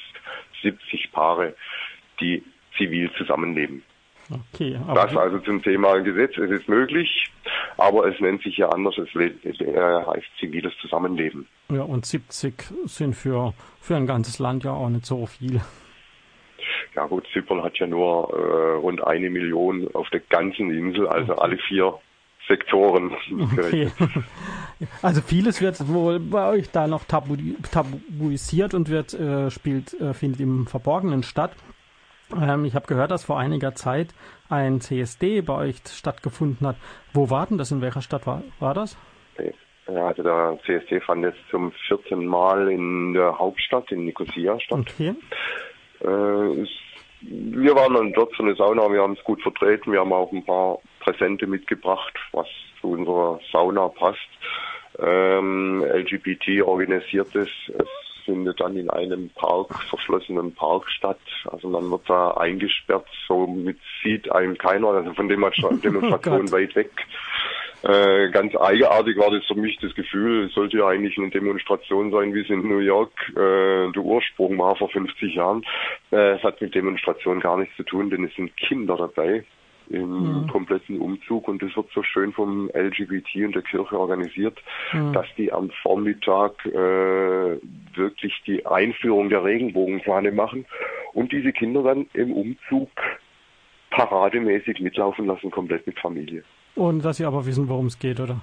70 0.61 1.11
Paare, 1.11 1.55
die 2.19 2.43
zivil 2.77 3.11
zusammenleben. 3.17 3.83
Okay, 4.31 4.79
das 4.93 5.15
also 5.15 5.39
zum 5.39 5.61
Thema 5.61 5.99
Gesetz. 5.99 6.37
Es 6.37 6.49
ist 6.49 6.69
möglich, 6.69 7.25
aber 7.77 8.07
es 8.07 8.19
nennt 8.19 8.41
sich 8.43 8.57
ja 8.57 8.69
anders. 8.69 8.97
Es 8.97 9.13
äh, 9.15 10.05
heißt 10.05 10.27
ziviles 10.39 10.73
Zusammenleben. 10.81 11.47
Ja, 11.69 11.83
und 11.83 12.05
70 12.05 12.53
sind 12.85 13.15
für, 13.15 13.53
für 13.79 13.95
ein 13.95 14.07
ganzes 14.07 14.39
Land 14.39 14.63
ja 14.63 14.71
auch 14.71 14.89
nicht 14.89 15.05
so 15.05 15.25
viel. 15.25 15.61
Ja 16.95 17.05
gut, 17.07 17.25
Zypern 17.33 17.63
hat 17.63 17.77
ja 17.77 17.87
nur 17.87 18.29
äh, 18.33 18.75
rund 18.75 19.05
eine 19.05 19.29
Million 19.29 19.87
auf 19.93 20.09
der 20.09 20.19
ganzen 20.21 20.71
Insel, 20.71 21.07
also 21.07 21.33
okay. 21.33 21.41
alle 21.41 21.57
vier 21.57 21.99
Sektoren. 22.47 23.11
Okay. 23.57 23.91
Also 25.03 25.21
vieles 25.21 25.61
wird 25.61 25.87
wohl 25.89 26.19
bei 26.19 26.49
euch 26.49 26.71
da 26.71 26.87
noch 26.87 27.03
tabu 27.03 27.37
tabuisiert 27.71 28.73
und 28.73 28.89
wird 28.89 29.13
äh, 29.13 29.51
spielt 29.51 29.93
äh, 30.01 30.15
findet 30.15 30.41
im 30.41 30.65
Verborgenen 30.65 31.21
statt. 31.21 31.51
Ähm, 32.39 32.65
ich 32.65 32.75
habe 32.75 32.87
gehört, 32.87 33.11
dass 33.11 33.25
vor 33.25 33.39
einiger 33.39 33.75
Zeit 33.75 34.13
ein 34.49 34.81
CSD 34.81 35.41
bei 35.41 35.55
euch 35.55 35.77
stattgefunden 35.85 36.67
hat. 36.67 36.75
Wo 37.13 37.29
war 37.29 37.47
denn 37.47 37.57
das? 37.57 37.71
In 37.71 37.81
welcher 37.81 38.01
Stadt 38.01 38.27
war, 38.27 38.43
war 38.59 38.73
das? 38.73 38.97
Ja, 39.87 40.07
also 40.07 40.23
der 40.23 40.59
CSD 40.65 41.01
fand 41.01 41.23
jetzt 41.23 41.39
zum 41.49 41.71
14. 41.87 42.25
Mal 42.25 42.69
in 42.69 43.13
der 43.13 43.37
Hauptstadt, 43.37 43.91
in 43.91 44.05
Nicosia 44.05 44.59
statt. 44.59 44.79
Okay. 44.79 45.15
Äh, 46.01 46.65
wir 47.23 47.75
waren 47.75 47.93
dann 47.93 48.13
dort 48.13 48.35
für 48.35 48.43
eine 48.43 48.55
Sauna, 48.55 48.91
wir 48.91 49.01
haben 49.01 49.13
es 49.13 49.23
gut 49.23 49.41
vertreten, 49.41 49.91
wir 49.91 49.99
haben 49.99 50.13
auch 50.13 50.31
ein 50.31 50.43
paar 50.45 50.79
Präsente 51.01 51.45
mitgebracht, 51.45 52.13
was 52.31 52.47
zu 52.79 52.91
unserer 52.91 53.39
Sauna 53.51 53.89
passt. 53.89 54.19
Ähm, 54.99 55.83
LGBT. 55.83 56.63
Es 57.35 57.87
findet 58.25 58.59
dann 58.59 58.75
in 58.77 58.89
einem 58.89 59.29
Park, 59.29 59.83
verschlossenen 59.89 60.53
Park 60.53 60.89
statt. 60.89 61.19
Also 61.45 61.69
man 61.69 61.89
wird 61.89 62.09
da 62.09 62.31
eingesperrt, 62.31 63.07
somit 63.27 63.77
sieht 64.03 64.31
einem 64.31 64.57
keiner, 64.57 64.89
also 64.89 65.13
von 65.13 65.29
Demonstration 65.29 65.97
oh 66.03 66.51
weit 66.51 66.75
weg. 66.75 66.91
Äh, 67.83 68.29
ganz 68.29 68.55
eigenartig 68.55 69.17
war 69.17 69.31
das 69.31 69.43
für 69.45 69.55
mich 69.55 69.77
das 69.79 69.95
Gefühl, 69.95 70.45
es 70.45 70.53
sollte 70.53 70.77
ja 70.77 70.87
eigentlich 70.87 71.17
eine 71.17 71.29
Demonstration 71.29 72.11
sein, 72.11 72.33
wie 72.33 72.41
es 72.41 72.49
in 72.49 72.67
New 72.67 72.77
York 72.77 73.11
äh, 73.31 73.91
der 73.91 74.03
Ursprung 74.03 74.57
war 74.59 74.75
vor 74.75 74.89
50 74.89 75.33
Jahren. 75.33 75.63
Äh, 76.11 76.35
es 76.35 76.43
hat 76.43 76.61
mit 76.61 76.75
Demonstration 76.75 77.39
gar 77.39 77.57
nichts 77.57 77.75
zu 77.77 77.83
tun, 77.83 78.11
denn 78.11 78.23
es 78.23 78.35
sind 78.35 78.55
Kinder 78.55 78.97
dabei 78.97 79.43
im 79.91 80.43
mhm. 80.43 80.47
kompletten 80.47 80.99
Umzug 80.99 81.47
und 81.47 81.61
das 81.61 81.75
wird 81.75 81.87
so 81.93 82.03
schön 82.03 82.31
vom 82.33 82.69
LGBT 82.73 83.35
und 83.45 83.55
der 83.55 83.61
Kirche 83.61 83.99
organisiert, 83.99 84.57
mhm. 84.93 85.13
dass 85.13 85.27
die 85.37 85.51
am 85.51 85.69
Vormittag 85.81 86.65
äh, 86.65 87.57
wirklich 87.95 88.33
die 88.45 88.65
Einführung 88.65 89.29
der 89.29 89.43
Regenbogenfahne 89.43 90.31
machen 90.31 90.65
und 91.13 91.31
diese 91.31 91.51
Kinder 91.51 91.83
dann 91.83 92.07
im 92.13 92.33
Umzug 92.33 92.89
parademäßig 93.91 94.79
mitlaufen 94.79 95.25
lassen, 95.25 95.51
komplett 95.51 95.85
mit 95.85 95.99
Familie. 95.99 96.43
Und 96.75 97.03
dass 97.03 97.17
sie 97.17 97.25
aber 97.25 97.45
wissen, 97.45 97.67
worum 97.67 97.87
es 97.87 97.99
geht, 97.99 98.19
oder? 98.19 98.41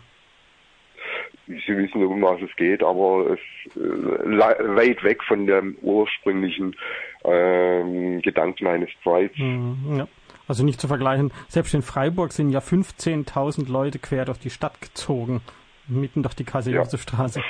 Sie 1.46 1.76
wissen, 1.76 2.04
um 2.04 2.20
was 2.20 2.42
es 2.42 2.54
geht, 2.56 2.82
aber 2.82 3.30
es 3.30 3.76
äh, 3.76 4.76
weit 4.76 5.02
weg 5.02 5.22
von 5.24 5.46
dem 5.46 5.78
ursprünglichen 5.80 6.76
ähm, 7.24 8.20
Gedanken 8.20 8.66
eines 8.66 8.90
Prides. 9.02 9.38
Mhm, 9.38 9.96
ja. 9.96 10.08
Also 10.48 10.64
nicht 10.64 10.80
zu 10.80 10.88
vergleichen. 10.88 11.30
Selbst 11.48 11.74
in 11.74 11.82
Freiburg 11.82 12.32
sind 12.32 12.50
ja 12.50 12.60
15.000 12.60 13.70
Leute 13.70 13.98
quer 13.98 14.24
durch 14.24 14.38
die 14.38 14.50
Stadt 14.50 14.80
gezogen, 14.80 15.42
mitten 15.86 16.22
durch 16.22 16.34
die 16.34 16.44
Kaiser-Josef-Straße. 16.44 17.42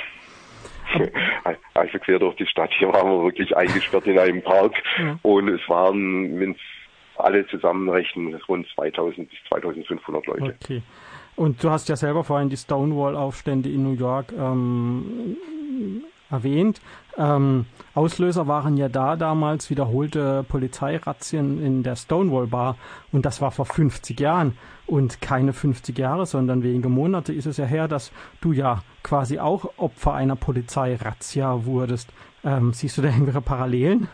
Also 1.73 1.97
quer 1.99 2.19
durch 2.19 2.35
die 2.35 2.45
Stadt. 2.45 2.71
Hier 2.77 2.89
waren 2.89 3.09
wir 3.09 3.23
wirklich 3.23 3.55
eingesperrt 3.55 4.05
in 4.07 4.19
einem 4.19 4.41
Park 4.41 4.73
ja. 4.97 5.17
und 5.21 5.47
es 5.47 5.61
waren, 5.69 6.39
wenn 6.39 6.51
es 6.51 6.57
alle 7.17 7.45
zusammenrechnen, 7.47 8.33
rund 8.47 8.67
2000 8.75 9.29
bis 9.29 9.39
2500 9.49 10.25
Leute. 10.27 10.55
Okay. 10.61 10.81
Und 11.35 11.63
du 11.63 11.69
hast 11.69 11.87
ja 11.87 11.95
selber 11.95 12.23
vorhin 12.23 12.49
die 12.49 12.57
Stonewall-Aufstände 12.57 13.69
in 13.69 13.83
New 13.83 13.93
York 13.93 14.33
ähm, 14.37 15.37
erwähnt. 16.29 16.81
Ähm, 17.17 17.65
Auslöser 17.95 18.47
waren 18.47 18.77
ja 18.77 18.89
da 18.89 19.15
damals 19.15 19.69
wiederholte 19.69 20.45
Polizeirazzien 20.47 21.63
in 21.63 21.83
der 21.83 21.95
Stonewall 21.95 22.47
Bar 22.47 22.77
und 23.11 23.25
das 23.25 23.41
war 23.41 23.51
vor 23.51 23.65
50 23.65 24.19
Jahren 24.19 24.57
und 24.85 25.21
keine 25.21 25.53
50 25.53 25.97
Jahre, 25.97 26.25
sondern 26.25 26.63
wenige 26.63 26.89
Monate 26.89 27.33
ist 27.33 27.45
es 27.45 27.57
ja 27.57 27.65
her, 27.65 27.87
dass 27.87 28.11
du 28.41 28.53
ja 28.53 28.83
quasi 29.03 29.39
auch 29.39 29.77
Opfer 29.77 30.13
einer 30.13 30.35
Polizeirazzia 30.35 31.65
wurdest. 31.65 32.11
Ähm, 32.43 32.73
siehst 32.73 32.97
du 32.97 33.01
da 33.01 33.09
irgendwelche 33.09 33.41
Parallelen? 33.41 34.07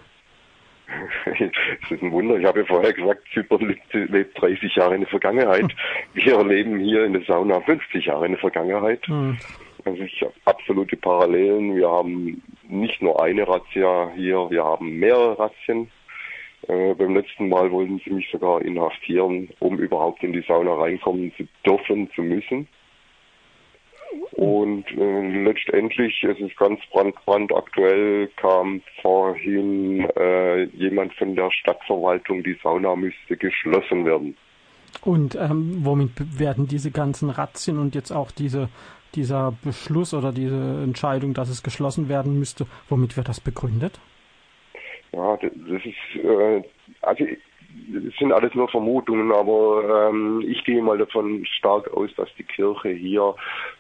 Es 1.25 1.91
ist 1.91 2.01
ein 2.01 2.11
Wunder. 2.11 2.37
Ich 2.37 2.45
habe 2.45 2.59
ja 2.59 2.65
vorher 2.65 2.93
gesagt, 2.93 3.21
Zypern 3.33 3.67
lebt, 3.67 3.93
lebt 3.93 4.41
30 4.41 4.75
Jahre 4.75 4.95
in 4.95 5.01
der 5.01 5.09
Vergangenheit. 5.09 5.73
Wir 6.13 6.43
leben 6.43 6.79
hier 6.79 7.05
in 7.05 7.13
der 7.13 7.23
Sauna 7.23 7.59
50 7.61 8.05
Jahre 8.05 8.25
in 8.25 8.33
der 8.33 8.41
Vergangenheit. 8.41 9.05
Hm. 9.07 9.37
Also 9.85 10.01
ich 10.01 10.21
habe 10.21 10.33
absolute 10.45 10.97
Parallelen. 10.97 11.75
Wir 11.75 11.89
haben 11.89 12.41
nicht 12.67 13.01
nur 13.01 13.21
eine 13.21 13.47
Razzia 13.47 14.11
hier, 14.15 14.49
wir 14.49 14.63
haben 14.63 14.97
mehrere 14.97 15.37
Razzien. 15.37 15.91
Äh, 16.67 16.95
beim 16.95 17.15
letzten 17.15 17.49
Mal 17.49 17.71
wollten 17.71 18.01
sie 18.03 18.09
mich 18.09 18.27
sogar 18.31 18.61
inhaftieren, 18.63 19.49
um 19.59 19.77
überhaupt 19.77 20.23
in 20.23 20.33
die 20.33 20.43
Sauna 20.47 20.73
reinkommen 20.73 21.31
zu 21.37 21.47
dürfen, 21.63 22.09
zu 22.15 22.23
müssen. 22.23 22.67
Und 24.31 24.85
äh, 24.97 25.43
letztendlich, 25.43 26.23
es 26.23 26.39
ist 26.39 26.57
ganz 26.57 26.79
brand, 26.91 27.15
brandaktuell, 27.25 28.27
kam 28.37 28.81
vorhin 29.01 30.09
äh, 30.17 30.63
jemand 30.63 31.13
von 31.13 31.35
der 31.35 31.51
Stadtverwaltung, 31.51 32.43
die 32.43 32.57
Sauna 32.63 32.95
müsste 32.95 33.37
geschlossen 33.37 34.05
werden. 34.05 34.35
Und 35.01 35.35
ähm, 35.35 35.79
womit 35.81 36.39
werden 36.39 36.67
diese 36.67 36.89
ganzen 36.89 37.29
Razzien 37.29 37.77
und 37.77 37.93
jetzt 37.93 38.11
auch 38.11 38.31
diese 38.31 38.69
dieser 39.15 39.53
Beschluss 39.63 40.13
oder 40.13 40.31
diese 40.31 40.81
Entscheidung, 40.83 41.33
dass 41.33 41.49
es 41.49 41.63
geschlossen 41.63 42.09
werden 42.09 42.37
müsste, 42.37 42.65
womit 42.89 43.17
wird 43.17 43.29
das 43.29 43.39
begründet? 43.39 43.99
Ja, 45.11 45.37
das 45.37 45.51
ist, 45.85 46.23
äh, 46.23 46.63
also 47.01 47.25
es 47.25 48.15
sind 48.17 48.31
alles 48.31 48.53
nur 48.53 48.67
Vermutungen, 48.69 49.31
aber 49.31 50.09
ähm, 50.09 50.43
ich 50.47 50.63
gehe 50.63 50.81
mal 50.81 50.97
davon 50.97 51.45
stark 51.45 51.91
aus, 51.93 52.09
dass 52.15 52.29
die 52.37 52.43
Kirche 52.43 52.89
hier 52.89 53.35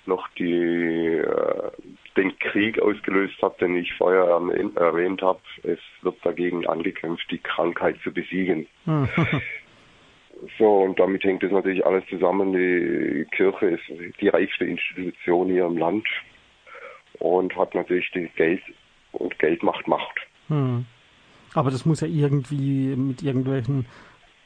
noch 0.05 0.27
die, 0.37 1.17
äh, 1.17 1.71
den 2.17 2.37
Krieg 2.39 2.79
ausgelöst 2.79 3.41
hat, 3.41 3.59
den 3.61 3.75
ich 3.75 3.93
vorher 3.93 4.25
erwähnt 4.75 5.21
habe. 5.21 5.39
Es 5.63 5.79
wird 6.01 6.17
dagegen 6.23 6.67
angekämpft, 6.67 7.29
die 7.31 7.39
Krankheit 7.39 7.97
zu 8.03 8.11
besiegen. 8.11 8.67
So, 10.57 10.81
und 10.81 10.99
damit 10.99 11.23
hängt 11.23 11.43
es 11.43 11.51
natürlich 11.51 11.85
alles 11.85 12.03
zusammen. 12.09 12.53
Die 12.53 13.25
Kirche 13.31 13.67
ist 13.67 13.83
die 14.19 14.27
reichste 14.27 14.65
Institution 14.65 15.49
hier 15.49 15.65
im 15.65 15.77
Land 15.77 16.07
und 17.19 17.55
hat 17.55 17.73
natürlich 17.73 18.09
die 18.11 18.29
Geld 18.35 18.61
und 19.13 19.37
Geld 19.39 19.63
macht 19.63 19.87
Macht. 19.87 20.15
Hm. 20.47 20.85
Aber 21.53 21.71
das 21.71 21.85
muss 21.85 22.01
ja 22.01 22.07
irgendwie 22.07 22.95
mit 22.95 23.23
irgendwelchen 23.23 23.85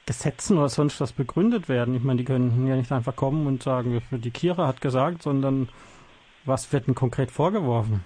Gesetzen 0.06 0.58
oder 0.58 0.70
sonst 0.70 1.02
was 1.02 1.12
begründet 1.12 1.70
werden. 1.70 1.96
Ich 1.96 2.04
meine, 2.04 2.18
die 2.18 2.26
können 2.26 2.68
ja 2.68 2.76
nicht 2.76 2.92
einfach 2.92 3.16
kommen 3.16 3.48
und 3.48 3.64
sagen, 3.64 4.02
die 4.12 4.32
Kirche 4.32 4.66
hat 4.66 4.82
gesagt, 4.82 5.24
sondern 5.24 5.70
was 6.46 6.72
wird 6.72 6.88
denn 6.88 6.96
konkret 6.96 7.32
vorgeworfen? 7.32 8.04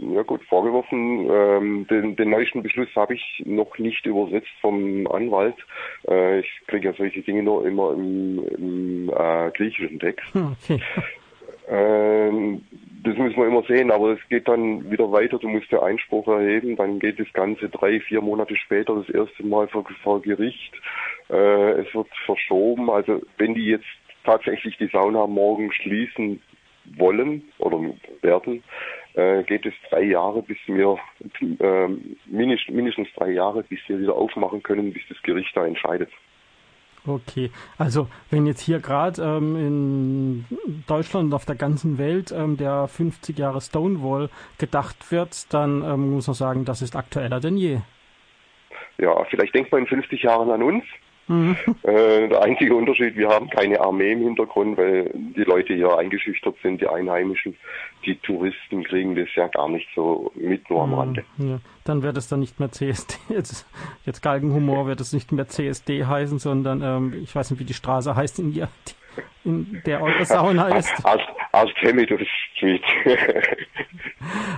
Ja 0.00 0.22
gut, 0.22 0.42
vorgeworfen. 0.44 1.28
Ähm, 1.30 1.86
den, 1.88 2.16
den 2.16 2.30
neuesten 2.30 2.62
Beschluss 2.62 2.88
habe 2.94 3.14
ich 3.14 3.42
noch 3.44 3.78
nicht 3.78 4.06
übersetzt 4.06 4.52
vom 4.60 5.06
Anwalt. 5.08 5.56
Äh, 6.08 6.40
ich 6.40 6.48
kriege 6.66 6.88
ja 6.88 6.94
solche 6.94 7.22
Dinge 7.22 7.42
nur 7.42 7.66
immer 7.66 7.92
im, 7.92 8.44
im 8.56 9.10
äh, 9.10 9.50
griechischen 9.50 9.98
Text. 9.98 10.28
Okay. 10.34 10.80
Ähm, 11.70 12.62
das 13.04 13.16
muss 13.16 13.36
man 13.36 13.48
immer 13.48 13.62
sehen, 13.64 13.90
aber 13.90 14.12
es 14.12 14.28
geht 14.30 14.48
dann 14.48 14.90
wieder 14.90 15.12
weiter. 15.12 15.38
Du 15.38 15.48
musst 15.48 15.70
ja 15.70 15.82
Einspruch 15.82 16.26
erheben, 16.26 16.76
dann 16.76 16.98
geht 16.98 17.20
das 17.20 17.30
Ganze 17.34 17.68
drei, 17.68 18.00
vier 18.00 18.22
Monate 18.22 18.56
später 18.56 18.94
das 18.94 19.08
erste 19.10 19.44
Mal 19.44 19.68
vor, 19.68 19.84
vor 20.02 20.22
Gericht. 20.22 20.72
Äh, 21.28 21.72
es 21.72 21.94
wird 21.94 22.08
verschoben. 22.24 22.90
Also 22.90 23.20
wenn 23.36 23.54
die 23.54 23.66
jetzt 23.66 23.84
tatsächlich 24.24 24.78
die 24.78 24.88
Sauna 24.88 25.26
morgen 25.26 25.70
schließen 25.72 26.40
wollen 26.96 27.42
oder 27.58 27.80
werden, 28.22 28.62
äh, 29.18 29.42
geht 29.42 29.66
es 29.66 29.74
drei 29.90 30.02
Jahre, 30.02 30.42
bis 30.42 30.58
wir 30.66 30.96
äh, 31.40 31.88
mindestens, 32.26 32.74
mindestens 32.74 33.08
drei 33.16 33.30
Jahre, 33.30 33.64
bis 33.64 33.80
wir 33.88 33.98
wieder 33.98 34.14
aufmachen 34.14 34.62
können, 34.62 34.92
bis 34.92 35.02
das 35.08 35.20
Gericht 35.22 35.50
da 35.56 35.66
entscheidet. 35.66 36.10
Okay, 37.04 37.50
also 37.78 38.08
wenn 38.30 38.46
jetzt 38.46 38.60
hier 38.60 38.78
gerade 38.78 39.22
ähm, 39.22 39.56
in 39.56 40.44
Deutschland 40.86 41.26
und 41.26 41.34
auf 41.34 41.46
der 41.46 41.56
ganzen 41.56 41.98
Welt 41.98 42.32
ähm, 42.32 42.56
der 42.56 42.86
50 42.86 43.36
Jahre 43.36 43.60
Stonewall 43.60 44.30
gedacht 44.58 45.10
wird, 45.10 45.52
dann 45.52 45.82
ähm, 45.82 46.10
muss 46.10 46.26
man 46.26 46.34
sagen, 46.34 46.64
das 46.64 46.82
ist 46.82 46.94
aktueller 46.94 47.40
denn 47.40 47.56
je. 47.56 47.78
Ja, 48.98 49.24
vielleicht 49.24 49.54
denkt 49.54 49.72
man 49.72 49.82
in 49.82 49.86
50 49.86 50.22
Jahren 50.22 50.50
an 50.50 50.62
uns. 50.62 50.84
Mhm. 51.28 51.56
Äh, 51.82 52.28
der 52.28 52.42
einzige 52.42 52.74
Unterschied, 52.74 53.16
wir 53.16 53.28
haben 53.28 53.50
keine 53.50 53.80
Armee 53.80 54.12
im 54.12 54.22
Hintergrund, 54.22 54.78
weil 54.78 55.10
die 55.14 55.44
Leute 55.44 55.74
hier 55.74 55.96
eingeschüchtert 55.96 56.56
sind, 56.62 56.80
die 56.80 56.88
Einheimischen. 56.88 57.54
Die 58.06 58.16
Touristen 58.16 58.82
kriegen 58.84 59.14
das 59.14 59.28
ja 59.34 59.46
gar 59.48 59.68
nicht 59.68 59.86
so 59.94 60.32
mit, 60.34 60.68
nur 60.70 60.82
am 60.82 60.90
mhm. 60.90 60.98
Rande. 60.98 61.24
Ja. 61.36 61.60
Dann 61.84 62.02
wird 62.02 62.16
es 62.16 62.28
dann 62.28 62.40
nicht 62.40 62.58
mehr 62.58 62.72
CSD, 62.72 63.16
jetzt, 63.28 63.66
jetzt 64.06 64.22
Galgenhumor 64.22 64.86
wird 64.86 65.00
es 65.00 65.12
nicht 65.12 65.30
mehr 65.30 65.48
CSD 65.48 66.06
heißen, 66.06 66.38
sondern 66.38 66.82
ähm, 66.82 67.20
ich 67.22 67.34
weiß 67.34 67.50
nicht, 67.50 67.60
wie 67.60 67.64
die 67.64 67.74
Straße 67.74 68.16
heißt 68.16 68.38
in, 68.38 68.54
ihr, 68.54 68.68
in 69.44 69.82
der 69.84 70.02
eure 70.02 70.24
Sauna 70.24 70.76
ist. 70.76 70.92
Artemi 71.52 72.06
Street. 72.56 72.82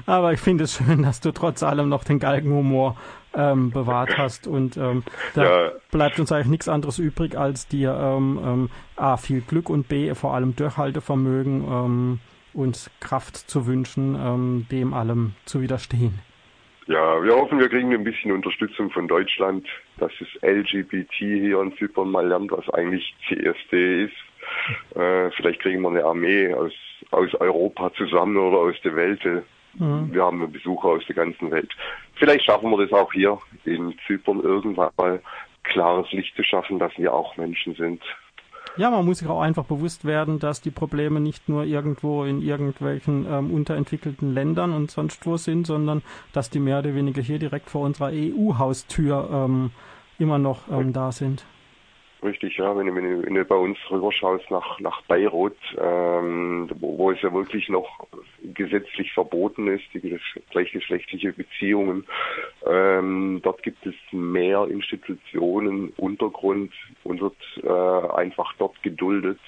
Aber 0.06 0.32
ich 0.32 0.40
finde 0.40 0.64
es 0.64 0.76
schön, 0.76 1.02
dass 1.02 1.20
du 1.20 1.32
trotz 1.32 1.62
allem 1.62 1.88
noch 1.88 2.04
den 2.04 2.18
Galgenhumor 2.18 2.96
ähm, 3.34 3.70
bewahrt 3.70 4.16
hast. 4.18 4.46
Und 4.46 4.76
ähm, 4.76 5.04
da 5.34 5.44
ja. 5.44 5.72
bleibt 5.90 6.18
uns 6.18 6.32
eigentlich 6.32 6.48
nichts 6.48 6.68
anderes 6.68 6.98
übrig, 6.98 7.36
als 7.36 7.68
dir 7.68 7.92
ähm, 8.00 8.40
ähm, 8.44 8.70
A, 8.96 9.16
viel 9.16 9.40
Glück 9.40 9.70
und 9.70 9.88
B, 9.88 10.14
vor 10.14 10.34
allem 10.34 10.56
Durchhaltevermögen 10.56 11.64
ähm, 11.64 12.20
und 12.52 12.90
Kraft 13.00 13.36
zu 13.36 13.66
wünschen, 13.66 14.14
ähm, 14.14 14.66
dem 14.70 14.94
allem 14.94 15.34
zu 15.44 15.60
widerstehen. 15.60 16.18
Ja, 16.86 17.22
wir 17.22 17.36
hoffen, 17.36 17.60
wir 17.60 17.68
kriegen 17.68 17.94
ein 17.94 18.02
bisschen 18.02 18.32
Unterstützung 18.32 18.90
von 18.90 19.06
Deutschland, 19.06 19.64
dass 19.98 20.10
es 20.20 20.28
LGBT 20.42 21.12
hier 21.12 21.60
in 21.60 21.76
Zypern 21.76 22.10
mal 22.10 22.26
lernt, 22.26 22.50
was 22.50 22.68
eigentlich 22.70 23.14
CSD 23.28 24.06
ist. 24.06 24.96
Äh, 24.96 25.30
vielleicht 25.36 25.60
kriegen 25.60 25.82
wir 25.82 25.90
eine 25.90 26.04
Armee 26.04 26.52
aus, 26.52 26.72
aus 27.12 27.32
Europa 27.34 27.92
zusammen 27.94 28.36
oder 28.36 28.58
aus 28.58 28.74
der 28.82 28.96
Welt. 28.96 29.20
Mhm. 29.74 30.12
Wir 30.12 30.24
haben 30.24 30.50
Besucher 30.50 30.88
aus 30.88 31.02
der 31.06 31.16
ganzen 31.16 31.50
Welt. 31.50 31.70
Vielleicht 32.14 32.44
schaffen 32.44 32.70
wir 32.70 32.86
das 32.86 32.92
auch 32.92 33.12
hier 33.12 33.38
in 33.64 33.94
Zypern 34.06 34.40
irgendwann 34.40 34.90
mal 34.96 35.20
klares 35.62 36.10
Licht 36.12 36.34
zu 36.36 36.42
schaffen, 36.42 36.78
dass 36.78 36.96
wir 36.96 37.12
auch 37.12 37.36
Menschen 37.36 37.74
sind. 37.74 38.02
Ja, 38.76 38.90
man 38.90 39.04
muss 39.04 39.18
sich 39.18 39.28
auch 39.28 39.40
einfach 39.40 39.64
bewusst 39.64 40.04
werden, 40.04 40.38
dass 40.38 40.60
die 40.60 40.70
Probleme 40.70 41.20
nicht 41.20 41.48
nur 41.48 41.64
irgendwo 41.64 42.24
in 42.24 42.40
irgendwelchen 42.40 43.26
ähm, 43.28 43.52
unterentwickelten 43.52 44.32
Ländern 44.32 44.72
und 44.72 44.90
sonst 44.90 45.26
wo 45.26 45.36
sind, 45.36 45.66
sondern 45.66 46.02
dass 46.32 46.50
die 46.50 46.60
mehr 46.60 46.78
oder 46.78 46.94
weniger 46.94 47.20
hier 47.20 47.38
direkt 47.38 47.68
vor 47.68 47.82
unserer 47.82 48.10
EU-Haustür 48.12 49.28
ähm, 49.32 49.70
immer 50.18 50.38
noch 50.38 50.68
ähm, 50.70 50.92
da 50.92 51.10
sind. 51.10 51.44
Richtig, 52.22 52.58
ja, 52.58 52.76
wenn 52.76 52.86
du, 52.86 52.94
wenn 52.94 53.24
wenn 53.24 53.34
du 53.34 53.44
bei 53.46 53.56
uns 53.56 53.78
rüberschaust 53.90 54.50
nach, 54.50 54.78
nach 54.78 55.00
Beirut, 55.02 55.56
ähm, 55.78 56.68
wo, 56.78 56.98
wo 56.98 57.10
es 57.12 57.22
ja 57.22 57.32
wirklich 57.32 57.68
noch 57.70 58.06
gesetzlich 58.42 59.12
verboten 59.12 59.68
ist, 59.68 59.84
die 59.94 60.18
gleichgeschlechtliche 60.50 61.32
Beziehungen, 61.32 62.06
ähm, 62.66 63.40
dort 63.42 63.62
gibt 63.62 63.86
es 63.86 63.94
mehr 64.12 64.66
Institutionen, 64.68 65.94
Untergrund 65.96 66.72
und 67.04 67.22
wird 67.22 67.36
äh, 67.62 68.12
einfach 68.14 68.52
dort 68.58 68.82
geduldet. 68.82 69.40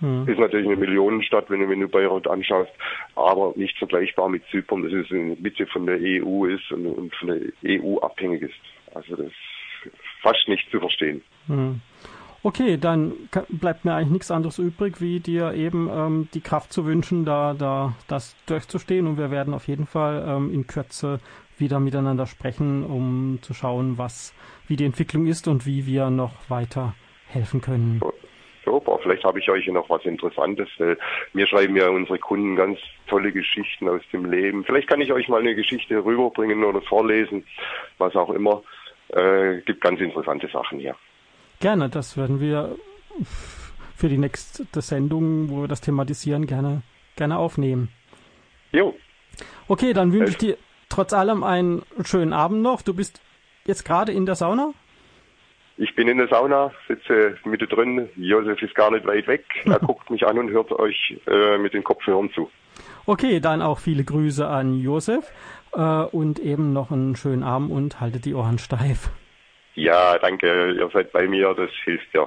Mhm. 0.00 0.28
Ist 0.28 0.38
natürlich 0.38 0.66
eine 0.66 0.76
Millionenstadt, 0.76 1.48
wenn 1.48 1.60
du, 1.60 1.70
wenn 1.70 1.80
du 1.80 1.88
Beirut 1.88 2.26
anschaust, 2.26 2.72
aber 3.16 3.54
nicht 3.56 3.78
vergleichbar 3.78 4.28
mit 4.28 4.42
Zypern, 4.50 4.82
das 4.82 4.92
ist 4.92 5.10
in 5.10 5.28
der 5.28 5.38
Mitte 5.38 5.66
von 5.68 5.86
der 5.86 5.98
EU 5.98 6.44
ist 6.44 6.70
und, 6.70 6.86
und 6.86 7.14
von 7.14 7.28
der 7.28 7.40
EU 7.64 7.98
abhängig 8.00 8.42
ist. 8.42 8.94
Also 8.94 9.16
das 9.16 9.32
fast 10.22 10.48
nicht 10.48 10.70
zu 10.70 10.80
verstehen. 10.80 11.22
Hm. 11.46 11.80
Okay, 12.44 12.76
dann 12.76 13.12
bleibt 13.50 13.84
mir 13.84 13.94
eigentlich 13.94 14.10
nichts 14.10 14.30
anderes 14.32 14.58
übrig, 14.58 15.00
wie 15.00 15.20
dir 15.20 15.54
eben 15.54 15.88
ähm, 15.88 16.28
die 16.34 16.40
Kraft 16.40 16.72
zu 16.72 16.84
wünschen, 16.84 17.24
da, 17.24 17.54
da 17.54 17.94
das 18.08 18.34
durchzustehen. 18.46 19.06
Und 19.06 19.16
wir 19.16 19.30
werden 19.30 19.54
auf 19.54 19.68
jeden 19.68 19.86
Fall 19.86 20.24
ähm, 20.26 20.52
in 20.52 20.66
Kürze 20.66 21.20
wieder 21.58 21.78
miteinander 21.78 22.26
sprechen, 22.26 22.84
um 22.84 23.38
zu 23.42 23.54
schauen, 23.54 23.96
was, 23.96 24.34
wie 24.66 24.74
die 24.74 24.84
Entwicklung 24.84 25.26
ist 25.26 25.46
und 25.46 25.66
wie 25.66 25.86
wir 25.86 26.10
noch 26.10 26.32
weiter 26.50 26.94
helfen 27.28 27.60
können. 27.60 28.00
Super, 28.64 28.98
vielleicht 29.02 29.24
habe 29.24 29.38
ich 29.38 29.48
euch 29.48 29.66
noch 29.68 29.88
was 29.88 30.04
Interessantes. 30.04 30.68
Mir 31.32 31.46
schreiben 31.46 31.76
ja 31.76 31.88
unsere 31.88 32.18
Kunden 32.18 32.56
ganz 32.56 32.78
tolle 33.06 33.32
Geschichten 33.32 33.88
aus 33.88 34.02
dem 34.12 34.24
Leben. 34.30 34.64
Vielleicht 34.64 34.88
kann 34.88 35.00
ich 35.00 35.12
euch 35.12 35.28
mal 35.28 35.40
eine 35.40 35.54
Geschichte 35.54 36.04
rüberbringen 36.04 36.64
oder 36.64 36.80
vorlesen, 36.82 37.44
was 37.98 38.14
auch 38.16 38.30
immer. 38.30 38.62
Äh, 39.12 39.60
gibt 39.66 39.80
ganz 39.80 40.00
interessante 40.00 40.48
Sachen 40.48 40.78
hier. 40.78 40.96
Gerne, 41.60 41.88
das 41.88 42.16
werden 42.16 42.40
wir 42.40 42.76
für 43.94 44.08
die 44.08 44.18
nächste 44.18 44.80
Sendung, 44.80 45.50
wo 45.50 45.62
wir 45.62 45.68
das 45.68 45.80
thematisieren, 45.80 46.46
gerne, 46.46 46.82
gerne 47.16 47.38
aufnehmen. 47.38 47.88
Jo. 48.72 48.96
Okay, 49.68 49.92
dann 49.92 50.12
wünsche 50.12 50.30
ich 50.30 50.38
dir 50.38 50.56
trotz 50.88 51.12
allem 51.12 51.44
einen 51.44 51.82
schönen 52.04 52.32
Abend 52.32 52.62
noch. 52.62 52.82
Du 52.82 52.94
bist 52.94 53.22
jetzt 53.64 53.84
gerade 53.84 54.12
in 54.12 54.26
der 54.26 54.34
Sauna? 54.34 54.72
Ich 55.76 55.94
bin 55.94 56.08
in 56.08 56.18
der 56.18 56.28
Sauna, 56.28 56.72
sitze 56.88 57.36
mitte 57.44 57.66
drin. 57.66 58.08
Josef 58.16 58.60
ist 58.62 58.74
gar 58.74 58.90
nicht 58.90 59.06
weit 59.06 59.26
weg. 59.26 59.44
Er 59.64 59.78
guckt 59.86 60.10
mich 60.10 60.26
an 60.26 60.38
und 60.38 60.50
hört 60.50 60.72
euch 60.72 61.16
äh, 61.26 61.58
mit 61.58 61.74
den 61.74 61.84
Kopfhörern 61.84 62.30
zu. 62.32 62.50
Okay, 63.06 63.40
dann 63.40 63.62
auch 63.62 63.78
viele 63.78 64.04
Grüße 64.04 64.46
an 64.46 64.78
Josef 64.78 65.32
äh, 65.72 65.80
und 65.80 66.38
eben 66.38 66.72
noch 66.72 66.90
einen 66.90 67.16
schönen 67.16 67.42
Abend 67.42 67.70
und 67.70 68.00
haltet 68.00 68.24
die 68.24 68.34
Ohren 68.34 68.58
steif. 68.58 69.10
Ja, 69.74 70.18
danke, 70.18 70.72
ihr 70.72 70.90
seid 70.92 71.12
bei 71.12 71.26
mir, 71.26 71.54
das 71.54 71.70
hilft 71.84 72.12
ja. 72.12 72.26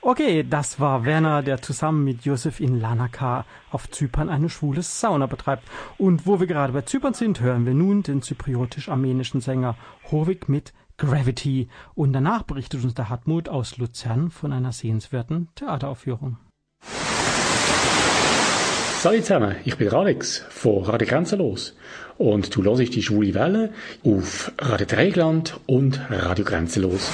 Okay, 0.00 0.44
das 0.48 0.80
war 0.80 1.04
Werner, 1.04 1.42
der 1.42 1.62
zusammen 1.62 2.04
mit 2.04 2.24
Josef 2.24 2.60
in 2.60 2.80
Lanaka 2.80 3.44
auf 3.70 3.88
Zypern 3.88 4.28
eine 4.28 4.50
schwule 4.50 4.82
Sauna 4.82 5.26
betreibt. 5.26 5.62
Und 5.96 6.26
wo 6.26 6.40
wir 6.40 6.46
gerade 6.46 6.72
bei 6.72 6.82
Zypern 6.82 7.14
sind, 7.14 7.40
hören 7.40 7.66
wir 7.66 7.74
nun 7.74 8.02
den 8.02 8.20
zypriotisch-armenischen 8.20 9.40
Sänger 9.40 9.76
Hovik 10.10 10.48
mit 10.48 10.72
Gravity. 10.98 11.68
Und 11.94 12.12
danach 12.12 12.42
berichtet 12.42 12.82
uns 12.84 12.94
der 12.94 13.08
Hartmut 13.08 13.48
aus 13.48 13.78
Luzern 13.78 14.30
von 14.30 14.52
einer 14.52 14.72
sehenswerten 14.72 15.48
Theateraufführung. 15.54 16.36
Salut 19.02 19.24
zusammen, 19.24 19.56
ich 19.64 19.76
bin 19.76 19.92
Alex 19.92 20.44
von 20.48 20.84
Radio 20.84 21.08
Grenzenlos 21.08 21.74
und 22.18 22.54
du 22.54 22.62
hörst 22.62 22.94
die 22.94 23.02
Schwule 23.02 23.34
Welle 23.34 23.74
auf 24.04 24.52
Radio 24.60 24.86
Dreigland 24.86 25.58
und 25.66 26.00
Radio 26.08 26.44
Grenzenlos. 26.44 27.10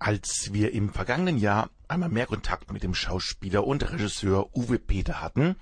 Als 0.00 0.52
wir 0.52 0.72
im 0.72 0.88
vergangenen 0.92 1.38
Jahr 1.38 1.70
einmal 1.86 2.08
mehr 2.08 2.26
Kontakt 2.26 2.72
mit 2.72 2.82
dem 2.82 2.96
Schauspieler 2.96 3.64
und 3.64 3.92
Regisseur 3.92 4.48
Uwe 4.56 4.80
Peter 4.80 5.22
hatten, 5.22 5.54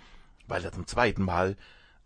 weil 0.49 0.65
er 0.65 0.73
zum 0.73 0.87
zweiten 0.87 1.23
Mal 1.23 1.55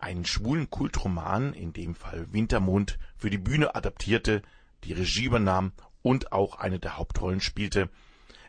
einen 0.01 0.25
schwulen 0.25 0.71
Kultroman, 0.71 1.53
in 1.53 1.73
dem 1.73 1.95
Fall 1.95 2.27
Wintermond, 2.33 2.99
für 3.17 3.31
die 3.31 3.39
Bühne 3.39 3.77
adaptierte, 3.77 4.43
die 4.83 4.93
Regie 4.93 5.27
übernahm 5.27 5.71
und 6.03 6.33
auch 6.33 6.57
eine 6.59 6.81
der 6.81 6.99
Hauptrollen 6.99 7.41
spielte, 7.41 7.91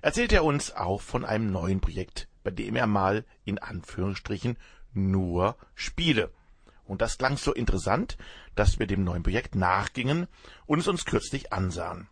erzählt 0.02 0.34
er 0.34 0.44
uns 0.44 0.76
auch 0.76 1.02
von 1.02 1.24
einem 1.24 1.52
neuen 1.52 1.82
Projekt 1.82 2.28
bei 2.44 2.52
dem 2.52 2.76
er 2.76 2.88
mal 2.88 3.26
in 3.46 3.60
Anführungsstrichen 3.60 4.58
nur 4.94 5.56
spiele. 5.76 6.32
Und 6.86 7.02
das 7.02 7.18
klang 7.18 7.38
so 7.38 7.54
interessant, 7.54 8.18
dass 8.56 8.80
wir 8.80 8.88
dem 8.88 9.04
neuen 9.04 9.24
Projekt 9.24 9.56
nachgingen 9.56 10.28
und 10.66 10.80
es 10.80 10.88
uns 10.88 11.06
kürzlich 11.06 11.54
ansahen. 11.54 12.10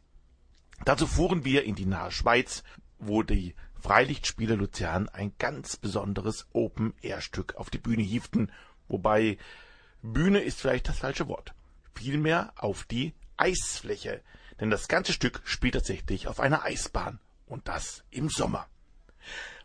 Dazu 0.85 1.07
fuhren 1.07 1.43
wir 1.43 1.65
in 1.65 1.75
die 1.75 1.85
nahe 1.85 2.11
Schweiz, 2.11 2.63
wo 2.97 3.23
die 3.23 3.55
Freilichtspiele 3.79 4.55
Luzern 4.55 5.09
ein 5.09 5.33
ganz 5.37 5.77
besonderes 5.77 6.47
Open-Air-Stück 6.53 7.55
auf 7.55 7.69
die 7.69 7.77
Bühne 7.77 8.03
hieften, 8.03 8.51
wobei 8.87 9.37
Bühne 10.01 10.39
ist 10.39 10.61
vielleicht 10.61 10.87
das 10.87 10.99
falsche 10.99 11.27
Wort. 11.27 11.53
Vielmehr 11.93 12.53
auf 12.55 12.83
die 12.85 13.13
Eisfläche, 13.37 14.21
denn 14.59 14.69
das 14.69 14.87
ganze 14.87 15.13
Stück 15.13 15.41
spielt 15.43 15.73
tatsächlich 15.73 16.27
auf 16.27 16.39
einer 16.39 16.63
Eisbahn 16.63 17.19
und 17.45 17.67
das 17.67 18.03
im 18.11 18.29
Sommer. 18.29 18.67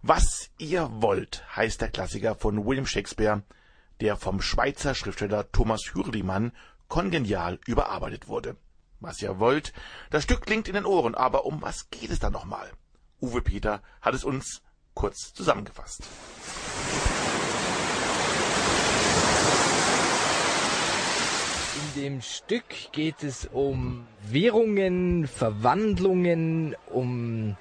Was 0.07 0.51
ihr 0.59 0.91
wollt, 1.01 1.43
heißt 1.57 1.81
der 1.81 1.89
Klassiker 1.89 2.35
von 2.35 2.67
William 2.67 2.85
Shakespeare, 2.85 3.43
der 4.03 4.17
vom 4.17 4.43
Schweizer 4.43 4.95
Schriftsteller 4.95 5.51
Thomas 5.51 5.95
Hürlimann 5.95 6.53
kongenial 6.89 7.59
überarbeitet 7.67 8.29
wurde. 8.29 8.59
Was 9.01 9.23
ihr 9.23 9.39
wollt, 9.39 9.73
das 10.11 10.25
Stück 10.25 10.43
klingt 10.43 10.69
in 10.69 10.75
den 10.75 10.85
Ohren, 10.85 11.15
aber 11.15 11.47
um 11.47 11.63
was 11.63 11.89
geht 11.89 12.11
es 12.11 12.19
da 12.19 12.29
nochmal? 12.29 12.71
Uwe 13.23 13.41
Peter 13.41 13.81
hat 14.03 14.13
es 14.15 14.25
uns 14.25 14.61
kurz 14.93 15.33
zusammengefasst. 15.33 16.03
In 21.97 22.03
dem 22.03 22.21
Stück 22.21 22.93
geht 22.93 23.23
es 23.23 23.49
um 23.51 24.07
Währungen, 24.29 25.27
Verwandlungen, 25.27 26.77
um 26.91 27.57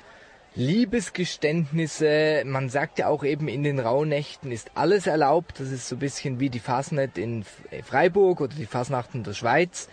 Liebesgeständnisse, 0.56 2.44
man 2.46 2.70
sagt 2.70 3.00
ja 3.00 3.08
auch 3.08 3.24
eben 3.24 3.48
in 3.48 3.64
den 3.64 3.80
Rauhnächten 3.80 4.52
ist 4.52 4.72
alles 4.76 5.08
erlaubt. 5.08 5.60
Das 5.60 5.72
ist 5.72 5.90
so 5.90 5.96
ein 5.96 6.00
bisschen 6.00 6.40
wie 6.40 6.50
die 6.50 6.60
Fasnet 6.60 7.18
in 7.18 7.44
Freiburg 7.84 8.40
oder 8.40 8.54
die 8.54 8.68
Fasnacht 8.68 9.16
in 9.16 9.24
der 9.24 9.34
Schweiz. 9.34 9.90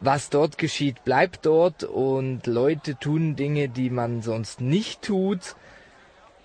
Was 0.00 0.30
dort 0.30 0.58
geschieht, 0.58 1.04
bleibt 1.04 1.44
dort 1.44 1.82
und 1.82 2.46
Leute 2.46 2.98
tun 2.98 3.34
Dinge, 3.34 3.68
die 3.68 3.90
man 3.90 4.22
sonst 4.22 4.60
nicht 4.60 5.02
tut 5.02 5.56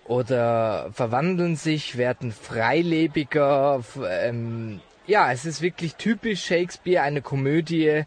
oder 0.05 0.89
verwandeln 0.91 1.55
sich, 1.55 1.97
werden 1.97 2.31
freilebiger. 2.31 3.83
Ähm, 4.09 4.81
ja, 5.05 5.31
es 5.31 5.45
ist 5.45 5.61
wirklich 5.61 5.95
typisch 5.95 6.43
Shakespeare, 6.43 7.03
eine 7.03 7.21
Komödie, 7.21 8.03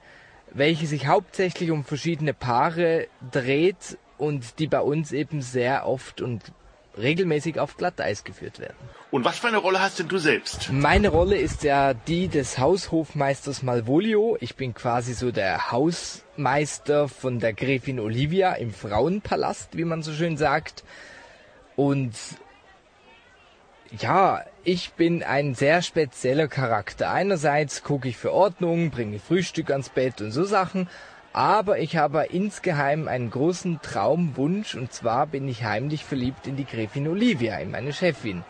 welche 0.51 0.89
sich 0.89 1.07
hauptsächlich 1.07 1.71
um 1.71 1.85
verschiedene 1.85 2.35
Paare 2.35 3.07
dreht 3.31 3.99
und 4.19 4.59
die 4.59 4.67
bei 4.67 4.81
uns 4.81 5.13
eben 5.13 5.43
sehr 5.43 5.87
oft 5.87 6.21
und 6.21 6.53
regelmäßig 6.99 7.59
auf 7.61 7.77
Glatteis 7.77 8.25
geführt 8.25 8.59
werden. 8.59 8.77
Und 9.11 9.25
was 9.25 9.39
für 9.39 9.49
eine 9.49 9.59
Rolle 9.59 9.81
hast 9.81 9.99
denn 9.99 10.09
du 10.09 10.19
selbst? 10.19 10.71
Meine 10.71 11.09
Rolle 11.09 11.37
ist 11.37 11.63
ja 11.63 11.95
die 11.95 12.29
des 12.29 12.59
Haushofmeisters 12.59 13.63
Malvolio. 13.63 14.37
Ich 14.41 14.57
bin 14.57 14.75
quasi 14.75 15.15
so 15.15 15.31
der 15.31 15.71
Hausmeister 15.71 17.09
von 17.09 17.39
der 17.39 17.53
Gräfin 17.53 18.01
Olivia 18.01 18.53
im 18.55 18.73
Frauenpalast, 18.73 19.77
wie 19.77 19.85
man 19.85 20.03
so 20.03 20.13
schön 20.13 20.37
sagt. 20.37 20.85
Und 21.77 22.15
ja, 23.99 24.45
ich 24.65 24.93
bin 24.93 25.23
ein 25.23 25.55
sehr 25.55 25.81
spezieller 25.81 26.49
Charakter. 26.49 27.11
Einerseits 27.11 27.83
gucke 27.83 28.09
ich 28.09 28.19
für 28.19 28.33
Ordnung, 28.33 28.91
bringe 28.91 29.19
Frühstück 29.19 29.71
ans 29.71 29.89
Bett 29.89 30.21
und 30.21 30.33
so 30.33 30.45
Sachen. 30.45 30.89
Aber 31.33 31.79
ich 31.79 31.97
habe 31.97 32.25
insgeheim 32.25 33.07
einen 33.07 33.31
großen 33.31 33.81
Traumwunsch 33.83 34.75
und 34.75 34.93
zwar 34.93 35.27
bin 35.27 35.47
ich 35.47 35.65
heimlich 35.65 36.05
verliebt 36.05 36.47
in 36.47 36.57
die 36.57 36.65
Gräfin 36.65 37.07
Olivia, 37.09 37.59
in 37.59 37.71
meine 37.71 37.93
Chefin. 37.93 38.45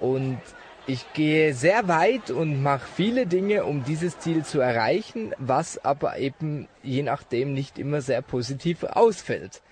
Und 0.00 0.40
ich 0.86 1.12
gehe 1.12 1.54
sehr 1.54 1.88
weit 1.88 2.30
und 2.30 2.62
mache 2.62 2.86
viele 2.94 3.26
Dinge, 3.26 3.64
um 3.64 3.84
dieses 3.84 4.18
Ziel 4.20 4.44
zu 4.44 4.60
erreichen, 4.60 5.34
was 5.38 5.84
aber 5.84 6.18
eben 6.18 6.68
je 6.82 7.02
nachdem 7.02 7.52
nicht 7.52 7.78
immer 7.78 8.00
sehr 8.00 8.22
positiv 8.22 8.84
ausfällt. 8.84 9.62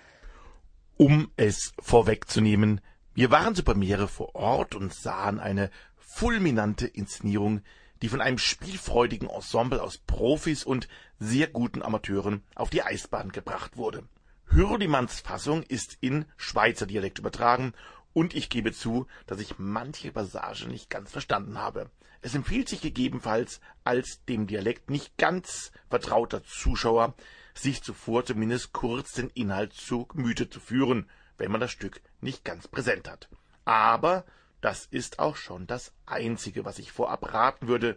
Um 0.97 1.31
es 1.37 1.73
vorwegzunehmen, 1.79 2.81
wir 3.15 3.31
waren 3.31 3.55
zur 3.55 3.65
Premiere 3.65 4.09
vor 4.09 4.35
Ort 4.35 4.75
und 4.75 4.93
sahen 4.93 5.41
eine 5.41 5.71
fulminante 5.97 6.87
Inszenierung 6.87 7.63
die 8.03 8.09
von 8.09 8.21
einem 8.21 8.39
spielfreudigen 8.39 9.29
Ensemble 9.29 9.83
aus 9.83 9.99
Profis 9.99 10.65
und 10.65 10.89
sehr 11.19 11.47
guten 11.47 11.83
Amateuren 11.83 12.43
auf 12.55 12.71
die 12.71 12.83
Eisbahn 12.83 13.33
gebracht 13.33 13.77
wurde. 13.77 14.05
Hürlimanns 14.49 15.21
Fassung 15.21 15.63
ist 15.63 15.99
in 16.01 16.25
Schweizer 16.37 16.87
Dialekt 16.87 17.19
übertragen 17.19 17.73
und 18.13 18.35
ich 18.35 18.49
gebe 18.49 18.73
zu, 18.73 19.07
dass 19.27 19.41
ich 19.41 19.59
manche 19.59 20.13
Passage 20.13 20.69
nicht 20.69 20.89
ganz 20.89 21.11
verstanden 21.11 21.59
habe. 21.59 21.91
Es 22.23 22.35
empfiehlt 22.35 22.69
sich 22.69 22.81
gegebenenfalls 22.81 23.61
als 23.85 24.25
dem 24.25 24.47
Dialekt 24.47 24.91
nicht 24.91 25.17
ganz 25.19 25.71
vertrauter 25.91 26.43
Zuschauer, 26.43 27.15
sich 27.55 27.83
zuvor 27.83 28.25
zumindest 28.25 28.73
kurz 28.73 29.13
den 29.13 29.31
Inhalt 29.31 29.73
zu 29.75 30.07
Gemüte 30.07 30.49
zu 30.49 30.61
führen, 30.61 31.09
wenn 31.39 31.51
man 31.51 31.61
das 31.61 31.71
Stück 31.71 32.01
nicht 32.21 32.45
ganz 32.45 32.69
präsent 32.69 33.09
hat. 33.09 33.29
Aber 33.65 34.25
das 34.67 34.87
ist 34.87 35.21
auch 35.21 35.37
schon 35.37 35.69
das 35.69 35.93
Einzige, 36.07 36.65
was 36.65 36.81
ich 36.81 36.91
vorab 36.91 37.33
raten 37.33 37.69
würde, 37.69 37.97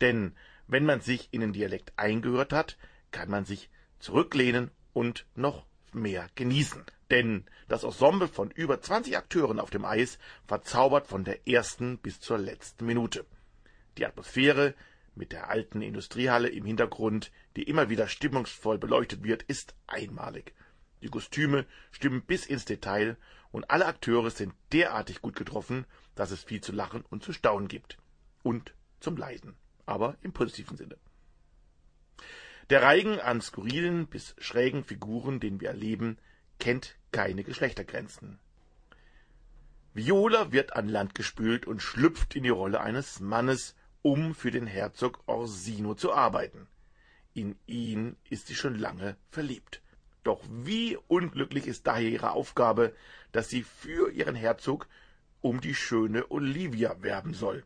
denn 0.00 0.34
wenn 0.66 0.86
man 0.86 1.02
sich 1.02 1.28
in 1.30 1.42
den 1.42 1.52
Dialekt 1.52 1.92
eingehört 1.98 2.54
hat, 2.54 2.78
kann 3.10 3.28
man 3.28 3.44
sich 3.44 3.68
zurücklehnen 3.98 4.70
und 4.94 5.26
noch 5.34 5.66
mehr 5.92 6.30
genießen. 6.34 6.82
Denn 7.10 7.44
das 7.68 7.84
Ensemble 7.84 8.28
von 8.28 8.50
über 8.50 8.80
20 8.80 9.14
Akteuren 9.14 9.60
auf 9.60 9.68
dem 9.68 9.84
Eis 9.84 10.18
verzaubert 10.46 11.06
von 11.06 11.22
der 11.22 11.46
ersten 11.46 11.98
bis 11.98 12.18
zur 12.18 12.38
letzten 12.38 12.86
Minute. 12.86 13.26
Die 13.98 14.06
Atmosphäre 14.06 14.72
mit 15.14 15.32
der 15.32 15.50
alten 15.50 15.82
Industriehalle 15.82 16.48
im 16.48 16.64
Hintergrund, 16.64 17.30
die 17.56 17.64
immer 17.64 17.90
wieder 17.90 18.08
stimmungsvoll 18.08 18.78
beleuchtet 18.78 19.22
wird, 19.22 19.42
ist 19.42 19.74
einmalig. 19.86 20.54
Die 21.02 21.08
Kostüme 21.08 21.66
stimmen 21.90 22.22
bis 22.22 22.46
ins 22.46 22.64
Detail 22.64 23.18
und 23.52 23.70
alle 23.70 23.84
Akteure 23.84 24.30
sind 24.30 24.54
derartig 24.72 25.20
gut 25.20 25.36
getroffen, 25.36 25.84
dass 26.16 26.32
es 26.32 26.42
viel 26.42 26.60
zu 26.60 26.72
lachen 26.72 27.04
und 27.08 27.22
zu 27.22 27.32
staunen 27.32 27.68
gibt. 27.68 27.98
Und 28.42 28.74
zum 28.98 29.16
Leiden, 29.16 29.54
aber 29.84 30.16
im 30.22 30.32
positiven 30.32 30.76
Sinne. 30.76 30.96
Der 32.70 32.82
Reigen 32.82 33.20
an 33.20 33.40
skurrilen 33.40 34.08
bis 34.08 34.34
schrägen 34.38 34.82
Figuren, 34.82 35.38
den 35.38 35.60
wir 35.60 35.68
erleben, 35.68 36.18
kennt 36.58 36.96
keine 37.12 37.44
Geschlechtergrenzen. 37.44 38.40
Viola 39.94 40.52
wird 40.52 40.74
an 40.74 40.88
Land 40.88 41.14
gespült 41.14 41.66
und 41.66 41.80
schlüpft 41.80 42.34
in 42.34 42.42
die 42.42 42.48
Rolle 42.48 42.80
eines 42.80 43.20
Mannes, 43.20 43.76
um 44.02 44.34
für 44.34 44.50
den 44.50 44.66
Herzog 44.66 45.22
Orsino 45.26 45.94
zu 45.94 46.12
arbeiten. 46.12 46.66
In 47.34 47.56
ihn 47.66 48.16
ist 48.28 48.46
sie 48.48 48.54
schon 48.54 48.74
lange 48.74 49.16
verliebt. 49.30 49.82
Doch 50.22 50.42
wie 50.50 50.96
unglücklich 51.06 51.66
ist 51.66 51.86
daher 51.86 52.08
ihre 52.08 52.32
Aufgabe, 52.32 52.94
dass 53.32 53.48
sie 53.48 53.62
für 53.62 54.10
ihren 54.10 54.34
Herzog 54.34 54.88
um 55.40 55.60
die 55.60 55.74
schöne 55.74 56.30
Olivia 56.30 57.02
werben 57.02 57.34
soll. 57.34 57.64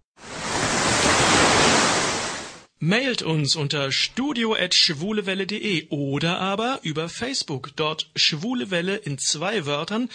Mailt 2.82 3.20
uns 3.20 3.56
unter 3.56 3.92
studio.schwulewelle.de 3.92 5.88
oder 5.90 6.40
aber 6.40 6.80
über 6.82 7.10
Facebook. 7.10 7.76
Dort 7.76 8.10
Schwule 8.16 8.70
Welle 8.70 8.96
in 8.96 9.18
zwei 9.18 9.66
Wörtern 9.66 10.08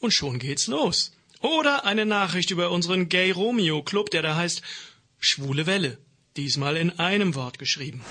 und 0.00 0.12
schon 0.12 0.38
geht's 0.38 0.66
los. 0.66 1.16
Oder 1.40 1.86
eine 1.86 2.04
Nachricht 2.04 2.50
über 2.50 2.72
unseren 2.72 3.08
Gay 3.08 3.30
Romeo 3.30 3.82
Club, 3.82 4.10
der 4.10 4.20
da 4.20 4.36
heißt 4.36 4.60
Schwule 5.18 5.66
Welle. 5.66 5.96
Diesmal 6.36 6.76
in 6.76 6.90
einem 6.98 7.34
Wort 7.34 7.58
geschrieben. 7.58 8.04